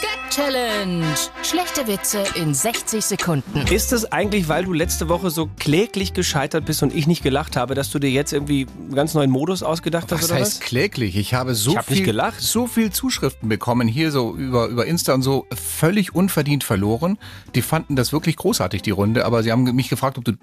Gag 0.01 0.09
Challenge. 0.29 1.05
Schlechte 1.43 1.87
Witze 1.87 2.23
in 2.35 2.53
60 2.53 3.03
Sekunden. 3.03 3.65
Ist 3.71 3.91
es 3.93 4.11
eigentlich, 4.11 4.47
weil 4.47 4.63
du 4.65 4.73
letzte 4.73 5.09
Woche 5.09 5.31
so 5.31 5.49
kläglich 5.59 6.13
gescheitert 6.13 6.65
bist 6.65 6.83
und 6.83 6.93
ich 6.95 7.07
nicht 7.07 7.23
gelacht 7.23 7.55
habe, 7.55 7.73
dass 7.75 7.89
du 7.89 7.97
dir 7.99 8.11
jetzt 8.11 8.31
irgendwie 8.31 8.67
einen 8.79 8.93
ganz 8.93 9.13
neuen 9.15 9.31
Modus 9.31 9.63
ausgedacht 9.63 10.11
hast 10.11 10.23
Was 10.23 10.29
oder 10.31 10.39
heißt 10.39 10.59
was? 10.61 10.67
kläglich? 10.67 11.17
Ich 11.17 11.33
habe 11.33 11.55
so 11.55 11.71
Ich 11.71 11.77
hab 11.77 11.85
viel, 11.87 11.95
nicht 11.97 12.05
gelacht. 12.05 12.41
so 12.41 12.67
viel 12.67 12.91
Zuschriften 12.91 13.49
bekommen 13.49 13.87
hier 13.87 14.08
so 14.11 14.35
über, 14.35 14.67
über 14.67 14.85
Insta 14.85 15.13
und 15.13 15.21
so 15.21 15.45
völlig 15.53 16.15
unverdient 16.15 16.63
verloren. 16.63 17.17
Die 17.55 17.61
fanden 17.61 17.95
das 17.95 18.11
wirklich 18.13 18.35
großartig, 18.35 18.81
die 18.81 18.91
Runde, 18.91 19.25
aber 19.25 19.43
sie 19.43 19.51
haben 19.51 19.63
mich 19.63 19.89
gefragt, 19.89 20.17
ob 20.17 20.25
du 20.25 20.33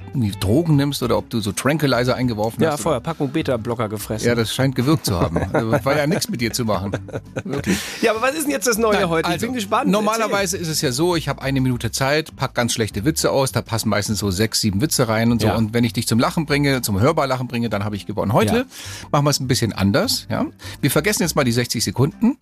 Drogen 0.41 0.77
nimmst 0.77 1.03
oder 1.03 1.17
ob 1.19 1.31
du 1.31 1.41
so 1.41 1.53
Tranquilizer 1.53 2.15
eingeworfen 2.15 2.63
Ja, 2.63 2.73
hast. 2.73 2.81
vorher 2.83 3.01
Packung 3.01 3.31
Beta-Blocker 3.31 3.89
gefressen. 3.89 4.27
Ja, 4.29 4.35
das 4.35 4.55
scheint 4.55 4.75
gewirkt 4.75 5.07
zu 5.07 5.19
haben. 5.21 5.39
Also, 5.53 5.73
war 5.85 5.97
ja 5.97 6.07
nichts 6.07 6.29
mit 6.29 6.41
dir 6.41 6.53
zu 6.53 6.65
machen. 6.65 6.93
Wirklich. 7.45 7.79
Ja, 8.03 8.13
aber 8.13 8.23
was 8.23 8.35
ist 8.35 8.45
denn 8.45 8.51
jetzt 8.53 8.67
das 8.67 8.79
Neue 8.79 8.95
Nein, 8.95 9.09
heute? 9.09 9.29
Ich 9.29 9.35
also, 9.35 9.47
bin 9.47 9.55
gespannt. 9.55 9.91
Normalerweise 9.91 10.57
ist 10.57 10.69
es 10.69 10.81
ja 10.81 10.93
so, 10.93 11.17
ich 11.17 11.29
habe 11.29 11.43
eine 11.43 11.61
Minute 11.61 11.91
Zeit, 11.91 12.35
pack 12.37 12.55
ganz 12.55 12.73
schlechte 12.73 13.05
Witze 13.05 13.31
aus, 13.31 13.53
da 13.53 13.63
passen 13.63 13.89
meistens 13.89 14.19
so 14.19 14.31
sechs, 14.31 14.61
sieben 14.61 14.81
Witze 14.81 15.09
rein 15.09 15.33
und 15.33 15.41
so. 15.41 15.49
Ja. 15.49 15.57
Und 15.57 15.73
wenn 15.75 15.85
ich 15.85 15.93
dich 15.93 16.07
zum 16.07 16.19
Lachen 16.19 16.47
bringe, 16.47 16.83
zum 16.83 17.01
hörbar 17.01 17.27
Lachen 17.27 17.49
bringe, 17.49 17.69
dann 17.71 17.85
habe 17.85 17.97
ich 17.97 18.07
gewonnen. 18.07 18.33
Heute 18.33 18.57
Ja. 18.57 18.65
machen 19.13 19.25
wir 19.25 19.31
es 19.31 19.41
ein 19.41 19.49
bisschen 19.49 19.73
anders. 19.73 20.27
Ja? 20.31 20.47
Wir 20.81 20.91
vergessen 20.91 21.23
jetzt 21.23 21.35
mal 21.37 21.45
die 21.45 21.53
60 21.53 21.83
Sekunden 21.83 22.37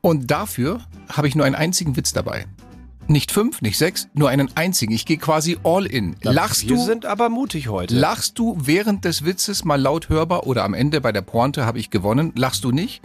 und 0.00 0.30
dafür 0.30 0.59
habe 1.10 1.28
ich 1.28 1.34
nur 1.34 1.46
einen 1.46 1.54
einzigen 1.54 1.96
Witz 1.96 2.12
dabei. 2.12 2.46
Nicht 3.08 3.32
fünf, 3.32 3.60
nicht 3.60 3.76
sechs, 3.76 4.08
nur 4.14 4.28
einen 4.28 4.56
einzigen. 4.56 4.92
Ich 4.92 5.04
gehe 5.04 5.16
quasi 5.16 5.58
all 5.64 5.84
in. 5.84 6.14
Lachst 6.22 6.68
Wir 6.68 6.76
du, 6.76 6.84
sind 6.84 7.06
aber 7.06 7.28
mutig 7.28 7.68
heute. 7.68 7.94
lachst 7.96 8.38
du 8.38 8.56
während 8.60 9.04
des 9.04 9.24
Witzes 9.24 9.64
mal 9.64 9.80
laut 9.80 10.08
hörbar 10.08 10.46
oder 10.46 10.62
am 10.62 10.74
Ende 10.74 11.00
bei 11.00 11.10
der 11.10 11.22
Pointe 11.22 11.66
habe 11.66 11.80
ich 11.80 11.90
gewonnen? 11.90 12.32
Lachst 12.36 12.62
du 12.62 12.70
nicht? 12.70 13.02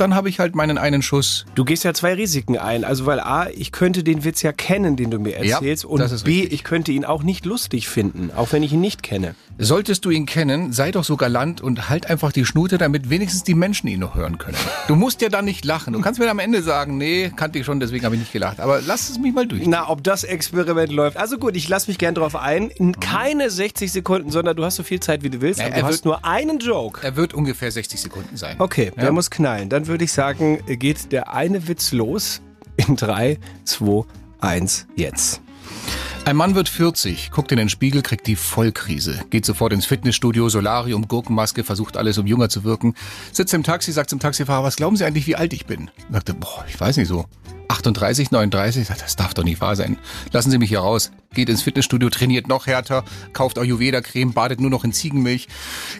Dann 0.00 0.14
habe 0.14 0.28
ich 0.28 0.38
halt 0.40 0.54
meinen 0.54 0.78
einen 0.78 1.02
Schuss 1.02 1.44
Du 1.54 1.64
gehst 1.64 1.84
ja 1.84 1.92
zwei 1.92 2.14
Risiken 2.14 2.56
ein. 2.56 2.84
Also, 2.84 3.04
weil 3.06 3.20
A, 3.20 3.48
ich 3.50 3.72
könnte 3.72 4.02
den 4.04 4.24
Witz 4.24 4.42
ja 4.42 4.52
kennen, 4.52 4.96
den 4.96 5.10
du 5.10 5.18
mir 5.18 5.36
erzählst. 5.36 5.84
Ja, 5.84 5.88
und 5.90 5.98
B, 6.24 6.30
richtig. 6.40 6.52
ich 6.52 6.64
könnte 6.64 6.92
ihn 6.92 7.04
auch 7.04 7.22
nicht 7.22 7.44
lustig 7.44 7.88
finden, 7.88 8.30
auch 8.34 8.52
wenn 8.52 8.62
ich 8.62 8.72
ihn 8.72 8.80
nicht 8.80 9.02
kenne. 9.02 9.34
Solltest 9.58 10.04
du 10.04 10.10
ihn 10.10 10.24
kennen, 10.24 10.72
sei 10.72 10.92
doch 10.92 11.02
so 11.02 11.16
galant 11.16 11.60
und 11.60 11.88
halt 11.90 12.08
einfach 12.08 12.30
die 12.30 12.44
Schnute, 12.44 12.78
damit 12.78 13.10
wenigstens 13.10 13.42
die 13.42 13.54
Menschen 13.54 13.88
ihn 13.88 13.98
noch 13.98 14.14
hören 14.14 14.38
können. 14.38 14.56
Du 14.86 14.94
musst 14.94 15.20
ja 15.20 15.28
dann 15.30 15.44
nicht 15.44 15.64
lachen. 15.64 15.92
Du 15.94 16.00
kannst 16.00 16.20
mir 16.20 16.30
am 16.30 16.38
Ende 16.38 16.62
sagen, 16.62 16.96
nee, 16.96 17.32
kannte 17.34 17.58
ich 17.58 17.66
schon, 17.66 17.80
deswegen 17.80 18.04
habe 18.04 18.14
ich 18.14 18.20
nicht 18.20 18.32
gelacht. 18.32 18.60
Aber 18.60 18.80
lass 18.86 19.10
es 19.10 19.18
mich 19.18 19.34
mal 19.34 19.48
durch. 19.48 19.66
Na, 19.66 19.88
ob 19.90 20.04
das 20.04 20.22
Experiment 20.22 20.92
läuft. 20.92 21.16
Also 21.16 21.38
gut, 21.38 21.56
ich 21.56 21.68
lasse 21.68 21.90
mich 21.90 21.98
gern 21.98 22.14
drauf 22.14 22.36
ein. 22.36 22.70
Keine 23.00 23.50
60 23.50 23.90
Sekunden, 23.90 24.30
sondern 24.30 24.56
du 24.56 24.64
hast 24.64 24.76
so 24.76 24.84
viel 24.84 25.00
Zeit, 25.00 25.24
wie 25.24 25.30
du 25.30 25.40
willst. 25.40 25.58
Ja, 25.58 25.66
er 25.66 25.80
du 25.80 25.86
hast 25.86 25.92
wird- 25.92 26.04
nur 26.04 26.24
einen 26.24 26.60
Joke. 26.60 27.00
Er 27.04 27.16
wird 27.16 27.34
ungefähr 27.34 27.72
60 27.72 28.00
Sekunden 28.00 28.36
sein. 28.36 28.56
Okay, 28.60 28.92
Ja? 28.94 29.02
der 29.02 29.12
muss 29.12 29.28
knallen. 29.28 29.68
Dann 29.68 29.87
würde 29.88 30.04
ich 30.04 30.12
sagen, 30.12 30.60
geht 30.66 31.12
der 31.12 31.32
eine 31.32 31.66
Witz 31.68 31.92
los 31.92 32.40
in 32.76 32.96
3, 32.96 33.38
2, 33.64 34.04
1, 34.40 34.86
jetzt. 34.96 35.40
Ein 36.24 36.36
Mann 36.36 36.54
wird 36.54 36.68
40, 36.68 37.30
guckt 37.30 37.52
in 37.52 37.58
den 37.58 37.70
Spiegel, 37.70 38.02
kriegt 38.02 38.26
die 38.26 38.36
Vollkrise, 38.36 39.20
geht 39.30 39.46
sofort 39.46 39.72
ins 39.72 39.86
Fitnessstudio, 39.86 40.50
Solarium, 40.50 41.08
Gurkenmaske, 41.08 41.64
versucht 41.64 41.96
alles, 41.96 42.18
um 42.18 42.26
jünger 42.26 42.50
zu 42.50 42.64
wirken, 42.64 42.94
sitzt 43.32 43.54
im 43.54 43.62
Taxi, 43.62 43.92
sagt 43.92 44.10
zum 44.10 44.20
Taxifahrer, 44.20 44.62
was 44.62 44.76
glauben 44.76 44.96
Sie 44.96 45.04
eigentlich, 45.04 45.26
wie 45.26 45.36
alt 45.36 45.54
ich 45.54 45.64
bin? 45.64 45.90
Sagte, 46.12 46.34
boah, 46.34 46.66
ich 46.68 46.78
weiß 46.78 46.98
nicht 46.98 47.08
so. 47.08 47.24
38, 47.68 48.30
39, 48.30 48.86
sagt, 48.86 49.02
das 49.02 49.16
darf 49.16 49.34
doch 49.34 49.44
nicht 49.44 49.60
wahr 49.60 49.76
sein. 49.76 49.98
Lassen 50.32 50.50
Sie 50.50 50.58
mich 50.58 50.70
hier 50.70 50.80
raus. 50.80 51.10
Geht 51.34 51.50
ins 51.50 51.62
Fitnessstudio, 51.62 52.08
trainiert 52.08 52.48
noch 52.48 52.66
härter, 52.66 53.04
kauft 53.34 53.58
Ayurveda-Creme, 53.58 54.32
badet 54.32 54.60
nur 54.60 54.70
noch 54.70 54.84
in 54.84 54.92
Ziegenmilch, 54.92 55.48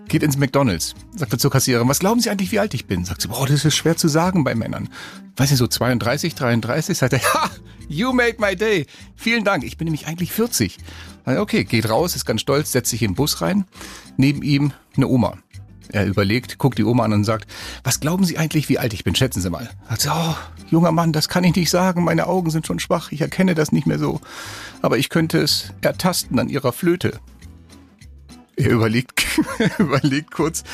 geht 0.09 0.23
ins 0.23 0.39
McDonalds. 0.39 0.95
Sagt 1.15 1.33
er 1.33 1.39
zur 1.39 1.51
Kassiererin, 1.51 1.89
was 1.89 1.99
glauben 1.99 2.21
Sie 2.21 2.31
eigentlich, 2.31 2.51
wie 2.53 2.59
alt 2.59 2.73
ich 2.73 2.87
bin? 2.87 3.05
Sagt 3.05 3.23
sie, 3.23 3.29
boah, 3.29 3.47
das 3.47 3.65
ist 3.65 3.77
schwer 3.77 3.97
zu 3.97 4.09
sagen 4.09 4.45
bei 4.45 4.55
Männern. 4.55 4.89
Weiß 5.37 5.51
nicht, 5.51 5.59
so 5.59 5.67
32, 5.67 6.35
33? 6.35 6.97
Sagt 6.97 7.13
er, 7.13 7.21
ha, 7.35 7.51
you 7.89 8.13
made 8.13 8.37
my 8.39 8.57
day. 8.57 8.87
Vielen 9.15 9.45
Dank, 9.45 9.65
ich 9.65 9.77
bin 9.77 9.85
nämlich 9.85 10.07
eigentlich 10.07 10.33
40. 10.33 10.79
Also, 11.25 11.43
Okay, 11.43 11.65
geht 11.65 11.91
raus, 11.91 12.17
ist 12.17 12.25
ganz 12.25 12.41
stolz, 12.41 12.73
setzt 12.73 12.91
sich 12.91 13.03
in 13.03 13.11
den 13.11 13.17
Bus 13.17 13.43
rein. 13.43 13.67
Neben 14.17 14.43
ihm 14.43 14.73
eine 14.97 15.07
Oma. 15.07 15.37
Er 15.91 16.07
überlegt, 16.07 16.59
guckt 16.59 16.79
die 16.79 16.85
Oma 16.85 17.05
an 17.05 17.13
und 17.13 17.25
sagt, 17.25 17.49
was 17.83 18.01
glauben 18.01 18.25
Sie 18.25 18.37
eigentlich, 18.39 18.69
wie 18.69 18.79
alt 18.79 18.93
ich 18.93 19.05
bin? 19.05 19.15
Schätzen 19.15 19.41
Sie 19.41 19.51
mal. 19.51 19.71
Sagt 19.89 20.03
sie, 20.03 20.11
oh, 20.13 20.35
junger 20.71 20.93
Mann, 20.93 21.13
das 21.13 21.29
kann 21.29 21.45
ich 21.45 21.55
nicht 21.55 21.71
sagen, 21.71 22.05
meine 22.05 22.27
Augen 22.27 22.51
sind 22.51 22.67
schon 22.67 22.79
schwach, 22.79 23.13
ich 23.13 23.21
erkenne 23.21 23.55
das 23.55 23.73
nicht 23.73 23.87
mehr 23.87 23.99
so. 23.99 24.21
Aber 24.83 24.99
ich 24.99 25.09
könnte 25.09 25.39
es 25.39 25.73
ertasten 25.81 26.39
an 26.39 26.49
Ihrer 26.49 26.73
Flöte. 26.73 27.21
Er 28.57 28.71
überlegt, 28.71 29.25
überlegt 29.79 30.33
kurz, 30.33 30.65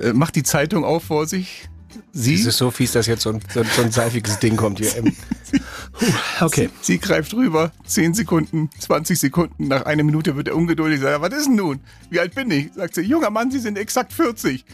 äh, 0.00 0.12
macht 0.12 0.34
die 0.36 0.42
Zeitung 0.42 0.84
auf 0.84 1.04
vor 1.04 1.26
sich. 1.26 1.68
Sie, 2.12 2.34
Es 2.34 2.46
ist 2.46 2.56
so 2.58 2.70
fies, 2.70 2.92
dass 2.92 3.06
jetzt 3.06 3.22
so 3.22 3.30
ein, 3.30 3.40
so 3.52 3.60
ein, 3.60 3.92
seifiges 3.92 4.38
Ding 4.38 4.56
kommt 4.56 4.78
hier. 4.78 4.96
Ähm, 4.96 5.14
Okay. 6.40 6.70
Sie 6.80 6.98
greift 6.98 7.34
rüber, 7.34 7.70
10 7.86 8.14
Sekunden, 8.14 8.70
20 8.80 9.18
Sekunden, 9.18 9.68
nach 9.68 9.86
einer 9.86 10.02
Minute 10.02 10.34
wird 10.36 10.48
er 10.48 10.56
ungeduldig, 10.56 11.00
sagt, 11.00 11.20
was 11.20 11.32
ist 11.32 11.46
denn 11.46 11.54
nun? 11.54 11.80
Wie 12.10 12.18
alt 12.18 12.34
bin 12.34 12.50
ich? 12.50 12.72
Sagt 12.74 12.96
sie, 12.96 13.02
junger 13.02 13.30
Mann, 13.30 13.52
Sie 13.52 13.60
sind 13.60 13.78
exakt 13.78 14.12
40. 14.12 14.64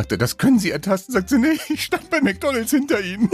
Sagt 0.00 0.12
er, 0.12 0.16
das 0.18 0.38
können 0.38 0.58
Sie 0.58 0.70
ertasten? 0.70 1.12
Sagt 1.12 1.28
sie, 1.28 1.36
nee, 1.36 1.58
ich 1.68 1.84
stand 1.84 2.08
bei 2.08 2.22
McDonalds 2.22 2.70
hinter 2.70 3.02
Ihnen. 3.02 3.30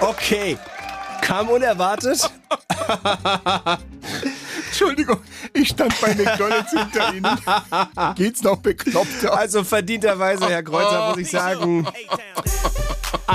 Okay. 0.00 0.56
Kam 1.20 1.50
unerwartet. 1.50 2.30
Entschuldigung, 4.68 5.20
ich 5.52 5.68
stand 5.68 6.00
bei 6.00 6.14
McDonalds 6.14 6.70
hinter 6.70 7.12
Ihnen. 7.12 7.38
Geht's 8.14 8.42
noch 8.42 8.56
bekloppter? 8.56 9.36
Also 9.36 9.64
verdienterweise, 9.64 10.48
Herr 10.48 10.62
Kreuzer, 10.62 11.10
muss 11.10 11.18
ich 11.18 11.30
sagen. 11.30 11.86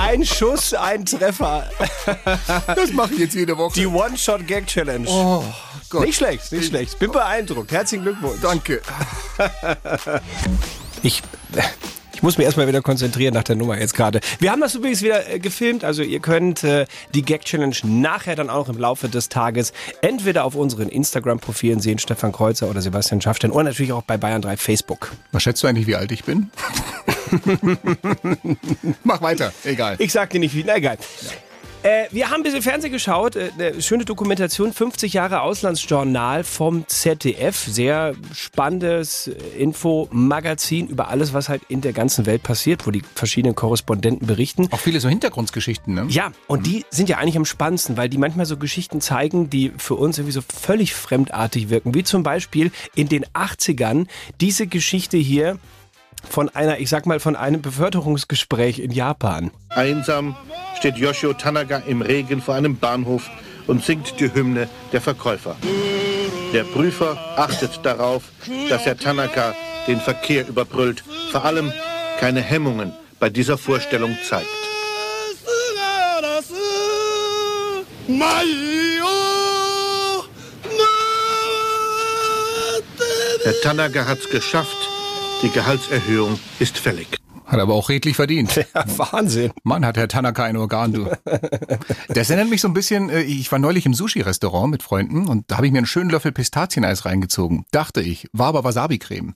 Ein 0.06 0.24
Schuss, 0.24 0.72
ein 0.72 1.04
Treffer. 1.04 1.68
Das 2.66 2.92
mache 2.92 3.14
ich 3.14 3.18
jetzt 3.18 3.34
jede 3.34 3.58
Woche. 3.58 3.74
Die 3.74 3.86
One-Shot-Gag-Challenge. 3.86 5.08
Oh 5.08 5.44
Gott. 5.90 6.06
Nicht 6.06 6.16
schlecht, 6.16 6.52
nicht 6.52 6.68
schlecht. 6.68 6.98
Bin 7.00 7.10
beeindruckt. 7.10 7.72
Herzlichen 7.72 8.04
Glückwunsch. 8.04 8.40
Danke. 8.40 8.82
Ich, 11.02 11.22
ich 12.16 12.22
muss 12.22 12.38
mich 12.38 12.46
erstmal 12.46 12.66
wieder 12.66 12.80
konzentrieren 12.80 13.34
nach 13.34 13.42
der 13.42 13.56
Nummer 13.56 13.78
jetzt 13.78 13.94
gerade. 13.94 14.20
Wir 14.38 14.50
haben 14.50 14.62
das 14.62 14.74
übrigens 14.74 15.02
wieder 15.02 15.30
äh, 15.30 15.38
gefilmt, 15.38 15.84
also 15.84 16.02
ihr 16.02 16.20
könnt 16.20 16.64
äh, 16.64 16.86
die 17.14 17.20
Gag-Challenge 17.20 17.76
nachher 17.84 18.34
dann 18.34 18.48
auch 18.48 18.70
im 18.70 18.78
Laufe 18.78 19.10
des 19.10 19.28
Tages 19.28 19.74
entweder 20.00 20.44
auf 20.44 20.54
unseren 20.54 20.88
Instagram-Profilen 20.88 21.80
sehen, 21.80 21.98
Stefan 21.98 22.32
Kreuzer 22.32 22.70
oder 22.70 22.80
Sebastian 22.80 23.20
Schaffstein, 23.20 23.50
oder 23.50 23.64
natürlich 23.64 23.92
auch 23.92 24.02
bei 24.02 24.16
Bayern 24.16 24.40
3 24.40 24.56
Facebook. 24.56 25.12
Was 25.32 25.42
schätzt 25.42 25.62
du 25.62 25.66
eigentlich, 25.66 25.86
wie 25.86 25.94
alt 25.94 26.10
ich 26.10 26.24
bin? 26.24 26.50
Mach 29.04 29.20
weiter, 29.20 29.52
egal. 29.64 29.96
Ich 29.98 30.10
sag 30.10 30.30
dir 30.30 30.40
nicht 30.40 30.54
wie, 30.54 30.64
na 30.64 30.76
egal. 30.76 30.96
Äh, 31.86 32.08
wir 32.10 32.30
haben 32.30 32.40
ein 32.40 32.42
bisschen 32.42 32.62
Fernsehen 32.62 32.90
geschaut. 32.90 33.36
Äh, 33.36 33.50
eine 33.56 33.80
schöne 33.80 34.04
Dokumentation, 34.04 34.72
50 34.72 35.12
Jahre 35.12 35.42
Auslandsjournal 35.42 36.42
vom 36.42 36.84
ZDF. 36.88 37.56
Sehr 37.56 38.14
spannendes 38.34 39.28
äh, 39.28 39.34
Infomagazin 39.56 40.88
über 40.88 41.10
alles, 41.10 41.32
was 41.32 41.48
halt 41.48 41.62
in 41.68 41.82
der 41.82 41.92
ganzen 41.92 42.26
Welt 42.26 42.42
passiert, 42.42 42.88
wo 42.88 42.90
die 42.90 43.02
verschiedenen 43.14 43.54
Korrespondenten 43.54 44.26
berichten. 44.26 44.66
Auch 44.72 44.80
viele 44.80 44.98
so 44.98 45.08
Hintergrundgeschichten, 45.08 45.94
ne? 45.94 46.06
Ja, 46.08 46.32
und 46.48 46.66
die 46.66 46.84
sind 46.90 47.08
ja 47.08 47.18
eigentlich 47.18 47.36
am 47.36 47.44
spannendsten, 47.44 47.96
weil 47.96 48.08
die 48.08 48.18
manchmal 48.18 48.46
so 48.46 48.56
Geschichten 48.56 49.00
zeigen, 49.00 49.48
die 49.48 49.72
für 49.78 49.94
uns 49.94 50.18
irgendwie 50.18 50.32
so 50.32 50.40
völlig 50.42 50.92
fremdartig 50.92 51.70
wirken. 51.70 51.94
Wie 51.94 52.02
zum 52.02 52.24
Beispiel 52.24 52.72
in 52.96 53.08
den 53.08 53.24
80ern 53.26 54.08
diese 54.40 54.66
Geschichte 54.66 55.18
hier 55.18 55.60
von 56.28 56.48
einer, 56.50 56.78
ich 56.78 56.88
sag 56.88 57.06
mal, 57.06 57.20
von 57.20 57.36
einem 57.36 57.62
Beförderungsgespräch 57.62 58.78
in 58.78 58.90
Japan. 58.90 59.50
Einsam 59.68 60.36
steht 60.78 60.96
Yoshio 60.96 61.32
Tanaka 61.32 61.78
im 61.78 62.02
Regen 62.02 62.42
vor 62.42 62.54
einem 62.54 62.76
Bahnhof 62.76 63.28
und 63.66 63.84
singt 63.84 64.20
die 64.20 64.32
Hymne 64.32 64.68
der 64.92 65.00
Verkäufer. 65.00 65.56
Der 66.52 66.64
Prüfer 66.64 67.16
achtet 67.36 67.80
darauf, 67.82 68.24
dass 68.68 68.86
Herr 68.86 68.96
Tanaka 68.96 69.54
den 69.86 70.00
Verkehr 70.00 70.48
überbrüllt, 70.48 71.02
vor 71.30 71.44
allem 71.44 71.72
keine 72.18 72.40
Hemmungen 72.40 72.92
bei 73.18 73.30
dieser 73.30 73.58
Vorstellung 73.58 74.16
zeigt. 74.28 74.46
Herr 83.44 83.60
Tanaka 83.62 84.06
hat's 84.06 84.28
geschafft. 84.30 84.85
Die 85.42 85.50
Gehaltserhöhung 85.50 86.38
ist 86.58 86.78
fällig. 86.78 87.18
Hat 87.44 87.60
aber 87.60 87.74
auch 87.74 87.88
redlich 87.88 88.16
verdient. 88.16 88.54
Ja, 88.74 88.84
Wahnsinn. 88.96 89.52
Mann, 89.62 89.86
hat 89.86 89.96
Herr 89.96 90.08
Tanaka 90.08 90.44
ein 90.44 90.56
Organ, 90.56 90.92
du. 90.92 91.10
Das 92.08 92.30
erinnert 92.30 92.50
mich 92.50 92.60
so 92.60 92.68
ein 92.68 92.74
bisschen, 92.74 93.08
äh, 93.10 93.22
ich 93.22 93.50
war 93.52 93.58
neulich 93.58 93.86
im 93.86 93.94
Sushi-Restaurant 93.94 94.70
mit 94.70 94.82
Freunden 94.82 95.28
und 95.28 95.50
da 95.50 95.56
habe 95.58 95.66
ich 95.66 95.72
mir 95.72 95.78
einen 95.78 95.86
schönen 95.86 96.10
Löffel 96.10 96.32
Pistazieneis 96.32 97.04
reingezogen. 97.04 97.64
Dachte 97.70 98.00
ich, 98.00 98.28
war 98.32 98.48
aber 98.48 98.64
Wasabi-Creme. 98.64 99.34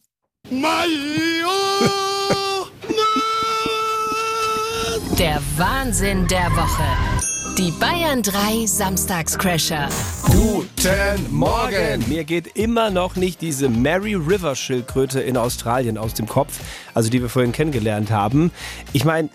Der 5.19 5.43
Wahnsinn 5.57 6.27
der 6.29 6.51
Woche. 6.57 7.20
Die 7.61 7.73
Bayern 7.73 8.23
3 8.23 8.65
Samstagscrasher. 8.65 9.91
Guten 10.23 11.27
Morgen! 11.29 12.09
Mir 12.09 12.25
geht 12.25 12.57
immer 12.57 12.89
noch 12.89 13.17
nicht 13.17 13.43
diese 13.43 13.69
Mary 13.69 14.15
River 14.15 14.57
Schildkröte 14.57 15.21
in 15.21 15.37
Australien 15.37 15.99
aus 15.99 16.15
dem 16.15 16.27
Kopf, 16.27 16.59
also 16.95 17.11
die 17.11 17.21
wir 17.21 17.29
vorhin 17.29 17.53
kennengelernt 17.53 18.11
haben. 18.11 18.51
Ich 18.95 19.05
meine, 19.05 19.29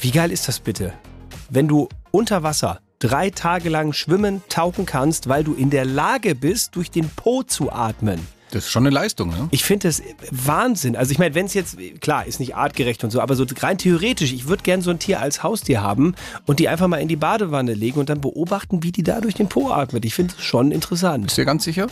wie 0.00 0.10
geil 0.10 0.32
ist 0.32 0.48
das 0.48 0.58
bitte? 0.58 0.94
Wenn 1.50 1.68
du 1.68 1.90
unter 2.12 2.42
Wasser 2.42 2.80
drei 2.98 3.28
Tage 3.28 3.68
lang 3.68 3.92
schwimmen, 3.92 4.42
tauchen 4.48 4.86
kannst, 4.86 5.28
weil 5.28 5.44
du 5.44 5.52
in 5.52 5.68
der 5.68 5.84
Lage 5.84 6.34
bist, 6.34 6.76
durch 6.76 6.90
den 6.90 7.10
Po 7.10 7.42
zu 7.42 7.70
atmen. 7.70 8.26
Das 8.56 8.64
ist 8.64 8.70
schon 8.70 8.84
eine 8.86 8.94
Leistung, 8.94 9.28
ne? 9.28 9.48
Ich 9.50 9.64
finde 9.64 9.88
das 9.88 10.02
Wahnsinn. 10.30 10.96
Also 10.96 11.12
ich 11.12 11.18
meine, 11.18 11.34
wenn 11.34 11.44
es 11.44 11.52
jetzt, 11.52 11.76
klar, 12.00 12.26
ist 12.26 12.40
nicht 12.40 12.56
artgerecht 12.56 13.04
und 13.04 13.10
so, 13.10 13.20
aber 13.20 13.36
so 13.36 13.44
rein 13.60 13.76
theoretisch, 13.76 14.32
ich 14.32 14.48
würde 14.48 14.62
gern 14.62 14.80
so 14.80 14.90
ein 14.90 14.98
Tier 14.98 15.20
als 15.20 15.42
Haustier 15.42 15.82
haben 15.82 16.14
und 16.46 16.58
die 16.58 16.66
einfach 16.68 16.88
mal 16.88 16.96
in 16.96 17.08
die 17.08 17.16
Badewanne 17.16 17.74
legen 17.74 18.00
und 18.00 18.08
dann 18.08 18.22
beobachten, 18.22 18.82
wie 18.82 18.92
die 18.92 19.02
da 19.02 19.20
durch 19.20 19.34
den 19.34 19.50
Po 19.50 19.70
atmet. 19.70 20.06
Ich 20.06 20.14
finde 20.14 20.32
es 20.38 20.42
schon 20.42 20.72
interessant. 20.72 21.24
Bist 21.24 21.36
du 21.36 21.42
dir 21.42 21.46
ganz 21.46 21.64
sicher? 21.64 21.86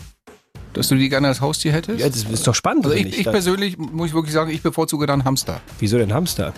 Dass 0.73 0.89
du 0.89 0.95
die 0.95 1.11
gerne 1.11 1.29
als 1.29 1.43
Haustier 1.43 1.73
hättest? 1.73 2.01
Ja, 2.01 2.09
das 2.09 2.25
ist 2.25 2.47
doch 2.47 2.55
spannend. 2.55 2.87
Also 2.87 2.97
ich, 2.97 3.19
ich 3.19 3.25
persönlich, 3.25 3.77
muss 3.77 4.09
ich 4.09 4.15
wirklich 4.15 4.33
sagen, 4.33 4.51
ich 4.51 4.63
bevorzuge 4.63 5.07
dann 5.07 5.25
Hamster. 5.25 5.61
Wieso 5.79 5.99
denn 5.99 6.15
Hamster? 6.15 6.55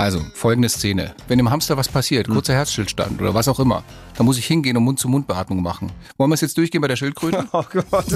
Also, 0.00 0.24
folgende 0.32 0.70
Szene. 0.70 1.14
Wenn 1.28 1.36
dem 1.36 1.50
Hamster 1.50 1.76
was 1.76 1.86
passiert, 1.86 2.26
kurzer 2.26 2.54
Herzstillstand 2.54 3.20
oder 3.20 3.34
was 3.34 3.48
auch 3.48 3.60
immer, 3.60 3.84
dann 4.16 4.24
muss 4.24 4.38
ich 4.38 4.46
hingehen 4.46 4.74
und 4.78 4.84
Mund-zu-Mund-Beatmung 4.84 5.60
machen. 5.60 5.92
Wollen 6.16 6.30
wir 6.30 6.34
es 6.36 6.40
jetzt 6.40 6.56
durchgehen 6.56 6.80
bei 6.80 6.88
der 6.88 6.96
Schildkröte? 6.96 7.46
Oh 7.52 7.64
Gott. 7.90 8.06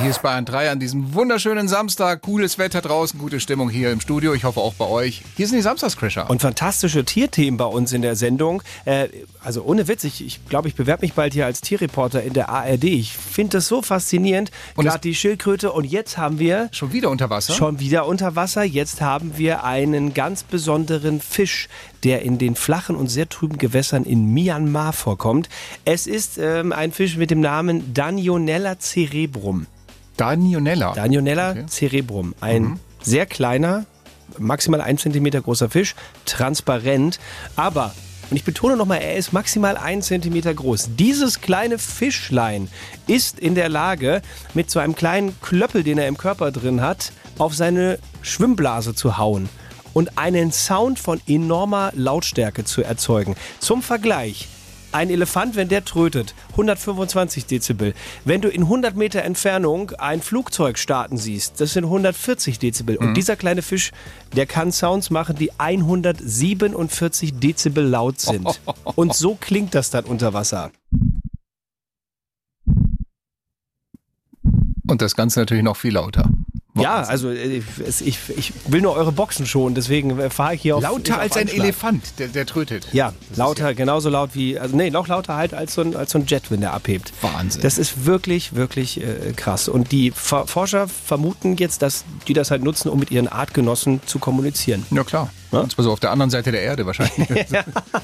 Hier 0.00 0.10
ist 0.10 0.22
Bayern 0.22 0.44
3 0.44 0.70
an 0.70 0.80
diesem 0.80 1.14
wunderschönen 1.14 1.68
Samstag. 1.68 2.22
Cooles 2.22 2.58
Wetter 2.58 2.80
draußen, 2.80 3.18
gute 3.20 3.38
Stimmung 3.38 3.68
hier 3.68 3.92
im 3.92 4.00
Studio. 4.00 4.34
Ich 4.34 4.42
hoffe 4.42 4.58
auch 4.58 4.74
bei 4.74 4.86
euch. 4.86 5.22
Hier 5.36 5.46
sind 5.46 5.56
die 5.56 5.62
Samstagscrasher. 5.62 6.28
Und 6.28 6.40
fantastische 6.40 7.04
Tierthemen 7.04 7.58
bei 7.58 7.64
uns 7.66 7.92
in 7.92 8.02
der 8.02 8.16
Sendung. 8.16 8.62
Äh, 8.84 9.08
also 9.44 9.62
ohne 9.62 9.86
Witz, 9.86 10.02
ich, 10.02 10.24
ich 10.24 10.44
glaube, 10.48 10.66
ich 10.66 10.74
bewerbe 10.74 11.02
mich 11.02 11.12
bald 11.12 11.32
hier 11.34 11.46
als 11.46 11.60
Tierreporter 11.60 12.22
in 12.22 12.32
der 12.32 12.48
ARD. 12.48 12.84
Ich 12.84 13.12
finde 13.12 13.58
das 13.58 13.68
so 13.68 13.82
faszinierend. 13.82 14.50
Und 14.74 14.86
Gerade 14.86 15.00
die 15.00 15.14
Schildkröte. 15.14 15.70
Und 15.70 15.84
jetzt 15.84 16.18
haben 16.18 16.38
wir 16.40 16.68
Schon 16.72 16.92
wieder 16.92 17.10
unter 17.10 17.30
Wasser? 17.30 17.52
schon 17.54 17.78
wieder 17.78 18.06
unter 18.06 18.34
Wasser. 18.34 18.64
Jetzt 18.64 19.00
haben 19.00 19.36
wir 19.36 19.62
einen 19.62 20.14
ganz 20.14 20.42
besonderen 20.42 21.03
Fisch, 21.20 21.68
der 22.02 22.22
in 22.22 22.38
den 22.38 22.54
flachen 22.54 22.96
und 22.96 23.08
sehr 23.08 23.28
trüben 23.28 23.58
Gewässern 23.58 24.04
in 24.04 24.32
Myanmar 24.32 24.92
vorkommt. 24.92 25.48
Es 25.84 26.06
ist 26.06 26.38
ähm, 26.38 26.72
ein 26.72 26.92
Fisch 26.92 27.16
mit 27.16 27.30
dem 27.30 27.40
Namen 27.40 27.94
Danionella 27.94 28.78
cerebrum. 28.78 29.66
Danionella. 30.16 30.92
Danionella 30.94 31.50
Okay. 31.50 31.64
cerebrum. 31.68 32.34
Ein 32.40 32.78
sehr 33.02 33.26
kleiner, 33.26 33.84
maximal 34.38 34.80
ein 34.80 34.98
Zentimeter 34.98 35.40
großer 35.40 35.68
Fisch, 35.70 35.94
transparent, 36.24 37.18
aber 37.56 37.94
und 38.30 38.38
ich 38.38 38.44
betone 38.44 38.76
nochmal, 38.76 39.02
er 39.02 39.16
ist 39.16 39.34
maximal 39.34 39.76
ein 39.76 40.00
Zentimeter 40.00 40.54
groß. 40.54 40.90
Dieses 40.96 41.42
kleine 41.42 41.78
Fischlein 41.78 42.68
ist 43.06 43.38
in 43.38 43.54
der 43.54 43.68
Lage, 43.68 44.22
mit 44.54 44.70
so 44.70 44.78
einem 44.80 44.94
kleinen 44.94 45.38
Klöppel, 45.42 45.82
den 45.82 45.98
er 45.98 46.08
im 46.08 46.16
Körper 46.16 46.50
drin 46.50 46.80
hat, 46.80 47.12
auf 47.36 47.54
seine 47.54 47.98
Schwimmblase 48.22 48.94
zu 48.94 49.18
hauen 49.18 49.50
und 49.94 50.18
einen 50.18 50.52
Sound 50.52 50.98
von 50.98 51.20
enormer 51.26 51.92
Lautstärke 51.94 52.64
zu 52.64 52.82
erzeugen. 52.82 53.36
Zum 53.60 53.82
Vergleich. 53.82 54.48
Ein 54.92 55.10
Elefant, 55.10 55.56
wenn 55.56 55.68
der 55.68 55.84
trötet, 55.84 56.36
125 56.52 57.46
Dezibel. 57.46 57.94
Wenn 58.24 58.40
du 58.40 58.48
in 58.48 58.62
100 58.62 58.94
Meter 58.94 59.22
Entfernung 59.22 59.90
ein 59.98 60.22
Flugzeug 60.22 60.78
starten 60.78 61.16
siehst, 61.16 61.60
das 61.60 61.72
sind 61.72 61.82
140 61.82 62.60
Dezibel. 62.60 62.96
Und 62.98 63.14
dieser 63.14 63.34
kleine 63.34 63.62
Fisch, 63.62 63.90
der 64.36 64.46
kann 64.46 64.70
Sounds 64.70 65.10
machen, 65.10 65.34
die 65.34 65.50
147 65.58 67.40
Dezibel 67.40 67.84
laut 67.84 68.20
sind. 68.20 68.60
Und 68.94 69.14
so 69.14 69.34
klingt 69.34 69.74
das 69.74 69.90
dann 69.90 70.04
unter 70.04 70.32
Wasser. 70.32 70.70
Und 74.86 75.02
das 75.02 75.16
Ganze 75.16 75.40
natürlich 75.40 75.64
noch 75.64 75.76
viel 75.76 75.94
lauter. 75.94 76.30
Ja, 76.76 77.02
also 77.02 77.30
äh, 77.30 77.62
es- 77.86 78.00
ich, 78.00 78.18
ich 78.36 78.52
will 78.66 78.80
nur 78.80 78.94
eure 78.96 79.12
Boxen 79.12 79.46
schon, 79.46 79.74
deswegen 79.76 80.18
äh, 80.18 80.28
fahre 80.28 80.54
ich 80.56 80.62
hier 80.62 80.76
auf 80.76 80.82
Lauter 80.82 81.14
auf 81.14 81.20
als 81.20 81.36
ein. 81.36 81.46
Elefant, 81.48 82.18
der, 82.18 82.26
der 82.28 82.46
trötet. 82.46 82.88
Ja, 82.92 83.12
lauter, 83.36 83.74
genauso 83.74 84.08
laut 84.10 84.30
wie, 84.34 84.58
also 84.58 84.74
nee, 84.76 84.90
noch 84.90 85.06
lauter 85.06 85.36
halt 85.36 85.54
als 85.54 85.74
so 85.74 85.82
ein, 85.82 85.94
als 85.94 86.10
so 86.10 86.18
ein 86.18 86.26
Jet, 86.26 86.50
wenn 86.50 86.60
der 86.60 86.74
abhebt. 86.74 87.12
Wahnsinn. 87.20 87.62
Das 87.62 87.78
ist 87.78 88.06
wirklich, 88.06 88.54
wirklich 88.56 89.00
äh, 89.00 89.32
krass. 89.36 89.68
Und 89.68 89.92
die 89.92 90.10
Ver 90.10 90.46
Forscher 90.48 90.88
vermuten 90.88 91.56
jetzt, 91.58 91.80
dass 91.82 92.04
die 92.26 92.32
das 92.32 92.50
halt 92.50 92.64
nutzen, 92.64 92.88
um 92.88 92.98
mit 92.98 93.10
ihren 93.12 93.28
Artgenossen 93.28 94.00
zu 94.04 94.18
kommunizieren. 94.18 94.84
Ja, 94.90 95.04
klar. 95.04 95.30
Und 95.52 95.70
zwar 95.70 95.84
so 95.84 95.92
auf 95.92 96.00
der 96.00 96.10
anderen 96.10 96.30
Seite 96.30 96.50
der 96.50 96.62
Erde 96.62 96.84
wahrscheinlich. 96.86 97.28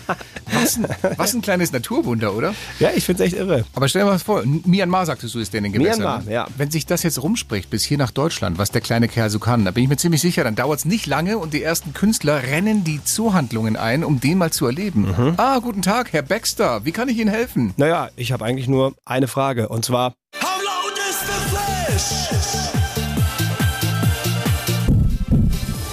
was, 0.53 0.77
ein, 0.77 0.87
was 1.17 1.35
ein 1.35 1.43
kleines 1.43 1.73
Naturwunder, 1.73 2.35
oder? 2.35 2.55
Ja, 2.79 2.91
ich 2.95 3.05
finde 3.05 3.25
es 3.25 3.33
echt 3.33 3.41
irre. 3.41 3.65
Aber 3.75 3.89
stell 3.89 4.03
dir 4.03 4.09
mal 4.11 4.19
vor, 4.19 4.43
Myanmar 4.45 5.07
sagtest 5.07 5.35
du, 5.35 5.39
ist 5.39 5.53
der 5.53 5.59
in 5.59 5.65
den 5.65 5.73
Gewässern. 5.73 6.01
Myanmar, 6.01 6.33
ja. 6.33 6.47
Wenn 6.57 6.71
sich 6.71 6.87
das 6.87 7.03
jetzt 7.03 7.23
rumspricht 7.23 7.71
bis 7.71 7.85
hier 7.85 7.99
nach 7.99 8.11
Deutschland, 8.11 8.59
was 8.59 8.71
der 8.71 8.81
kleine 8.81 9.09
Kerl 9.09 9.31
so 9.31 9.39
kann, 9.39 9.65
da 9.65 9.71
bin 9.71 9.85
ich 9.85 9.89
mir 9.89 9.97
ziemlich 9.97 10.21
sicher, 10.21 10.45
dann 10.45 10.55
dauert 10.55 10.81
es 10.81 10.85
nicht 10.85 11.07
lange 11.07 11.39
und 11.39 11.53
die 11.53 11.63
ersten 11.63 11.95
Künstler 11.95 12.43
rennen 12.43 12.85
die 12.85 13.03
Zoohandlungen 13.03 13.77
ein, 13.77 14.05
um 14.05 14.21
den 14.21 14.39
mal 14.39 14.51
zu 14.51 14.67
erleben. 14.67 15.15
Mhm. 15.17 15.35
Ah, 15.37 15.59
guten 15.59 15.83
Tag, 15.83 16.13
Herr 16.13 16.23
Baxter, 16.23 16.85
wie 16.85 16.93
kann 16.93 17.09
ich 17.09 17.19
Ihnen 17.19 17.31
helfen? 17.31 17.75
Naja, 17.77 18.11
ich 18.17 18.33
habe 18.33 18.45
eigentlich 18.45 18.69
nur 18.69 18.95
eine 19.05 19.29
Frage 19.29 19.69
und 19.69 19.85
zwar, 19.85 20.15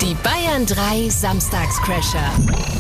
Die 0.02 0.15
Bayern 0.24 0.65
3 0.65 1.10
Samstagscrasher. 1.10 2.77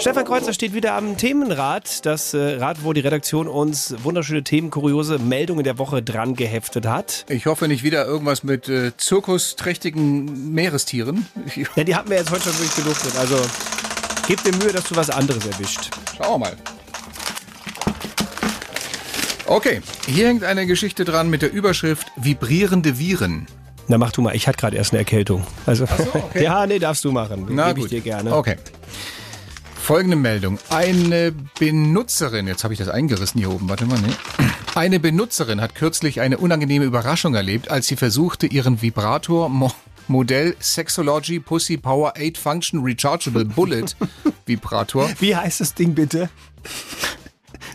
Stefan 0.00 0.24
Kreuzer 0.24 0.52
steht 0.52 0.74
wieder 0.74 0.94
am 0.94 1.16
Themenrad. 1.16 2.06
Das 2.06 2.32
äh, 2.32 2.54
Rad, 2.54 2.84
wo 2.84 2.92
die 2.92 3.00
Redaktion 3.00 3.48
uns 3.48 3.96
wunderschöne 4.04 4.44
Themen, 4.44 4.70
kuriose 4.70 5.18
Meldungen 5.18 5.64
der 5.64 5.76
Woche 5.78 6.04
dran 6.04 6.36
geheftet 6.36 6.86
hat. 6.86 7.26
Ich 7.28 7.46
hoffe 7.46 7.66
nicht 7.66 7.82
wieder 7.82 8.06
irgendwas 8.06 8.44
mit 8.44 8.68
äh, 8.68 8.96
zirkusträchtigen 8.96 10.52
Meerestieren. 10.54 11.26
Ja, 11.74 11.82
die 11.84 11.96
hatten 11.96 12.10
wir 12.10 12.16
jetzt 12.16 12.30
heute 12.30 12.44
schon 12.44 12.52
wirklich 12.52 12.76
genug 12.76 12.96
drin. 12.98 13.12
Also 13.18 13.36
gib 14.28 14.42
dir 14.44 14.54
Mühe, 14.56 14.72
dass 14.72 14.84
du 14.84 14.94
was 14.94 15.10
anderes 15.10 15.44
erwischt. 15.44 15.90
Schauen 16.16 16.34
wir 16.34 16.38
mal. 16.38 16.56
Okay, 19.46 19.80
hier 20.06 20.28
hängt 20.28 20.44
eine 20.44 20.66
Geschichte 20.66 21.04
dran 21.04 21.28
mit 21.30 21.42
der 21.42 21.52
Überschrift 21.52 22.06
Vibrierende 22.16 22.98
Viren. 22.98 23.46
Na 23.88 23.98
mach 23.98 24.12
du 24.12 24.22
mal, 24.22 24.36
ich 24.36 24.46
hatte 24.46 24.58
gerade 24.58 24.76
erst 24.76 24.92
eine 24.92 24.98
Erkältung. 24.98 25.44
Also, 25.66 25.84
okay. 25.84 26.44
ja, 26.44 26.66
nee, 26.66 26.78
darfst 26.78 27.04
du 27.04 27.10
machen. 27.10 27.46
Na 27.50 27.72
Gebe 27.72 27.80
ich 27.80 27.88
dir 27.88 28.00
gerne. 28.00 28.36
Okay. 28.36 28.56
Folgende 29.88 30.18
Meldung. 30.18 30.58
Eine 30.68 31.32
Benutzerin, 31.58 32.46
jetzt 32.46 32.62
habe 32.62 32.74
ich 32.74 32.78
das 32.78 32.90
eingerissen 32.90 33.38
hier 33.38 33.50
oben, 33.50 33.70
warte 33.70 33.86
mal, 33.86 33.98
ne? 33.98 34.14
Eine 34.74 35.00
Benutzerin 35.00 35.62
hat 35.62 35.74
kürzlich 35.74 36.20
eine 36.20 36.36
unangenehme 36.36 36.84
Überraschung 36.84 37.34
erlebt, 37.34 37.70
als 37.70 37.86
sie 37.86 37.96
versuchte, 37.96 38.46
ihren 38.46 38.82
Vibrator 38.82 39.48
Mo 39.48 39.72
Modell 40.06 40.54
Sexology 40.60 41.40
Pussy 41.40 41.78
Power 41.78 42.12
8 42.18 42.36
Function 42.36 42.82
Rechargeable 42.82 43.46
Bullet 43.46 43.86
Vibrator 44.44 45.08
Wie 45.20 45.34
heißt 45.34 45.60
das 45.60 45.72
Ding 45.72 45.94
bitte? 45.94 46.28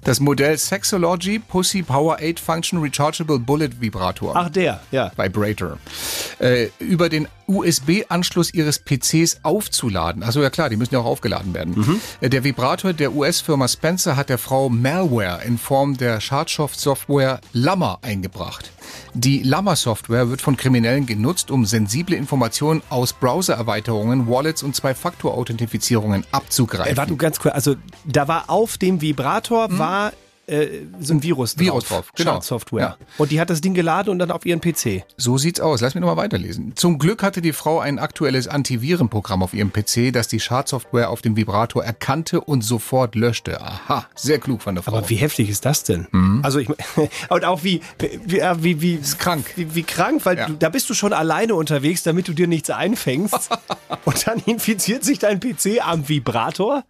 Das 0.04 0.20
Modell 0.20 0.58
Sexology 0.58 1.40
Pussy 1.40 1.82
Power 1.82 2.18
8 2.22 2.38
Function 2.38 2.80
Rechargeable 2.82 3.40
Bullet 3.40 3.70
Vibrator. 3.80 4.34
Ach, 4.36 4.50
der, 4.50 4.82
ja. 4.92 5.12
Vibrator. 5.16 5.78
Äh, 6.40 6.68
über 6.80 7.08
den 7.08 7.28
USB-Anschluss 7.48 8.54
ihres 8.54 8.80
PCs 8.80 9.40
aufzuladen. 9.44 10.22
Also 10.24 10.42
ja 10.42 10.50
klar, 10.50 10.70
die 10.70 10.76
müssen 10.76 10.94
ja 10.94 11.00
auch 11.00 11.06
aufgeladen 11.06 11.54
werden. 11.54 12.02
Äh, 12.20 12.30
Der 12.30 12.44
Vibrator 12.44 12.92
der 12.92 13.14
US-Firma 13.14 13.68
Spencer 13.68 14.18
hat 14.18 14.28
der 14.30 14.38
Frau 14.38 14.68
Malware 14.70 15.42
in 15.46 15.58
Form 15.58 15.96
der 15.96 16.20
Schadstoff-Software 16.20 17.40
Llama 17.54 18.00
eingebracht. 18.02 18.72
Die 19.16 19.44
Llama-Software 19.44 20.30
wird 20.30 20.42
von 20.42 20.58
Kriminellen 20.58 21.06
genutzt, 21.06 21.52
um 21.52 21.66
sensible 21.66 22.16
Informationen 22.16 22.82
aus 22.90 23.14
Browser-Erweiterungen, 23.14 24.28
Wallets 24.28 24.64
und 24.64 24.76
Zwei-Faktor-Authentifizierungen 24.76 26.26
abzugreifen. 26.32 26.94
Äh, 26.94 26.98
warte 26.98 27.16
ganz 27.16 27.40
kurz, 27.40 27.54
also 27.54 27.76
da 28.06 28.28
war 28.28 28.50
auf 28.50 28.80
dem 28.80 29.02
Vibrator 29.02 29.78
war 29.78 30.14
äh, 30.48 30.68
so 31.00 31.14
ein 31.14 31.24
Virus 31.24 31.56
drauf. 31.56 31.66
Virus 31.66 31.86
drauf, 31.86 32.12
genau. 32.16 32.34
Schadsoftware. 32.34 32.98
Ja. 33.00 33.06
Und 33.18 33.32
die 33.32 33.40
hat 33.40 33.50
das 33.50 33.62
Ding 33.62 33.74
geladen 33.74 34.10
und 34.10 34.20
dann 34.20 34.32
auf 34.32 34.46
ihren 34.46 34.60
PC. 34.62 35.04
So 35.18 35.38
sieht's 35.38 35.60
aus. 35.60 35.82
Lass 35.82 35.96
mich 35.96 36.02
nochmal 36.02 36.18
weiterlesen. 36.18 36.74
Zum 36.76 37.00
Glück 37.00 37.24
hatte 37.24 37.42
die 37.42 37.54
Frau 37.54 37.80
ein 37.80 37.98
aktuelles 38.00 38.48
Antivirenprogramm 38.48 39.42
auf 39.44 39.54
ihrem 39.54 39.72
PC, 39.72 40.12
das 40.12 40.28
die 40.28 40.40
Schadsoftware 40.40 41.10
auf 41.10 41.22
dem 41.22 41.36
Vibrator 41.38 41.84
erkannte 41.84 42.42
und 42.42 42.62
sofort 42.64 43.16
löschte. 43.16 43.62
Aha, 43.62 44.08
sehr 44.16 44.40
klug 44.40 44.62
von 44.62 44.76
der 44.76 44.84
Frau. 44.84 44.98
Aber 44.98 45.10
wie 45.10 45.16
heftig 45.16 45.50
ist 45.50 45.66
das 45.66 45.84
denn? 45.84 46.08
Also 46.44 46.60
ich 46.60 46.70
und 47.30 47.46
auch 47.46 47.64
wie 47.64 47.82
wie 48.00 48.42
wie, 48.60 48.82
wie 48.82 48.94
ist 48.96 49.20
krank. 49.20 49.46
Wie, 49.56 49.74
wie 49.76 49.84
krank, 49.84 50.26
weil 50.26 50.38
Ja. 50.38 50.48
du, 50.48 50.54
da 50.54 50.70
bist 50.70 50.90
du 50.90 50.94
schon 50.94 51.14
alleine 51.14 51.56
unterwegs, 51.56 52.04
damit 52.04 52.28
du 52.28 52.34
dir 52.34 52.48
nichts 52.48 52.70
einfängst 52.70 53.50
und 54.06 54.28
dann 54.28 54.40
infiziert 54.40 55.04
sich 55.04 55.20
dein 55.20 55.40
PC 55.40 55.80
am 55.86 56.10
Vibrator. 56.10 56.84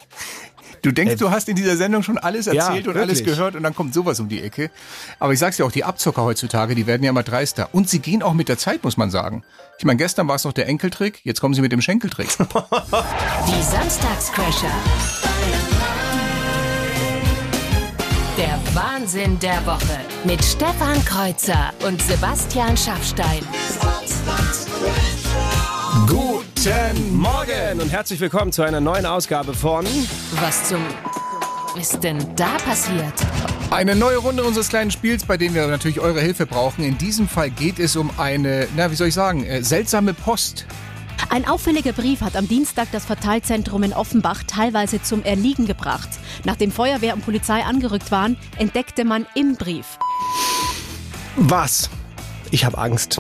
Du 0.84 0.92
denkst, 0.92 1.16
du 1.16 1.32
hast 1.32 1.48
in 1.48 1.56
dieser 1.56 1.78
Sendung 1.78 2.04
schon 2.04 2.18
alles 2.18 2.46
Ja, 2.46 2.54
erzählt 2.54 2.88
und 2.90 2.98
alles 2.98 3.20
wirklich. 3.20 3.36
gehört 3.38 3.56
und 3.56 3.64
dann 3.64 3.74
kommt 3.74 3.94
sowas 3.94 4.20
um 4.20 4.28
die 4.28 4.42
Ecke. 4.42 4.70
Aber 5.18 5.32
ich 5.32 5.40
sag's 5.40 5.56
dir 5.58 5.66
auch, 5.66 5.72
die 5.72 5.86
Abzocker 5.86 6.24
heutzutage, 6.24 6.76
die 6.76 6.86
werden 6.88 7.04
ja 7.04 7.10
immer 7.10 7.24
dreister. 7.24 7.70
Und 7.72 7.90
sie 7.90 8.00
gehen 8.00 8.22
auch 8.22 8.34
mit 8.34 8.50
der 8.50 8.58
Zeit, 8.58 8.84
muss 8.84 8.98
man 8.98 9.10
sagen. 9.10 9.44
Ich 9.80 9.86
meine, 9.86 9.98
gestern 9.98 10.28
war 10.28 10.36
es 10.36 10.44
noch 10.44 10.52
der 10.54 10.68
Enkeltrick, 10.68 11.22
jetzt 11.24 11.40
kommen 11.40 11.54
sie 11.54 11.62
mit 11.62 11.72
dem 11.72 11.82
Schenkeltrick. 11.82 12.28
Die 12.38 13.64
Samstagscrasher. 13.64 14.72
Der 18.38 18.60
Wahnsinn 18.74 19.40
der 19.40 19.66
Woche 19.66 20.00
mit 20.26 20.44
Stefan 20.44 21.04
Kreuzer 21.06 21.72
und 21.88 22.02
Sebastian 22.02 22.76
Schaffstein. 22.76 23.42
Guten 26.64 27.18
Morgen 27.18 27.82
und 27.82 27.92
herzlich 27.92 28.22
willkommen 28.22 28.54
zu 28.54 28.62
einer 28.62 28.80
neuen 28.80 29.06
Ausgabe 29.06 29.54
von 29.54 29.86
Was 30.40 30.70
zum 30.70 30.82
ist 31.78 32.02
denn 32.02 32.26
da 32.38 32.56
passiert? 32.60 33.14
Eine 33.70 33.98
neue 33.98 34.16
Runde 34.16 34.46
unseres 34.46 34.70
kleinen 34.70 34.90
Spiels, 34.90 35.26
bei 35.26 35.36
dem 35.36 35.54
wir 35.54 35.68
natürlich 35.68 36.00
eure 36.00 36.22
Hilfe 36.22 36.46
brauchen. 36.46 36.86
In 36.86 36.98
diesem 36.98 37.28
Fall 37.28 37.50
geht 37.50 37.80
es 37.80 37.98
um 37.98 38.12
eine, 38.18 38.70
na, 38.78 38.90
wie 38.90 38.96
soll 38.96 39.10
ich 39.10 39.14
sagen, 39.14 39.44
äh, 39.44 39.62
seltsame 39.62 40.14
Post. 40.14 40.66
Ein 41.30 41.46
auffälliger 41.46 41.92
Brief 41.92 42.22
hat 42.22 42.38
am 42.38 42.48
Dienstag 42.48 42.88
das 42.94 43.04
Verteilzentrum 43.04 43.84
in 43.84 43.92
Offenbach 43.92 44.44
teilweise 44.48 45.02
zum 45.02 45.22
Erliegen 45.26 45.66
gebracht. 45.66 46.08
Nachdem 46.46 46.72
Feuerwehr 46.72 47.14
und 47.14 47.26
Polizei 47.26 47.62
angerückt 47.62 48.10
waren, 48.10 48.38
entdeckte 48.58 49.04
man 49.04 49.26
im 49.36 49.58
Brief 49.58 50.00
Was? 51.36 51.90
Ich 52.52 52.64
habe 52.64 52.78
Angst. 52.78 53.20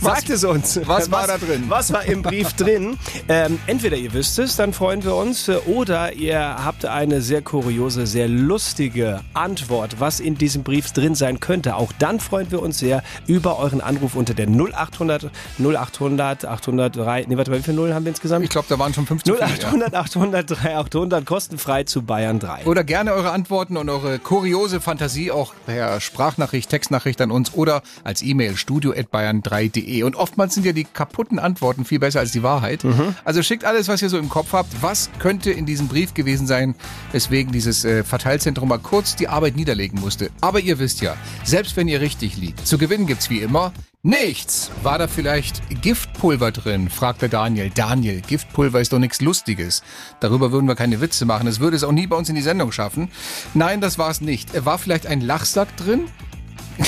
Sagt 0.00 0.30
es 0.30 0.44
uns. 0.44 0.80
was 0.84 1.10
war 1.10 1.26
da 1.26 1.38
drin? 1.38 1.64
Was 1.68 1.92
war 1.92 2.04
im 2.04 2.22
Brief 2.22 2.52
drin? 2.52 2.96
Ähm, 3.28 3.58
entweder 3.66 3.96
ihr 3.96 4.12
wisst 4.12 4.38
es, 4.38 4.56
dann 4.56 4.72
freuen 4.72 5.02
wir 5.04 5.14
uns, 5.14 5.48
äh, 5.48 5.56
oder 5.66 6.12
ihr 6.12 6.38
habt 6.38 6.84
eine 6.84 7.20
sehr 7.20 7.42
kuriose, 7.42 8.06
sehr 8.06 8.28
lustige 8.28 9.20
Antwort, 9.34 9.96
was 9.98 10.20
in 10.20 10.36
diesem 10.36 10.62
Brief 10.62 10.92
drin 10.92 11.14
sein 11.14 11.40
könnte. 11.40 11.74
Auch 11.76 11.92
dann 11.98 12.20
freuen 12.20 12.50
wir 12.50 12.62
uns 12.62 12.78
sehr 12.78 13.02
über 13.26 13.58
euren 13.58 13.80
Anruf 13.80 14.14
unter 14.14 14.34
der 14.34 14.46
0800 14.48 15.30
0800 15.58 16.44
803. 16.44 17.26
Nee, 17.28 17.36
warte 17.36 17.50
mal, 17.50 17.58
wie 17.58 17.62
viele 17.62 17.76
Nullen 17.76 17.94
haben 17.94 18.04
wir 18.04 18.10
insgesamt? 18.10 18.44
Ich 18.44 18.50
glaube, 18.50 18.66
da 18.68 18.78
waren 18.78 18.94
schon 18.94 19.06
15. 19.06 19.34
0800 19.34 19.94
800 19.94 20.50
3800 20.50 21.26
kostenfrei 21.26 21.84
zu 21.84 22.02
Bayern 22.02 22.38
3. 22.38 22.66
Oder 22.66 22.84
gerne 22.84 23.12
eure 23.12 23.32
Antworten 23.32 23.76
und 23.76 23.88
eure 23.88 24.18
kuriose 24.18 24.80
Fantasie 24.80 25.30
auch 25.30 25.54
per 25.66 26.00
Sprachnachricht, 26.00 26.70
Textnachricht 26.70 27.20
an 27.20 27.30
uns 27.30 27.52
oder 27.54 27.82
als 28.04 28.22
E-Mail 28.22 28.56
studio.bayern3.de. 28.56 29.87
Und 30.02 30.16
oftmals 30.16 30.54
sind 30.54 30.66
ja 30.66 30.72
die 30.72 30.84
kaputten 30.84 31.38
Antworten 31.38 31.84
viel 31.84 31.98
besser 31.98 32.20
als 32.20 32.32
die 32.32 32.42
Wahrheit. 32.42 32.84
Also 33.24 33.42
schickt 33.42 33.64
alles, 33.64 33.88
was 33.88 34.02
ihr 34.02 34.08
so 34.08 34.18
im 34.18 34.28
Kopf 34.28 34.52
habt. 34.52 34.82
Was 34.82 35.10
könnte 35.18 35.50
in 35.50 35.66
diesem 35.66 35.88
Brief 35.88 36.14
gewesen 36.14 36.46
sein, 36.46 36.74
weswegen 37.12 37.52
dieses 37.52 37.84
äh, 37.84 38.04
Verteilzentrum 38.04 38.68
mal 38.68 38.78
kurz 38.78 39.16
die 39.16 39.28
Arbeit 39.28 39.56
niederlegen 39.56 40.00
musste. 40.00 40.30
Aber 40.40 40.60
ihr 40.60 40.78
wisst 40.78 41.00
ja, 41.00 41.16
selbst 41.44 41.76
wenn 41.76 41.88
ihr 41.88 42.00
richtig 42.00 42.36
liegt, 42.36 42.66
zu 42.66 42.78
gewinnen 42.78 43.06
gibt's 43.06 43.30
wie 43.30 43.40
immer 43.40 43.72
Nichts! 44.04 44.70
War 44.84 44.96
da 44.96 45.08
vielleicht 45.08 45.60
Giftpulver 45.82 46.52
drin? 46.52 46.88
fragte 46.88 47.28
Daniel. 47.28 47.68
Daniel, 47.68 48.20
Giftpulver 48.20 48.80
ist 48.80 48.92
doch 48.92 49.00
nichts 49.00 49.20
Lustiges. 49.20 49.82
Darüber 50.20 50.52
würden 50.52 50.68
wir 50.68 50.76
keine 50.76 51.00
Witze 51.00 51.24
machen. 51.24 51.48
Es 51.48 51.58
würde 51.58 51.76
es 51.76 51.82
auch 51.82 51.90
nie 51.90 52.06
bei 52.06 52.14
uns 52.14 52.28
in 52.28 52.36
die 52.36 52.42
Sendung 52.42 52.70
schaffen. 52.70 53.10
Nein, 53.54 53.80
das 53.80 53.98
war 53.98 54.08
es 54.08 54.20
nicht. 54.20 54.64
War 54.64 54.78
vielleicht 54.78 55.08
ein 55.08 55.20
Lachsack 55.20 55.76
drin? 55.76 56.06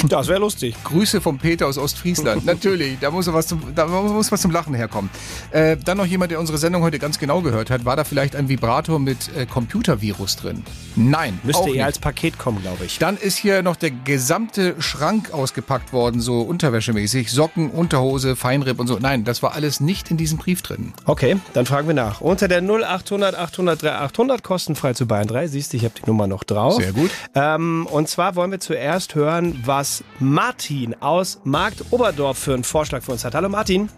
Das 0.08 0.28
wäre 0.28 0.40
lustig. 0.40 0.74
Grüße 0.84 1.20
vom 1.20 1.38
Peter 1.38 1.66
aus 1.66 1.78
Ostfriesland. 1.78 2.44
Natürlich, 2.44 2.98
da 3.00 3.10
muss 3.10 3.32
was 3.32 3.46
zum, 3.48 3.62
da 3.74 3.86
muss 3.86 4.30
was 4.32 4.40
zum 4.40 4.50
Lachen 4.50 4.74
herkommen. 4.74 5.10
Äh, 5.50 5.76
dann 5.76 5.98
noch 5.98 6.06
jemand, 6.06 6.30
der 6.32 6.40
unsere 6.40 6.58
Sendung 6.58 6.82
heute 6.82 6.98
ganz 6.98 7.18
genau 7.18 7.40
gehört 7.40 7.70
hat. 7.70 7.84
War 7.84 7.96
da 7.96 8.04
vielleicht 8.04 8.36
ein 8.36 8.48
Vibrator 8.48 8.98
mit 8.98 9.34
äh, 9.36 9.46
Computervirus 9.46 10.36
drin? 10.36 10.62
Nein, 10.96 11.38
Müsste 11.42 11.64
eher 11.68 11.72
nicht. 11.72 11.84
als 11.84 11.98
Paket 11.98 12.38
kommen, 12.38 12.62
glaube 12.62 12.84
ich. 12.84 12.98
Dann 12.98 13.16
ist 13.16 13.36
hier 13.36 13.62
noch 13.62 13.76
der 13.76 13.90
gesamte 13.90 14.74
Schrank 14.80 15.32
ausgepackt 15.32 15.92
worden, 15.92 16.20
so 16.20 16.40
unterwäschemäßig. 16.42 17.30
Socken, 17.30 17.70
Unterhose, 17.70 18.36
Feinripp 18.36 18.78
und 18.80 18.86
so. 18.86 18.98
Nein, 19.00 19.24
das 19.24 19.42
war 19.42 19.54
alles 19.54 19.80
nicht 19.80 20.10
in 20.10 20.16
diesem 20.16 20.38
Brief 20.38 20.62
drin. 20.62 20.92
Okay, 21.04 21.36
dann 21.52 21.66
fragen 21.66 21.86
wir 21.88 21.94
nach. 21.94 22.20
Unter 22.20 22.48
der 22.48 22.62
0800 22.62 23.34
800 23.36 23.80
3800 23.82 24.42
kostenfrei 24.42 24.92
zu 24.94 25.06
Bayern 25.06 25.28
3. 25.28 25.48
Siehst 25.48 25.72
du, 25.72 25.76
ich 25.76 25.84
habe 25.84 25.94
die 25.98 26.06
Nummer 26.06 26.26
noch 26.26 26.44
drauf. 26.44 26.76
Sehr 26.76 26.92
gut. 26.92 27.10
Ähm, 27.34 27.86
und 27.90 28.08
zwar 28.08 28.36
wollen 28.36 28.50
wir 28.50 28.60
zuerst 28.60 29.14
hören, 29.14 29.60
was 29.64 29.79
Martin 30.18 30.94
aus 31.00 31.40
Markt 31.44 31.82
Oberdorf 31.90 32.38
für 32.38 32.54
einen 32.54 32.64
Vorschlag 32.64 33.02
für 33.02 33.12
uns 33.12 33.24
hat. 33.24 33.34
Hallo 33.34 33.48
Martin. 33.48 33.88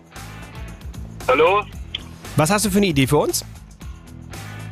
Hallo? 1.28 1.64
Was 2.37 2.51
hast 2.51 2.64
du 2.64 2.70
für 2.70 2.78
eine 2.78 2.87
Idee 2.87 3.07
für 3.07 3.18
uns? 3.18 3.45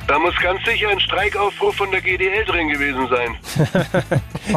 Da 0.08 0.18
muss 0.18 0.34
ganz 0.42 0.58
sicher 0.64 0.88
ein 0.88 0.98
Streikaufruf 0.98 1.76
von 1.76 1.90
der 1.92 2.00
GDL 2.00 2.44
drin 2.44 2.68
gewesen 2.68 3.08
sein. 3.08 3.36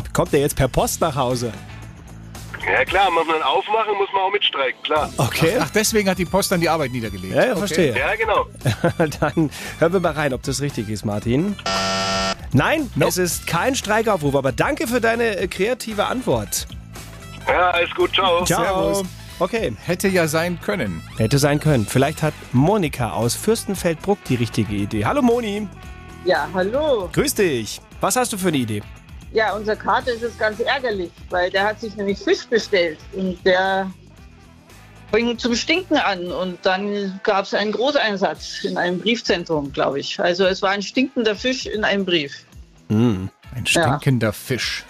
Kommt 0.14 0.34
der 0.34 0.40
jetzt 0.40 0.56
per 0.56 0.68
Post 0.68 1.00
nach 1.02 1.16
Hause? 1.16 1.52
Ja 2.66 2.86
klar, 2.86 3.12
muss 3.12 3.28
man 3.28 3.42
aufmachen, 3.44 3.94
muss 3.98 4.08
man 4.14 4.22
auch 4.24 4.32
mitstreiken, 4.32 4.82
klar. 4.84 5.10
Okay. 5.18 5.58
Ach, 5.60 5.70
deswegen 5.70 6.10
hat 6.10 6.18
die 6.18 6.26
Post 6.26 6.52
dann 6.52 6.62
die 6.62 6.70
Arbeit 6.70 6.92
niedergelegt. 6.92 7.36
Ja, 7.36 7.46
ja, 7.46 7.52
Okay. 7.52 7.60
verstehe. 7.60 7.98
Ja, 7.98 8.16
genau. 8.16 8.46
Dann 9.20 9.50
hören 9.80 9.94
wir 9.94 10.00
mal 10.00 10.14
rein, 10.14 10.34
ob 10.34 10.42
das 10.44 10.62
richtig 10.62 10.88
ist, 10.90 11.04
Martin. 11.06 11.56
Nein, 12.54 12.90
es 13.00 13.18
ist 13.18 13.48
kein 13.48 13.76
Streikaufruf, 13.76 14.36
aber 14.36 14.52
danke 14.52 14.88
für 14.88 15.02
deine 15.02 15.38
äh, 15.38 15.48
kreative 15.48 16.06
Antwort. 16.06 16.68
Ja, 17.48 17.72
alles 17.72 17.90
gut, 17.96 18.14
ciao. 18.14 18.46
Ciao. 18.46 18.94
Servus. 18.94 19.08
Okay. 19.40 19.74
Hätte 19.84 20.08
ja 20.08 20.28
sein 20.28 20.60
können. 20.62 21.02
Hätte 21.18 21.40
sein 21.40 21.60
können. 21.60 21.86
Vielleicht 21.88 22.22
hat 22.22 22.34
Monika 22.52 23.12
aus 23.12 23.36
Fürstenfeldbruck 23.36 24.24
die 24.26 24.36
richtige 24.36 24.76
Idee. 24.76 25.06
Hallo 25.06 25.22
Moni. 25.22 25.68
Ja, 26.26 26.48
hallo. 26.54 27.10
Grüß 27.12 27.34
dich. 27.36 27.82
Was 28.00 28.16
hast 28.16 28.32
du 28.32 28.38
für 28.38 28.50
eine 28.50 28.58
Idee? 28.58 28.84
Ja, 29.34 29.56
unser 29.56 29.76
Kater 29.76 30.14
ist 30.14 30.22
es 30.22 30.38
ganz 30.38 30.60
ärgerlich, 30.60 31.12
weil 31.32 31.50
der 31.50 31.66
hat 31.66 31.80
sich 31.80 31.96
nämlich 31.96 32.20
Fisch 32.20 32.46
bestellt 32.46 33.00
und 33.14 33.44
der 33.44 33.90
fing 35.14 35.38
zum 35.38 35.56
Stinken 35.56 35.98
an 35.98 36.32
und 36.32 36.58
dann 36.64 37.20
gab 37.24 37.46
es 37.46 37.54
einen 37.54 37.72
Großeinsatz 37.72 38.64
in 38.64 38.78
einem 38.78 39.00
Briefzentrum, 39.00 39.72
glaube 39.72 40.00
ich. 40.00 40.20
Also 40.20 40.46
es 40.46 40.62
war 40.62 40.72
ein 40.72 40.82
stinkender 40.82 41.36
Fisch 41.36 41.66
in 41.68 41.84
einem 41.84 42.04
Brief. 42.06 42.46
Ein 42.90 43.30
stinkender 43.66 44.34
Fisch. 44.34 44.84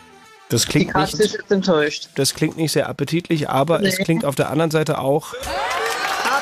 Das 0.49 0.67
klingt, 0.67 0.95
nicht, 0.95 2.09
das 2.15 2.34
klingt 2.36 2.57
nicht 2.57 2.71
sehr 2.74 2.88
appetitlich, 2.88 3.49
aber 3.49 3.82
es 3.82 3.97
Nee. 3.97 4.03
klingt 4.03 4.24
auf 4.26 4.36
der 4.36 4.51
anderen 4.51 4.69
Seite 4.71 4.99
auch 4.99 5.34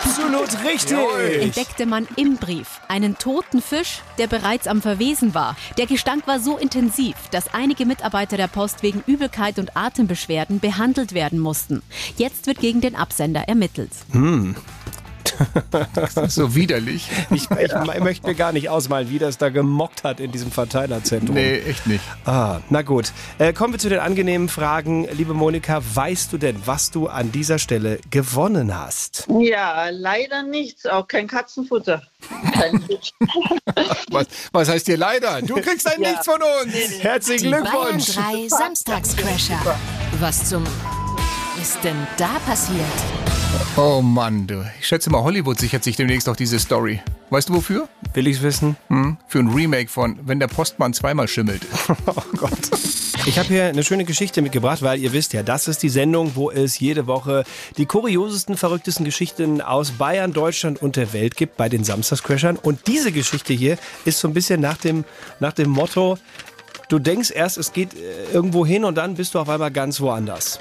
absolut 0.03 0.63
richtig. 0.63 0.97
entdeckte 1.41 1.85
man 1.85 2.07
im 2.15 2.37
Brief 2.37 2.81
einen 2.87 3.17
toten 3.17 3.61
Fisch, 3.61 4.01
der 4.17 4.27
bereits 4.27 4.67
am 4.67 4.81
Verwesen 4.81 5.33
war. 5.33 5.55
Der 5.77 5.85
Gestank 5.85 6.27
war 6.27 6.39
so 6.39 6.57
intensiv, 6.57 7.15
dass 7.31 7.53
einige 7.53 7.85
Mitarbeiter 7.85 8.37
der 8.37 8.47
Post 8.47 8.83
wegen 8.83 9.03
Übelkeit 9.05 9.59
und 9.59 9.75
Atembeschwerden 9.77 10.59
behandelt 10.59 11.13
werden 11.13 11.39
mussten. 11.39 11.81
Jetzt 12.17 12.47
wird 12.47 12.59
gegen 12.59 12.81
den 12.81 12.95
Absender 12.95 13.41
ermittelt. 13.47 13.91
Hm. 14.11 14.55
Das 15.93 16.17
ist 16.17 16.35
so 16.35 16.55
widerlich. 16.55 17.09
Ich, 17.29 17.49
ich, 17.51 17.71
ich 17.71 17.99
möchte 17.99 18.27
mir 18.27 18.35
gar 18.35 18.51
nicht 18.51 18.69
ausmalen, 18.69 19.09
wie 19.09 19.19
das 19.19 19.37
da 19.37 19.49
gemockt 19.49 20.03
hat 20.03 20.19
in 20.19 20.31
diesem 20.31 20.51
Verteilerzentrum. 20.51 21.35
Nee, 21.35 21.59
echt 21.59 21.87
nicht. 21.87 22.03
Ah, 22.25 22.59
na 22.69 22.81
gut. 22.81 23.11
Äh, 23.37 23.53
kommen 23.53 23.73
wir 23.73 23.79
zu 23.79 23.89
den 23.89 23.99
angenehmen 23.99 24.49
Fragen. 24.49 25.07
Liebe 25.13 25.33
Monika, 25.33 25.81
weißt 25.93 26.31
du 26.33 26.37
denn, 26.37 26.61
was 26.65 26.91
du 26.91 27.07
an 27.07 27.31
dieser 27.31 27.59
Stelle 27.59 27.99
gewonnen 28.09 28.77
hast? 28.77 29.27
Ja, 29.39 29.89
leider 29.89 30.43
nichts, 30.43 30.85
auch 30.85 31.07
kein 31.07 31.27
Katzenfutter. 31.27 32.03
Kein 32.53 32.83
Was, 34.11 34.27
was 34.51 34.69
heißt 34.69 34.85
hier 34.85 34.97
leider? 34.97 35.41
Du 35.41 35.55
kriegst 35.55 35.87
ein 35.87 36.01
Ja. 36.01 36.11
Nichts 36.11 36.25
von 36.25 36.39
uns. 36.41 36.73
Herzlichen 37.01 37.45
Die 37.45 37.51
Bayern 37.51 37.63
Glückwunsch. 37.65 38.15
3 38.15 38.47
Samstagscrasher. 38.47 39.59
Was 40.19 40.49
zum 40.49 40.63
ist 41.61 41.77
denn 41.83 42.07
da 42.17 42.29
passiert? 42.45 43.30
Oh 43.77 44.01
Mann, 44.01 44.47
du. 44.47 44.65
Ich 44.79 44.87
schätze 44.87 45.09
mal, 45.09 45.23
Hollywood 45.23 45.59
sichert 45.59 45.83
sich 45.83 45.95
demnächst 45.95 46.27
auch 46.29 46.35
diese 46.35 46.59
Story. 46.59 47.01
Weißt 47.29 47.49
du 47.49 47.53
wofür? 47.55 47.87
Will 48.13 48.27
ich's 48.27 48.41
wissen? 48.41 48.75
Hm? 48.89 49.17
Für 49.27 49.39
ein 49.39 49.47
Remake 49.47 49.89
von 49.89 50.19
Wenn 50.23 50.39
der 50.39 50.47
Postmann 50.47 50.93
zweimal 50.93 51.27
schimmelt. 51.27 51.61
Oh 52.05 52.21
Gott. 52.37 52.51
Ich 53.25 53.37
habe 53.37 53.47
hier 53.49 53.65
eine 53.65 53.83
schöne 53.83 54.03
Geschichte 54.03 54.41
mitgebracht, 54.41 54.81
weil 54.81 54.99
ihr 54.99 55.13
wisst 55.13 55.33
ja, 55.33 55.43
das 55.43 55.67
ist 55.67 55.83
die 55.83 55.89
Sendung, 55.89 56.31
wo 56.35 56.49
es 56.49 56.79
jede 56.79 57.07
Woche 57.07 57.43
die 57.77 57.85
kuriosesten, 57.85 58.57
verrücktesten 58.57 59.05
Geschichten 59.05 59.61
aus 59.61 59.91
Bayern, 59.91 60.33
Deutschland 60.33 60.81
und 60.81 60.95
der 60.95 61.13
Welt 61.13 61.35
gibt 61.37 61.55
bei 61.55 61.69
den 61.69 61.83
Samstagscrashern. 61.83 62.57
Und 62.57 62.87
diese 62.87 63.11
Geschichte 63.11 63.53
hier 63.53 63.77
ist 64.05 64.19
so 64.19 64.27
ein 64.27 64.33
bisschen 64.33 64.59
nach 64.59 64.77
dem, 64.77 65.05
nach 65.39 65.53
dem 65.53 65.69
Motto, 65.69 66.17
du 66.89 66.99
denkst 66.99 67.31
erst, 67.31 67.57
es 67.57 67.73
geht 67.73 67.93
äh, 67.93 68.33
irgendwo 68.33 68.65
hin 68.65 68.83
und 68.83 68.95
dann 68.95 69.15
bist 69.15 69.35
du 69.35 69.39
auf 69.39 69.49
einmal 69.49 69.71
ganz 69.71 70.01
woanders. 70.01 70.59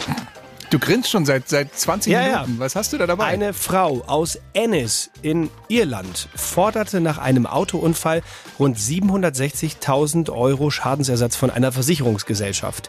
Du 0.71 0.79
grinst 0.79 1.11
schon 1.11 1.27
seit, 1.27 1.49
seit 1.49 1.77
20 1.77 2.13
Ja, 2.13 2.23
ja. 2.25 2.43
Minuten. 2.43 2.61
Was 2.61 2.77
hast 2.77 2.93
du 2.93 2.99
da 2.99 3.09
dabei? 3.09 3.25
Eine 3.25 3.53
Frau 3.53 4.05
aus 4.07 4.39
Ennis 4.53 5.11
in 5.21 5.51
Irland 5.67 6.29
forderte 6.37 7.01
nach 7.01 7.19
einem 7.19 7.45
Autounfall 7.45 8.23
rund 8.61 8.79
760.000 8.79 10.31
Euro 10.31 10.71
Schadensersatz 10.71 11.35
von 11.35 11.51
einer 11.51 11.73
Versicherungsgesellschaft. 11.73 12.89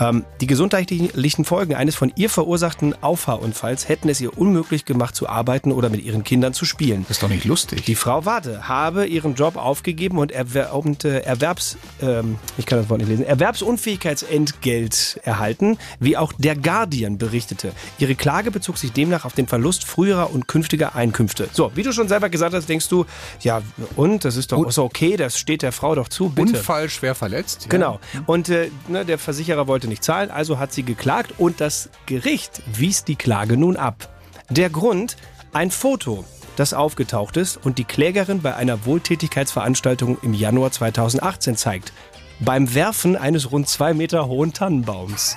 Ähm, 0.00 0.24
die 0.40 0.46
gesundheitlichen 0.46 1.44
Folgen 1.44 1.74
eines 1.74 1.96
von 1.96 2.10
ihr 2.16 2.30
verursachten 2.30 2.94
Auffahrunfalls 3.02 3.90
hätten 3.90 4.08
es 4.08 4.22
ihr 4.22 4.38
unmöglich 4.38 4.86
gemacht 4.86 5.14
zu 5.14 5.28
arbeiten 5.28 5.70
oder 5.70 5.90
mit 5.90 6.02
ihren 6.02 6.24
Kindern 6.24 6.54
zu 6.54 6.64
spielen. 6.64 7.02
Das 7.08 7.18
ist 7.18 7.22
doch 7.22 7.28
nicht 7.28 7.44
lustig. 7.44 7.84
Die 7.84 7.94
Frau 7.94 8.24
Warte 8.24 8.68
habe 8.68 9.04
ihren 9.06 9.34
Job 9.34 9.56
aufgegeben 9.56 10.16
und, 10.16 10.32
erwer 10.32 10.74
und 10.74 11.04
äh, 11.04 11.20
Erwerbs, 11.20 11.76
ähm, 12.00 12.38
ich 12.56 12.64
kann 12.64 12.78
das 12.78 12.88
Wort 12.88 13.00
nicht 13.00 13.08
lesen, 13.08 13.26
Erwerbsunfähigkeitsentgelt 13.26 15.20
erhalten, 15.24 15.76
wie 16.00 16.16
auch 16.16 16.32
der 16.38 16.56
Guardian 16.56 17.17
berichtete. 17.18 17.72
Ihre 17.98 18.14
Klage 18.14 18.50
bezog 18.50 18.78
sich 18.78 18.92
demnach 18.92 19.24
auf 19.24 19.32
den 19.32 19.46
Verlust 19.46 19.84
früherer 19.84 20.32
und 20.32 20.48
künftiger 20.48 20.94
Einkünfte. 20.94 21.48
So, 21.52 21.72
wie 21.74 21.82
du 21.82 21.92
schon 21.92 22.08
selber 22.08 22.28
gesagt 22.28 22.54
hast, 22.54 22.68
denkst 22.68 22.88
du, 22.88 23.04
ja, 23.40 23.62
und 23.96 24.24
das 24.24 24.36
ist 24.36 24.52
doch 24.52 24.66
ist 24.66 24.78
okay, 24.78 25.16
das 25.16 25.38
steht 25.38 25.62
der 25.62 25.72
Frau 25.72 25.94
doch 25.94 26.08
zu, 26.08 26.30
bitte. 26.30 26.56
Unfall 26.56 26.88
schwer 26.88 27.14
verletzt. 27.14 27.64
Ja. 27.64 27.68
Genau. 27.68 28.00
Und 28.26 28.48
äh, 28.48 28.70
ne, 28.88 29.04
der 29.04 29.18
Versicherer 29.18 29.66
wollte 29.66 29.88
nicht 29.88 30.04
zahlen, 30.04 30.30
also 30.30 30.58
hat 30.58 30.72
sie 30.72 30.82
geklagt 30.82 31.34
und 31.38 31.60
das 31.60 31.90
Gericht 32.06 32.62
wies 32.66 33.04
die 33.04 33.16
Klage 33.16 33.56
nun 33.56 33.76
ab. 33.76 34.08
Der 34.50 34.70
Grund? 34.70 35.16
Ein 35.52 35.70
Foto, 35.70 36.24
das 36.56 36.74
aufgetaucht 36.74 37.36
ist 37.36 37.56
und 37.56 37.78
die 37.78 37.84
Klägerin 37.84 38.42
bei 38.42 38.54
einer 38.54 38.84
Wohltätigkeitsveranstaltung 38.84 40.18
im 40.22 40.34
Januar 40.34 40.70
2018 40.70 41.56
zeigt. 41.56 41.92
Beim 42.40 42.74
Werfen 42.74 43.16
eines 43.16 43.50
rund 43.50 43.68
zwei 43.68 43.94
Meter 43.94 44.26
hohen 44.26 44.52
Tannenbaums. 44.52 45.36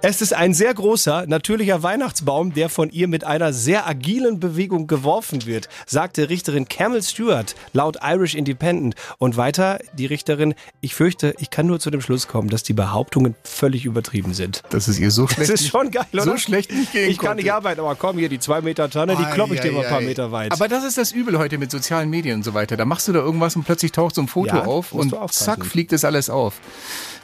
Es 0.00 0.22
ist 0.22 0.32
ein 0.32 0.54
sehr 0.54 0.72
großer, 0.72 1.26
natürlicher 1.26 1.82
Weihnachtsbaum, 1.82 2.54
der 2.54 2.68
von 2.68 2.88
ihr 2.90 3.08
mit 3.08 3.24
einer 3.24 3.52
sehr 3.52 3.86
agilen 3.86 4.38
Bewegung 4.40 4.86
geworfen 4.86 5.44
wird, 5.44 5.68
sagte 5.86 6.30
Richterin 6.30 6.68
Camel 6.68 7.02
Stewart 7.02 7.54
laut 7.72 7.98
Irish 8.02 8.34
Independent. 8.34 8.94
Und 9.18 9.36
weiter 9.36 9.78
die 9.94 10.06
Richterin, 10.06 10.54
ich 10.80 10.94
fürchte, 10.94 11.34
ich 11.38 11.50
kann 11.50 11.66
nur 11.66 11.80
zu 11.80 11.90
dem 11.90 12.00
Schluss 12.00 12.28
kommen, 12.28 12.48
dass 12.48 12.62
die 12.62 12.72
Behauptungen 12.72 13.34
völlig 13.42 13.84
übertrieben 13.84 14.32
sind. 14.34 14.62
Das 14.70 14.86
ist 14.88 15.00
ihr 15.00 15.10
so 15.10 15.22
Das 15.26 15.34
schlecht. 15.34 15.50
ist 15.50 15.68
schon 15.68 15.90
geil, 15.90 16.06
oder? 16.12 16.22
So 16.22 16.36
schlecht 16.38 16.72
nicht 16.72 16.92
gehen 16.92 17.10
Ich 17.10 17.18
kann 17.18 17.36
nicht 17.36 17.46
konnte. 17.46 17.56
arbeiten, 17.56 17.80
aber 17.80 17.94
komm 17.96 18.18
hier, 18.18 18.28
die 18.28 18.38
zwei 18.38 18.60
Meter 18.60 18.88
Tanne, 18.88 19.16
die 19.16 19.24
klopp 19.34 19.50
ich 19.52 19.60
dir 19.60 19.72
mal 19.72 19.82
ein 19.84 19.90
paar. 19.90 20.00
Meter 20.00 20.30
weit. 20.32 20.52
Aber 20.52 20.68
das 20.68 20.84
ist 20.84 20.96
das 20.96 21.10
Übel 21.12 21.38
heute 21.38 21.58
mit 21.58 21.70
sozialen 21.72 22.08
Medien 22.08 22.36
und 22.36 22.42
so 22.44 22.54
weiter. 22.54 22.76
Da 22.76 22.84
machst 22.84 23.08
du 23.08 23.12
da 23.12 23.18
irgendwas 23.18 23.56
und 23.56 23.64
plötzlich 23.64 23.90
taucht 23.92 24.14
so 24.14 24.22
ein 24.22 24.28
Foto 24.28 24.56
Ja, 24.56 24.64
auf 24.64 24.92
und 24.92 25.14
zack 25.32 25.66
fliegt 25.66 25.92
es 25.92 26.04
alles 26.04 26.30
auf. 26.30 26.54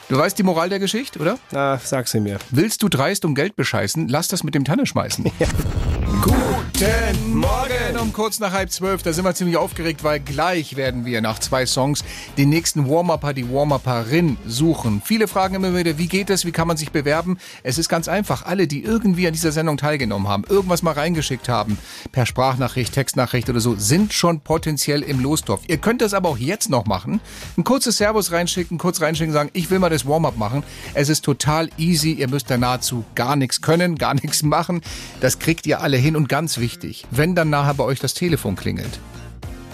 Du 0.07 0.15
weißt 0.17 0.37
die 0.37 0.43
Moral 0.43 0.69
der 0.69 0.77
Geschichte, 0.77 1.17
oder? 1.17 1.39
Na, 1.51 1.79
sag 1.95 2.09
sie 2.09 2.19
mir. 2.19 2.39
Willst 2.49 2.83
du 2.83 2.89
dreist 2.89 3.23
um 3.23 3.35
Geld 3.35 3.55
bescheißen, 3.55 4.09
lass 4.09 4.27
das 4.27 4.43
mit 4.43 4.53
dem 4.53 4.65
Tanne 4.65 4.85
schmeißen. 4.85 5.31
Guten 6.05 7.39
Morgen 7.39 7.97
um 8.01 8.13
kurz 8.13 8.39
nach 8.39 8.51
halb 8.51 8.71
zwölf. 8.71 9.01
Da 9.01 9.13
sind 9.13 9.25
wir 9.25 9.33
ziemlich 9.33 9.57
aufgeregt, 9.57 10.03
weil 10.03 10.19
gleich 10.19 10.75
werden 10.75 11.05
wir 11.05 11.21
nach 11.21 11.39
zwei 11.39 11.65
Songs 11.65 12.03
den 12.37 12.49
nächsten 12.49 12.89
Warm-Upper, 12.89 13.33
die 13.33 13.49
Warm-Upperin 13.51 14.37
suchen. 14.45 15.01
Viele 15.03 15.27
fragen 15.27 15.55
immer 15.55 15.75
wieder, 15.75 15.97
wie 15.97 16.07
geht 16.07 16.29
es, 16.29 16.45
wie 16.45 16.51
kann 16.51 16.67
man 16.67 16.77
sich 16.77 16.91
bewerben? 16.91 17.37
Es 17.63 17.77
ist 17.77 17.89
ganz 17.89 18.07
einfach. 18.07 18.45
Alle, 18.45 18.67
die 18.67 18.83
irgendwie 18.83 19.25
an 19.27 19.33
dieser 19.33 19.51
Sendung 19.51 19.77
teilgenommen 19.77 20.27
haben, 20.27 20.43
irgendwas 20.47 20.83
mal 20.83 20.93
reingeschickt 20.93 21.49
haben, 21.49 21.77
per 22.11 22.25
Sprachnachricht, 22.25 22.93
Textnachricht 22.93 23.49
oder 23.49 23.59
so, 23.59 23.75
sind 23.75 24.13
schon 24.13 24.41
potenziell 24.41 25.01
im 25.01 25.21
Lostopf. 25.21 25.63
Ihr 25.67 25.77
könnt 25.77 26.01
das 26.01 26.13
aber 26.13 26.29
auch 26.29 26.37
jetzt 26.37 26.69
noch 26.69 26.85
machen. 26.85 27.21
Ein 27.57 27.63
kurzes 27.63 27.97
Servus 27.97 28.31
reinschicken, 28.31 28.77
kurz 28.77 29.01
reinschicken, 29.01 29.33
sagen, 29.33 29.49
ich 29.53 29.71
will 29.71 29.79
mal 29.79 29.89
das 29.89 30.05
Warm-Up 30.05 30.37
machen. 30.37 30.63
Es 30.93 31.09
ist 31.09 31.23
total 31.23 31.69
easy. 31.77 32.11
Ihr 32.11 32.29
müsst 32.29 32.49
da 32.49 32.57
nahezu 32.57 33.05
gar 33.15 33.35
nichts 33.35 33.61
können, 33.61 33.95
gar 33.97 34.13
nichts 34.13 34.43
machen. 34.43 34.81
Das 35.21 35.39
kriegt 35.39 35.65
ihr 35.65 35.81
alle 35.81 35.94
hin 35.97 36.15
und 36.15 36.29
ganz 36.29 36.57
wichtig, 36.57 37.05
wenn 37.11 37.35
dann 37.35 37.49
nachher 37.49 37.73
bei 37.73 37.83
euch 37.83 37.99
das 37.99 38.13
Telefon 38.13 38.55
klingelt 38.55 38.99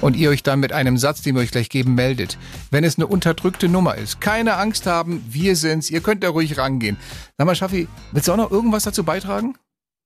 und 0.01 0.15
ihr 0.15 0.29
euch 0.29 0.43
dann 0.43 0.59
mit 0.59 0.73
einem 0.73 0.97
Satz, 0.97 1.21
den 1.21 1.35
wir 1.35 1.41
euch 1.41 1.51
gleich 1.51 1.69
geben, 1.69 1.95
meldet. 1.95 2.37
Wenn 2.71 2.83
es 2.83 2.97
eine 2.97 3.07
unterdrückte 3.07 3.69
Nummer 3.69 3.95
ist, 3.95 4.19
keine 4.19 4.55
Angst 4.55 4.85
haben, 4.85 5.23
wir 5.29 5.55
sind's, 5.55 5.89
ihr 5.89 6.01
könnt 6.01 6.23
da 6.23 6.29
ruhig 6.29 6.57
rangehen. 6.57 6.97
Sag 7.37 7.45
mal, 7.45 7.55
Schaffi, 7.55 7.87
willst 8.11 8.27
du 8.27 8.33
auch 8.33 8.37
noch 8.37 8.51
irgendwas 8.51 8.83
dazu 8.83 9.03
beitragen? 9.03 9.55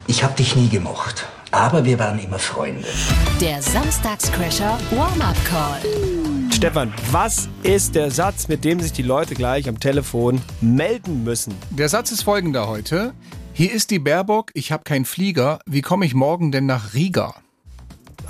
Ich 0.07 0.23
hab 0.23 0.35
dich 0.35 0.55
nie 0.55 0.69
gemocht, 0.69 1.25
aber 1.51 1.85
wir 1.85 1.97
waren 1.97 2.19
immer 2.19 2.37
Freunde. 2.37 2.85
Der 3.41 3.61
Samstagscrasher 3.61 4.77
Warm-Up 4.91 5.37
Call. 5.45 5.81
Stefan, 6.53 6.93
was 7.11 7.49
ist 7.63 7.95
der 7.95 8.11
Satz, 8.11 8.47
mit 8.47 8.63
dem 8.63 8.79
sich 8.79 8.93
die 8.93 9.01
Leute 9.01 9.35
gleich 9.35 9.67
am 9.67 9.79
Telefon 9.79 10.41
melden 10.61 11.23
müssen? 11.23 11.53
Der 11.69 11.89
Satz 11.89 12.11
ist 12.11 12.23
folgender 12.23 12.67
heute. 12.67 13.13
Hier 13.57 13.71
ist 13.71 13.89
die 13.89 13.99
Baerbock, 13.99 14.51
ich 14.53 14.73
habe 14.73 14.83
keinen 14.83 15.05
Flieger. 15.05 15.59
Wie 15.65 15.81
komme 15.81 16.05
ich 16.05 16.13
morgen 16.13 16.51
denn 16.51 16.65
nach 16.65 16.93
Riga? 16.93 17.35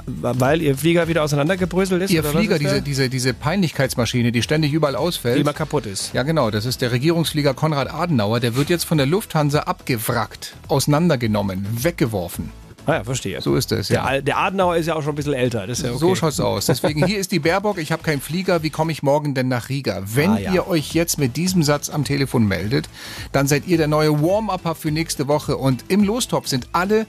Weil 0.05 0.61
ihr 0.61 0.77
Flieger 0.77 1.07
wieder 1.07 1.23
auseinandergebröselt 1.23 2.03
ist? 2.03 2.11
Ihr 2.11 2.23
Flieger, 2.23 2.57
ist 2.57 2.61
diese, 2.61 2.81
diese, 2.83 3.09
diese 3.09 3.33
Peinlichkeitsmaschine, 3.33 4.31
die 4.31 4.43
ständig 4.43 4.71
überall 4.71 4.95
ausfällt. 4.95 5.37
Die 5.37 5.41
immer 5.41 5.53
kaputt 5.53 5.87
ist. 5.87 6.13
Ja, 6.13 6.21
genau. 6.21 6.51
Das 6.51 6.67
ist 6.67 6.79
der 6.83 6.91
Regierungsflieger 6.91 7.55
Konrad 7.55 7.91
Adenauer. 7.91 8.39
Der 8.39 8.55
wird 8.55 8.69
jetzt 8.69 8.83
von 8.83 8.99
der 8.99 9.07
Lufthansa 9.07 9.61
abgewrackt, 9.61 10.53
auseinandergenommen, 10.67 11.65
weggeworfen. 11.71 12.51
Ah 12.87 12.93
ja, 12.95 13.03
verstehe. 13.03 13.41
So 13.41 13.55
ist 13.55 13.71
es, 13.71 13.87
Der, 13.87 13.95
ja. 13.97 14.03
Al- 14.03 14.21
der 14.23 14.37
Adenauer 14.37 14.75
ist 14.77 14.85
ja 14.85 14.95
auch 14.95 15.01
schon 15.01 15.13
ein 15.13 15.15
bisschen 15.15 15.33
älter. 15.33 15.65
Das 15.67 15.79
ist 15.79 15.85
ja 15.85 15.91
okay. 15.91 15.99
So 15.99 16.15
schaut's 16.15 16.39
aus. 16.39 16.67
Deswegen 16.67 17.05
hier 17.05 17.17
ist 17.17 17.31
die 17.31 17.39
Baerbock, 17.39 17.77
ich 17.79 17.91
habe 17.91 18.03
keinen 18.03 18.21
Flieger, 18.21 18.61
wie 18.63 18.69
komme 18.69 18.91
ich 18.91 19.01
morgen 19.03 19.33
denn 19.33 19.47
nach 19.47 19.69
Riga? 19.69 20.03
Wenn 20.05 20.31
Ah, 20.31 20.39
ja. 20.39 20.53
ihr 20.53 20.67
euch 20.67 20.93
jetzt 20.93 21.17
mit 21.17 21.35
diesem 21.37 21.63
Satz 21.63 21.89
am 21.89 22.03
Telefon 22.03 22.47
meldet, 22.47 22.87
dann 23.31 23.47
seid 23.47 23.67
ihr 23.67 23.77
der 23.77 23.87
neue 23.87 24.21
Warm-Upper 24.21 24.75
für 24.75 24.91
nächste 24.91 25.27
Woche 25.27 25.57
und 25.57 25.85
im 25.87 26.03
Lostopf 26.03 26.47
sind 26.47 26.67
alle 26.71 27.05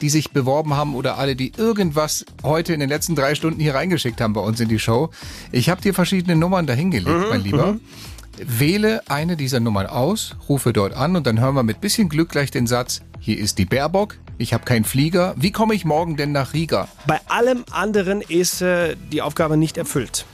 die 0.00 0.10
sich 0.10 0.30
beworben 0.30 0.74
haben 0.74 0.94
oder 0.94 1.18
alle, 1.18 1.34
die 1.34 1.50
irgendwas 1.56 2.24
heute 2.44 2.72
in 2.72 2.78
den 2.78 2.88
letzten 2.88 3.16
drei 3.16 3.34
Stunden 3.34 3.58
hier 3.58 3.74
reingeschickt 3.74 4.20
haben 4.20 4.32
bei 4.32 4.40
uns 4.40 4.60
in 4.60 4.68
die 4.68 4.78
Show. 4.78 5.10
Ich 5.50 5.68
habe 5.70 5.80
dir 5.80 5.92
verschiedene 5.92 6.36
Nummern 6.36 6.68
dahingelegt, 6.68 7.08
Mhm, 7.18 7.24
mein 7.30 7.42
Lieber. 7.42 7.76
Wähle 8.36 9.02
eine 9.08 9.36
dieser 9.36 9.58
Nummern 9.58 9.86
aus, 9.86 10.36
rufe 10.48 10.72
dort 10.72 10.94
an 10.94 11.16
und 11.16 11.26
dann 11.26 11.40
hören 11.40 11.56
wir 11.56 11.64
mit 11.64 11.80
bisschen 11.80 12.08
Glück 12.08 12.28
gleich 12.28 12.52
den 12.52 12.68
Satz, 12.68 13.00
hier 13.18 13.36
ist 13.38 13.58
die 13.58 13.64
Baerbock, 13.64 14.14
ich 14.38 14.54
habe 14.54 14.64
keinen 14.64 14.84
Flieger, 14.84 15.34
wie 15.36 15.50
komme 15.52 15.74
ich 15.74 15.84
morgen 15.84 16.16
denn 16.16 16.32
nach 16.32 16.52
Riga? 16.54 16.88
Bei 17.06 17.20
allem 17.28 17.64
anderen 17.70 18.20
ist 18.22 18.62
äh, 18.62 18.96
die 19.12 19.20
Aufgabe 19.22 19.56
nicht 19.56 19.76
erfüllt. 19.76 20.24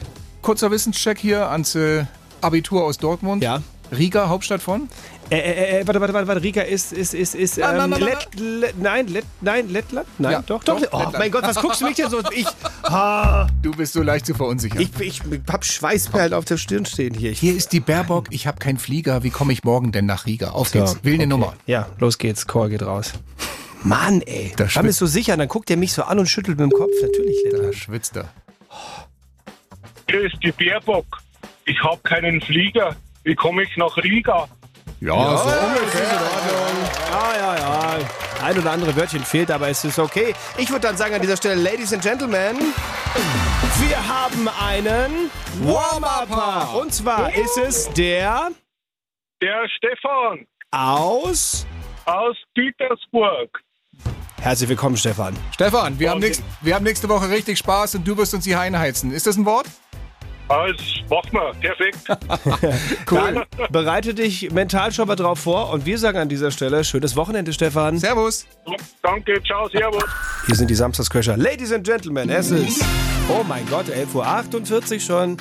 Kurzer 0.42 0.70
Wissenscheck 0.70 1.18
hier 1.18 1.48
ans 1.50 1.74
äh, 1.74 2.04
Abitur 2.40 2.84
aus 2.84 2.98
Dortmund. 2.98 3.42
Ja. 3.42 3.62
Riga, 3.96 4.28
Hauptstadt 4.28 4.60
von? 4.62 4.88
Äh, 5.30 5.38
äh, 5.38 5.80
äh, 5.80 5.86
warte, 5.86 6.00
warte, 6.00 6.12
warte, 6.14 6.26
warte, 6.28 6.42
Riga 6.42 6.62
ist, 6.62 6.92
ist, 6.92 7.14
ist, 7.14 7.34
ist, 7.34 7.58
ähm, 7.58 7.64
na, 7.76 7.86
na, 7.86 7.96
Lett, 7.96 8.28
Lett, 8.34 8.74
nein, 8.78 9.06
Lett, 9.08 9.24
nein, 9.40 9.68
Lettland? 9.70 10.06
Nein, 10.18 10.32
Ja, 10.32 10.42
doch, 10.42 10.64
doch. 10.64 10.80
doch, 10.80 10.88
Oh 10.92 10.96
Lettland. 10.98 11.18
mein 11.18 11.30
Gott, 11.30 11.42
was 11.44 11.56
guckst 11.56 11.80
du 11.80 11.86
mich 11.86 11.96
denn 11.96 12.10
so? 12.10 12.20
Ich, 12.34 12.46
ah, 12.82 13.46
Du 13.62 13.70
bist 13.72 13.92
so 13.92 14.02
leicht 14.02 14.26
zu 14.26 14.34
verunsichern. 14.34 14.80
ich, 14.80 15.00
ich 15.00 15.20
hab 15.50 15.64
Schweißperlen 15.64 16.34
auf 16.34 16.44
der 16.44 16.56
Stirn 16.58 16.84
stehen 16.86 17.14
hier. 17.14 17.30
Ich, 17.30 17.40
hier 17.40 17.54
ist 17.56 17.72
die 17.72 17.80
Baerbock, 17.80 18.26
ich 18.30 18.46
habe 18.46 18.58
keinen 18.58 18.78
Flieger, 18.78 19.22
wie 19.22 19.30
komme 19.30 19.52
ich 19.52 19.64
morgen 19.64 19.92
denn 19.92 20.06
nach 20.06 20.26
Riga? 20.26 20.50
Auf 20.50 20.72
geht's, 20.72 20.98
wähl 21.02 21.14
eine 21.14 21.26
Nummer. 21.26 21.54
Ja, 21.66 21.86
los 21.98 22.18
geht's, 22.18 22.46
Chor 22.46 22.68
geht 22.68 22.82
raus. 22.82 23.12
Mann, 23.84 24.22
ey. 24.22 24.52
Da 24.56 24.64
Da 24.64 24.82
bist 24.82 25.00
du 25.00 25.06
sicher, 25.06 25.36
dann 25.36 25.48
guckt 25.48 25.70
er 25.70 25.76
mich 25.76 25.92
so 25.92 26.02
an 26.02 26.18
und 26.18 26.26
schüttelt 26.26 26.58
mit 26.58 26.70
dem 26.70 26.76
Kopf. 26.76 26.90
Natürlich, 27.02 27.36
Da 27.44 27.50
Lettland. 27.56 27.74
schwitzt 27.76 28.16
er. 28.16 28.28
Hier 30.10 30.22
ist 30.22 30.36
die 30.42 30.52
Baerbock. 30.52 31.06
Ich 31.66 31.82
habe 31.82 32.00
keinen 32.02 32.40
Flieger. 32.40 32.96
Wie 33.24 33.34
komme 33.34 33.62
ich 33.62 33.76
nach 33.76 33.96
Riga? 33.98 34.48
Ja, 35.00 35.36
so 35.36 35.48
Das 35.50 35.94
ist 35.94 36.00
in 36.00 36.06
Ordnung. 36.06 36.90
Ja, 37.10 37.36
ja, 37.36 37.56
ja. 37.58 37.98
ein 38.42 38.58
oder 38.58 38.70
andere 38.72 38.96
Wörtchen 38.96 39.24
fehlt, 39.24 39.50
aber 39.50 39.68
es 39.68 39.84
ist 39.84 39.98
okay. 39.98 40.34
Ich 40.58 40.68
würde 40.70 40.82
dann 40.88 40.96
sagen 40.96 41.14
an 41.14 41.20
dieser 41.22 41.36
Stelle, 41.36 41.60
Ladies 41.60 41.92
and 41.92 42.02
Gentlemen, 42.02 42.56
wir 43.80 44.08
haben 44.08 44.48
einen 44.48 45.30
Warm-Upper. 45.62 46.78
Und 46.80 46.92
zwar 46.92 47.34
ist 47.34 47.56
es 47.58 47.90
der 47.94 48.50
Der 49.42 49.66
Stefan 49.76 50.46
aus... 50.70 51.66
aus 52.06 52.36
Petersburg. 52.54 53.60
Herzlich 54.44 54.68
willkommen, 54.68 54.98
Stefan. 54.98 55.34
Stefan, 55.54 55.98
wir 55.98 56.10
haben, 56.10 56.20
nächst, 56.20 56.42
wir 56.60 56.74
haben 56.74 56.84
nächste 56.84 57.08
Woche 57.08 57.30
richtig 57.30 57.56
Spaß 57.56 57.94
und 57.94 58.06
du 58.06 58.14
wirst 58.18 58.34
uns 58.34 58.44
die 58.44 58.54
Heine 58.54 58.78
heizen. 58.78 59.10
Ist 59.10 59.26
das 59.26 59.38
ein 59.38 59.46
Wort? 59.46 59.64
Alles 60.48 60.76
machen 61.08 61.30
wir. 61.32 61.52
Perfekt. 61.62 61.98
Cool. 63.10 63.18
Dann 63.18 63.44
bereite 63.70 64.12
dich 64.12 64.50
mental 64.50 64.92
schon 64.92 65.08
mal 65.08 65.16
drauf 65.16 65.38
vor 65.38 65.70
und 65.72 65.86
wir 65.86 65.96
sagen 65.96 66.18
an 66.18 66.28
dieser 66.28 66.50
Stelle 66.50 66.84
schönes 66.84 67.16
Wochenende, 67.16 67.54
Stefan. 67.54 67.96
Servus. 67.98 68.46
Danke, 69.02 69.42
ciao, 69.44 69.66
servus. 69.70 70.04
Hier 70.44 70.56
sind 70.56 70.68
die 70.68 70.74
Samstagscrasher. 70.74 71.38
Ladies 71.38 71.72
and 71.72 71.84
Gentlemen, 71.86 72.28
es 72.28 72.50
ist, 72.50 72.84
oh 73.30 73.44
mein 73.48 73.66
Gott, 73.70 73.86
11.48 73.86 74.92
Uhr 74.92 75.00
schon. 75.00 75.36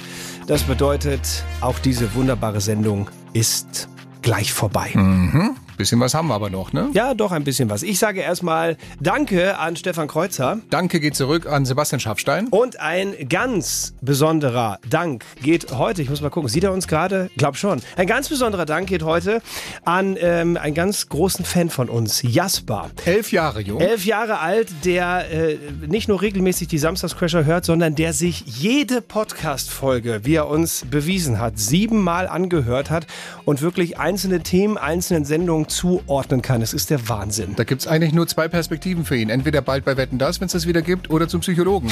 Das 0.48 0.64
bedeutet, 0.64 1.44
auch 1.60 1.78
diese 1.80 2.16
wunderbare 2.16 2.62
Sendung 2.62 3.10
ist 3.34 3.90
gleich 4.22 4.54
vorbei. 4.54 4.92
Mhm. 4.94 5.58
Bisschen 5.78 6.00
was 6.00 6.14
haben 6.14 6.28
wir 6.28 6.36
aber 6.36 6.52
noch, 6.52 6.72
ne? 6.72 6.90
Ja, 6.94 7.16
doch 7.16 7.32
ein 7.32 7.44
bisschen 7.44 7.68
was. 7.70 7.82
Ich 7.82 7.98
sage 7.98 8.22
erstmal 8.22 8.78
Danke 9.00 9.58
an 9.58 9.76
Stefan 9.76 10.08
Kreuzer. 10.08 10.60
Danke 10.70 11.00
geht 11.00 11.16
zurück 11.16 11.48
an 11.48 11.66
Sebastian 11.66 12.00
Schafstein. 12.00 12.48
Und 12.50 12.80
ein 12.80 13.16
ganz 13.28 13.96
besonderer 14.02 14.80
Dank 14.88 15.26
geht 15.42 15.72
heute, 15.72 16.04
ich 16.04 16.10
muss 16.10 16.22
mal 16.22 16.30
gucken, 16.30 16.48
sieht 16.48 16.64
er 16.64 16.74
uns 16.74 16.88
gerade? 16.88 17.32
Glaub 17.38 17.58
schon. 17.58 17.82
Ein 17.98 18.06
ganz 18.06 18.30
besonderer 18.30 18.66
Dank 18.66 18.88
geht 18.88 19.02
heute 19.02 19.42
an 19.84 20.16
ähm, 20.20 20.58
einen 20.58 20.76
ganz 20.76 21.10
großen 21.10 21.44
Fan 21.44 21.72
von 21.72 21.90
uns, 21.90 22.22
Jasper. 22.22 22.92
Elf 23.06 23.32
Jahre 23.32 23.62
jung. 23.62 23.82
Elf 23.82 24.06
Jahre 24.06 24.40
alt, 24.40 24.68
der 24.86 25.32
äh, 25.32 25.58
nicht 25.88 26.08
nur 26.08 26.22
regelmäßig 26.22 26.68
die 26.68 26.78
Samstagscrasher 26.78 27.46
hört, 27.46 27.66
sondern 27.66 27.96
der 27.96 28.14
sich 28.14 28.44
jede 28.46 29.02
Podcast-Folge, 29.02 30.22
wie 30.24 30.36
er 30.36 30.48
uns 30.48 30.86
bewiesen 30.90 31.40
hat, 31.40 31.58
siebenmal 31.58 32.28
angehört 32.28 32.92
hat 32.92 33.08
und 33.46 33.62
wirklich 33.62 33.98
einzelne 33.98 34.42
Themen, 34.44 34.78
einzelnen 34.78 35.26
Sendungen 35.26 35.68
zuordnen 35.76 36.42
kann. 36.42 36.62
Es 36.62 36.74
ist 36.74 36.90
der 36.90 37.08
Wahnsinn. 37.10 37.56
Da 37.56 37.64
gibt 37.64 37.82
es 37.82 37.88
eigentlich 37.88 38.14
nur 38.14 38.28
zwei 38.28 38.48
Perspektiven 38.48 39.06
für 39.06 39.16
ihn. 39.16 39.30
Entweder 39.30 39.62
bald 39.62 39.86
bei 39.86 39.98
Wetten 39.98 40.18
das, 40.18 40.40
wenn 40.40 40.46
es 40.48 40.54
das 40.54 40.68
wieder 40.68 40.82
gibt, 40.82 41.10
oder 41.10 41.28
zum 41.28 41.42
Psychologen. 41.42 41.92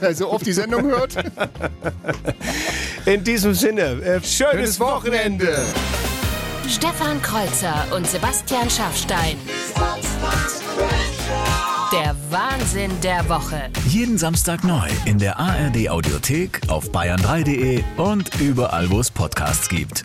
Also, 0.00 0.30
oft 0.32 0.46
die 0.46 0.52
Sendung 0.52 0.84
hört. 0.84 1.16
In 3.06 3.24
diesem 3.24 3.54
Sinne, 3.54 3.82
äh, 3.82 4.20
schönes, 4.20 4.32
Schönes 4.32 4.80
Wochenende. 4.80 5.58
Stefan 6.68 7.20
Kreuzer 7.20 7.86
und 7.94 8.06
Sebastian 8.06 8.70
Schafstein. 8.70 9.36
Der 11.92 12.16
Wahnsinn 12.30 12.90
der 13.02 13.28
Woche. 13.28 13.68
Jeden 13.88 14.16
Samstag 14.16 14.64
neu 14.64 14.88
in 15.04 15.18
der 15.18 15.38
ARD 15.38 15.90
Audiothek, 15.90 16.60
auf 16.68 16.90
bayern3.de 16.90 17.82
und 17.96 18.40
überall, 18.40 18.90
wo 18.90 19.00
es 19.00 19.10
Podcasts 19.10 19.68
gibt. 19.68 20.02